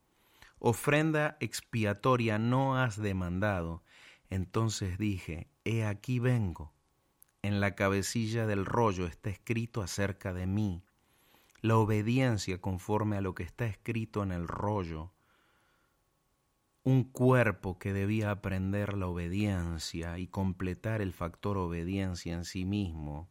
ofrenda 0.60 1.38
expiatoria 1.40 2.38
no 2.38 2.78
has 2.78 3.02
demandado. 3.02 3.84
Entonces 4.30 4.98
dije, 4.98 5.50
He 5.64 5.86
aquí 5.86 6.20
vengo. 6.20 6.74
En 7.42 7.62
la 7.62 7.76
cabecilla 7.76 8.46
del 8.46 8.66
rollo 8.66 9.06
está 9.06 9.30
escrito 9.30 9.82
acerca 9.82 10.34
de 10.34 10.46
mí, 10.46 10.84
la 11.62 11.78
obediencia 11.78 12.60
conforme 12.60 13.18
a 13.18 13.22
lo 13.22 13.34
que 13.34 13.44
está 13.44 13.66
escrito 13.66 14.24
en 14.24 14.32
el 14.32 14.48
rollo, 14.48 15.14
un 16.84 17.04
cuerpo 17.04 17.78
que 17.80 17.94
debía 17.94 18.32
aprender 18.32 18.98
la 18.98 19.08
obediencia 19.08 20.18
y 20.18 20.28
completar 20.28 21.02
el 21.02 21.14
factor 21.14 21.58
obediencia 21.58 22.34
en 22.34 22.46
sí 22.46 22.66
mismo, 22.66 23.30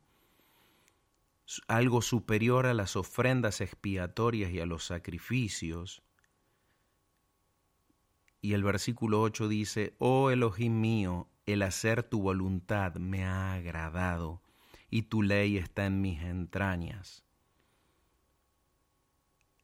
algo 1.66 2.02
superior 2.02 2.66
a 2.66 2.74
las 2.74 2.96
ofrendas 2.96 3.60
expiatorias 3.60 4.52
y 4.52 4.60
a 4.60 4.66
los 4.66 4.84
sacrificios, 4.84 6.02
y 8.40 8.52
el 8.52 8.62
versículo 8.62 9.20
8 9.20 9.48
dice, 9.48 9.96
Oh 9.98 10.30
Elohim 10.30 10.80
mío, 10.80 11.28
el 11.52 11.62
hacer 11.62 12.02
tu 12.02 12.20
voluntad 12.20 12.96
me 12.96 13.24
ha 13.24 13.54
agradado, 13.54 14.42
y 14.90 15.02
tu 15.02 15.22
ley 15.22 15.56
está 15.56 15.86
en 15.86 16.02
mis 16.02 16.22
entrañas. 16.22 17.24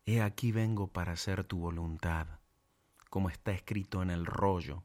He 0.07 0.22
aquí 0.22 0.51
vengo 0.51 0.89
para 0.89 1.12
hacer 1.12 1.45
tu 1.45 1.59
voluntad, 1.59 2.26
como 3.11 3.28
está 3.28 3.53
escrito 3.53 4.03
en 4.03 4.11
el 4.11 4.24
rollo, 4.24 4.82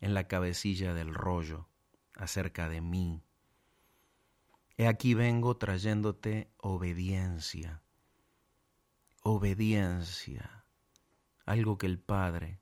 en 0.00 0.14
la 0.14 0.28
cabecilla 0.28 0.94
del 0.94 1.12
rollo, 1.12 1.68
acerca 2.14 2.68
de 2.68 2.80
mí. 2.80 3.24
He 4.76 4.86
aquí 4.86 5.14
vengo 5.14 5.56
trayéndote 5.56 6.52
obediencia, 6.56 7.82
obediencia, 9.22 10.66
algo 11.46 11.78
que 11.78 11.86
el 11.86 11.98
Padre 11.98 12.60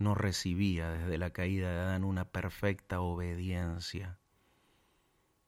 no 0.00 0.14
recibía 0.14 0.90
desde 0.90 1.18
la 1.18 1.30
caída 1.30 1.70
de 1.70 1.78
Adán 1.78 2.04
una 2.04 2.24
perfecta 2.24 3.02
obediencia, 3.02 4.18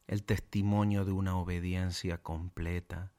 el 0.06 0.24
testimonio 0.24 1.06
de 1.06 1.12
una 1.12 1.38
obediencia 1.38 2.18
completa, 2.18 3.12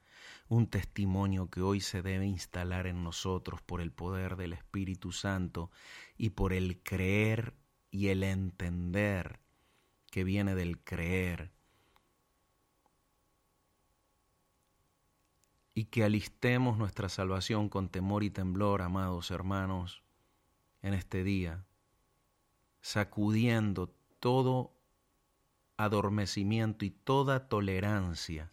un 0.47 0.67
testimonio 0.67 1.49
que 1.49 1.61
hoy 1.61 1.81
se 1.81 2.03
debe 2.03 2.27
instalar 2.27 2.85
en 2.85 3.03
nosotros 3.03 3.63
por 3.63 3.81
el 3.81 3.91
poder 3.91 4.35
del 4.35 4.53
Espíritu 4.53 5.11
Santo 5.11 5.71
y 6.17 6.29
por 6.29 6.53
el 6.53 6.83
creer 6.83 7.55
y 7.89 8.09
el 8.09 8.23
entender 8.23 9.39
que 10.11 10.23
viene 10.23 10.53
del 10.53 10.83
creer. 10.83 11.51
Y 15.73 15.85
que 15.85 16.03
alistemos 16.03 16.77
nuestra 16.77 17.09
salvación 17.09 17.69
con 17.69 17.89
temor 17.89 18.23
y 18.23 18.29
temblor, 18.29 18.83
amados 18.83 19.31
hermanos, 19.31 20.02
en 20.83 20.93
este 20.93 21.23
día, 21.23 21.65
sacudiendo 22.81 23.91
todo 24.19 24.75
adormecimiento 25.77 26.85
y 26.85 26.91
toda 26.91 27.47
tolerancia 27.47 28.51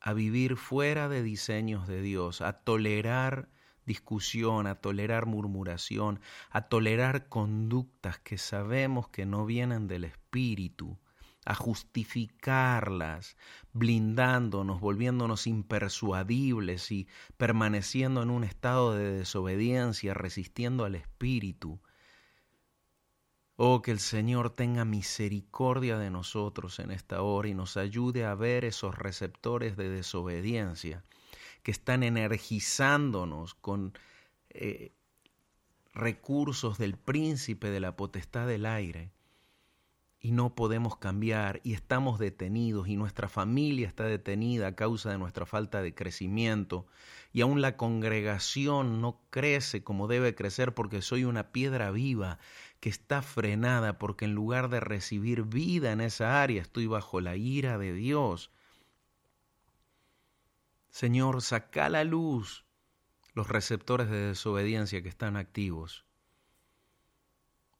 a 0.00 0.12
vivir 0.12 0.56
fuera 0.56 1.08
de 1.08 1.22
diseños 1.22 1.88
de 1.88 2.00
Dios, 2.00 2.40
a 2.40 2.52
tolerar 2.52 3.48
discusión, 3.86 4.66
a 4.68 4.76
tolerar 4.76 5.26
murmuración, 5.26 6.20
a 6.50 6.68
tolerar 6.68 7.28
conductas 7.28 8.18
que 8.20 8.38
sabemos 8.38 9.08
que 9.08 9.26
no 9.26 9.46
vienen 9.46 9.88
del 9.88 10.04
Espíritu, 10.04 10.98
a 11.46 11.54
justificarlas, 11.54 13.36
blindándonos, 13.72 14.80
volviéndonos 14.80 15.46
impersuadibles 15.46 16.90
y 16.90 17.06
permaneciendo 17.36 18.22
en 18.24 18.30
un 18.30 18.42
estado 18.42 18.94
de 18.94 19.12
desobediencia, 19.12 20.12
resistiendo 20.12 20.84
al 20.84 20.96
Espíritu. 20.96 21.80
Oh, 23.54 23.80
que 23.80 23.92
el 23.92 24.00
Señor 24.00 24.50
tenga 24.50 24.84
misericordia 24.84 25.98
de 25.98 26.10
nosotros 26.10 26.80
en 26.80 26.90
esta 26.90 27.22
hora 27.22 27.48
y 27.48 27.54
nos 27.54 27.76
ayude 27.76 28.24
a 28.24 28.34
ver 28.34 28.64
esos 28.64 28.98
receptores 28.98 29.76
de 29.76 29.88
desobediencia 29.88 31.04
que 31.62 31.70
están 31.70 32.02
energizándonos 32.02 33.54
con 33.54 33.96
eh, 34.50 34.92
recursos 35.94 36.76
del 36.76 36.98
príncipe 36.98 37.70
de 37.70 37.80
la 37.80 37.96
potestad 37.96 38.48
del 38.48 38.66
aire 38.66 39.15
y 40.18 40.32
no 40.32 40.54
podemos 40.54 40.96
cambiar 40.96 41.60
y 41.62 41.74
estamos 41.74 42.18
detenidos 42.18 42.88
y 42.88 42.96
nuestra 42.96 43.28
familia 43.28 43.86
está 43.86 44.04
detenida 44.04 44.68
a 44.68 44.74
causa 44.74 45.10
de 45.10 45.18
nuestra 45.18 45.46
falta 45.46 45.82
de 45.82 45.94
crecimiento 45.94 46.86
y 47.32 47.42
aún 47.42 47.60
la 47.60 47.76
congregación 47.76 49.00
no 49.00 49.20
crece 49.30 49.84
como 49.84 50.08
debe 50.08 50.34
crecer 50.34 50.74
porque 50.74 51.02
soy 51.02 51.24
una 51.24 51.52
piedra 51.52 51.90
viva 51.90 52.38
que 52.80 52.88
está 52.88 53.20
frenada 53.20 53.98
porque 53.98 54.24
en 54.24 54.34
lugar 54.34 54.70
de 54.70 54.80
recibir 54.80 55.42
vida 55.42 55.92
en 55.92 56.00
esa 56.00 56.42
área 56.42 56.62
estoy 56.62 56.86
bajo 56.86 57.20
la 57.20 57.36
ira 57.36 57.78
de 57.78 57.92
Dios. 57.92 58.50
Señor, 60.88 61.42
saca 61.42 61.90
la 61.90 62.04
luz 62.04 62.64
los 63.34 63.48
receptores 63.48 64.08
de 64.08 64.28
desobediencia 64.28 65.02
que 65.02 65.10
están 65.10 65.36
activos 65.36 66.05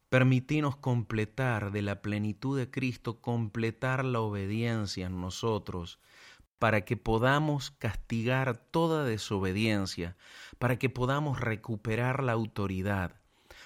Permitinos 0.09 0.77
completar 0.77 1.71
de 1.71 1.81
la 1.81 2.01
plenitud 2.01 2.57
de 2.57 2.71
Cristo, 2.71 3.19
completar 3.19 4.05
la 4.05 4.21
obediencia 4.21 5.07
en 5.07 5.19
nosotros, 5.19 5.99
para 6.59 6.85
que 6.85 6.95
podamos 6.95 7.71
castigar 7.71 8.57
toda 8.57 9.03
desobediencia, 9.03 10.15
para 10.59 10.79
que 10.79 10.89
podamos 10.89 11.41
recuperar 11.41 12.23
la 12.23 12.31
autoridad, 12.31 13.19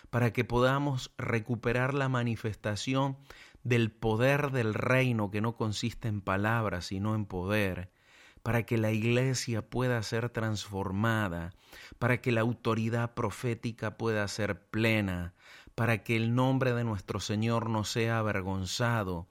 para 0.09 0.33
que 0.33 0.43
podamos 0.43 1.11
recuperar 1.17 1.93
la 1.93 2.09
manifestación 2.09 3.17
del 3.63 3.91
poder 3.91 4.49
del 4.49 4.73
reino 4.73 5.29
que 5.29 5.41
no 5.41 5.55
consiste 5.55 6.07
en 6.07 6.21
palabras, 6.21 6.87
sino 6.87 7.13
en 7.13 7.25
poder, 7.25 7.91
para 8.43 8.63
que 8.63 8.77
la 8.77 8.91
iglesia 8.91 9.69
pueda 9.69 10.01
ser 10.01 10.29
transformada, 10.29 11.53
para 11.99 12.21
que 12.21 12.31
la 12.31 12.41
autoridad 12.41 13.13
profética 13.13 13.97
pueda 13.97 14.27
ser 14.27 14.59
plena, 14.69 15.33
para 15.75 16.03
que 16.03 16.15
el 16.15 16.35
nombre 16.35 16.73
de 16.73 16.83
nuestro 16.83 17.19
Señor 17.19 17.69
no 17.69 17.83
sea 17.83 18.19
avergonzado 18.19 19.27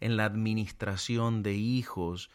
en 0.00 0.16
la 0.16 0.24
administración 0.24 1.42
de 1.42 1.54
hijos 1.54 2.30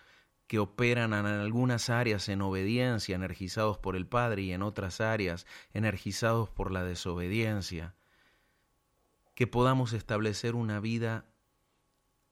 que 0.48 0.60
operan 0.60 1.14
en 1.14 1.26
algunas 1.26 1.90
áreas 1.90 2.30
en 2.30 2.42
obediencia, 2.42 3.16
energizados 3.16 3.78
por 3.78 3.96
el 3.96 4.06
Padre, 4.06 4.44
y 4.44 4.52
en 4.52 4.62
otras 4.62 5.02
áreas 5.02 5.48
energizados 5.74 6.50
por 6.50 6.72
la 6.72 6.84
desobediencia, 6.84 7.96
que 9.36 9.48
podamos 9.48 9.94
establecer 9.94 10.56
una 10.56 10.80
vida 10.80 11.26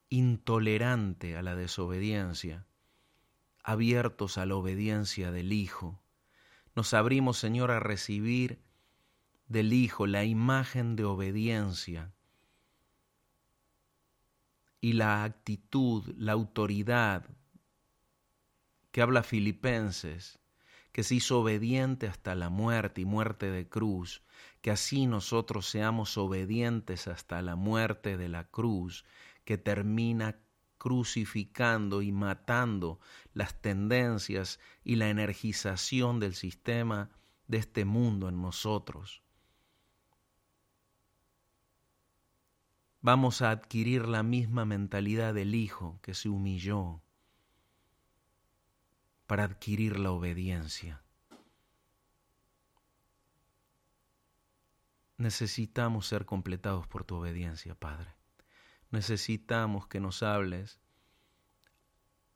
intolerante 0.09 1.37
a 1.37 1.41
la 1.41 1.55
desobediencia, 1.55 2.67
abiertos 3.63 4.37
a 4.37 4.45
la 4.45 4.55
obediencia 4.55 5.31
del 5.31 5.53
Hijo. 5.53 5.99
Nos 6.75 6.93
abrimos, 6.93 7.37
Señor, 7.37 7.71
a 7.71 7.79
recibir 7.79 8.59
del 9.51 9.73
Hijo 9.73 10.07
la 10.07 10.23
imagen 10.23 10.95
de 10.95 11.03
obediencia 11.03 12.13
y 14.79 14.93
la 14.93 15.25
actitud, 15.25 16.05
la 16.15 16.31
autoridad 16.31 17.25
que 18.91 19.01
habla 19.01 19.23
Filipenses, 19.23 20.39
que 20.93 21.03
se 21.03 21.15
hizo 21.15 21.41
obediente 21.41 22.07
hasta 22.07 22.33
la 22.33 22.49
muerte 22.49 23.01
y 23.01 23.05
muerte 23.05 23.51
de 23.51 23.67
cruz, 23.67 24.23
que 24.61 24.71
así 24.71 25.05
nosotros 25.05 25.67
seamos 25.67 26.17
obedientes 26.17 27.09
hasta 27.09 27.41
la 27.41 27.57
muerte 27.57 28.15
de 28.15 28.29
la 28.29 28.45
cruz, 28.45 29.03
que 29.43 29.57
termina 29.57 30.39
crucificando 30.77 32.01
y 32.01 32.13
matando 32.13 33.01
las 33.33 33.61
tendencias 33.61 34.61
y 34.85 34.95
la 34.95 35.09
energización 35.09 36.21
del 36.21 36.35
sistema 36.35 37.09
de 37.47 37.57
este 37.57 37.83
mundo 37.83 38.29
en 38.29 38.41
nosotros. 38.41 39.20
Vamos 43.03 43.41
a 43.41 43.49
adquirir 43.49 44.07
la 44.07 44.21
misma 44.21 44.63
mentalidad 44.63 45.33
del 45.33 45.55
Hijo 45.55 45.99
que 46.03 46.13
se 46.13 46.29
humilló 46.29 47.01
para 49.25 49.43
adquirir 49.43 49.97
la 49.97 50.11
obediencia. 50.11 51.01
Necesitamos 55.17 56.05
ser 56.05 56.25
completados 56.25 56.87
por 56.87 57.03
tu 57.03 57.15
obediencia, 57.15 57.73
Padre. 57.73 58.13
Necesitamos 58.91 59.87
que 59.87 59.99
nos 59.99 60.21
hables 60.21 60.79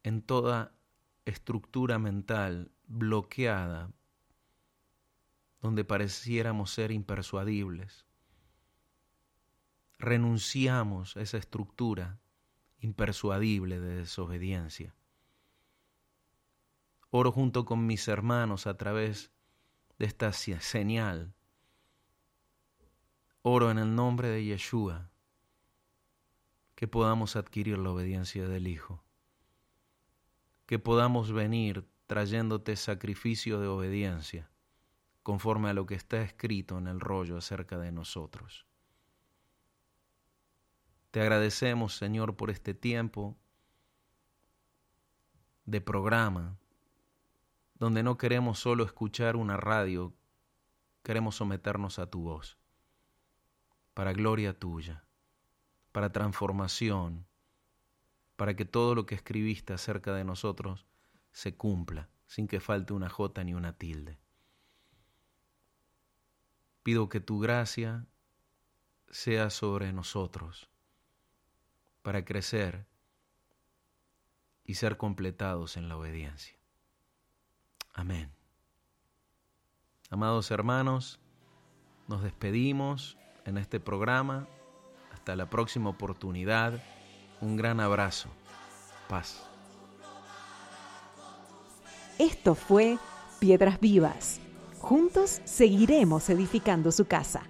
en 0.02 0.24
toda 0.24 0.76
estructura 1.26 2.00
mental 2.00 2.72
bloqueada, 2.88 3.92
donde 5.62 5.84
pareciéramos 5.84 6.72
ser 6.72 6.92
impersuadibles. 6.92 8.05
Renunciamos 9.98 11.18
a 11.18 11.22
esa 11.22 11.38
estructura 11.38 12.20
impersuadible 12.80 13.80
de 13.80 13.96
desobediencia 13.96 14.96
Oro 17.18 17.32
junto 17.32 17.64
con 17.64 17.88
mis 17.88 18.10
hermanos 18.10 18.68
a 18.68 18.76
través 18.76 19.32
de 19.98 20.06
esta 20.06 20.34
señal. 20.34 21.34
Oro 23.42 23.72
en 23.72 23.78
el 23.78 23.96
nombre 23.96 24.28
de 24.28 24.44
Yeshua 24.44 25.10
que 26.76 26.90
podamos 26.90 27.38
adquirir 27.38 27.78
la 27.78 27.92
obediencia 27.92 28.50
del 28.50 28.68
Hijo, 28.68 29.02
que 30.66 30.78
podamos 30.78 31.32
venir 31.32 31.88
trayéndote 32.06 32.76
sacrificio 32.76 33.62
de 33.62 33.68
obediencia, 33.68 34.52
conforme 35.24 35.70
a 35.70 35.74
lo 35.74 35.86
que 35.86 35.96
está 35.96 36.22
escrito 36.22 36.78
en 36.78 36.88
el 36.88 37.00
rollo 37.00 37.38
acerca 37.38 37.78
de 37.78 37.94
nosotros. 37.94 38.66
Te 41.16 41.22
agradecemos, 41.22 41.96
Señor, 41.96 42.36
por 42.36 42.50
este 42.50 42.74
tiempo 42.74 43.38
de 45.64 45.80
programa 45.80 46.58
donde 47.76 48.04
no 48.04 48.18
queremos 48.18 48.60
solo 48.60 48.84
escuchar 48.84 49.38
una 49.38 49.56
radio, 49.56 50.14
queremos 51.04 51.38
someternos 51.38 52.00
a 52.00 52.10
tu 52.10 52.24
voz, 52.24 52.58
para 53.94 54.12
gloria 54.12 54.60
tuya, 54.60 55.06
para 55.94 56.12
transformación, 56.12 57.26
para 58.36 58.58
que 58.58 58.66
todo 58.66 58.94
lo 58.94 59.06
que 59.06 59.16
escribiste 59.16 59.72
acerca 59.72 60.14
de 60.14 60.26
nosotros 60.26 60.86
se 61.32 61.56
cumpla, 61.56 62.10
sin 62.28 62.46
que 62.46 62.60
falte 62.60 62.92
una 62.92 63.08
jota 63.08 63.42
ni 63.46 63.54
una 63.54 63.72
tilde. 63.72 64.20
Pido 66.84 67.08
que 67.08 67.22
tu 67.22 67.40
gracia 67.40 68.06
sea 69.10 69.50
sobre 69.50 69.94
nosotros, 69.94 70.70
para 72.06 72.24
crecer 72.24 72.86
y 74.64 74.76
ser 74.76 74.96
completados 74.96 75.76
en 75.76 75.90
la 75.90 75.98
obediencia. 75.98 76.56
Amén. 77.96 78.32
Amados 80.12 80.52
hermanos, 80.52 81.20
nos 82.08 82.22
despedimos 82.22 83.18
en 83.46 83.58
este 83.58 83.80
programa. 83.80 84.48
Hasta 85.14 85.36
la 85.36 85.50
próxima 85.50 85.90
oportunidad. 85.90 86.80
Un 87.42 87.58
gran 87.58 87.80
abrazo. 87.80 88.30
Paz. 89.10 89.44
Esto 92.20 92.54
fue 92.54 93.00
Piedras 93.40 93.80
Vivas. 93.80 94.40
Juntos 94.78 95.42
seguiremos 95.44 96.30
edificando 96.30 96.92
su 96.92 97.08
casa. 97.08 97.42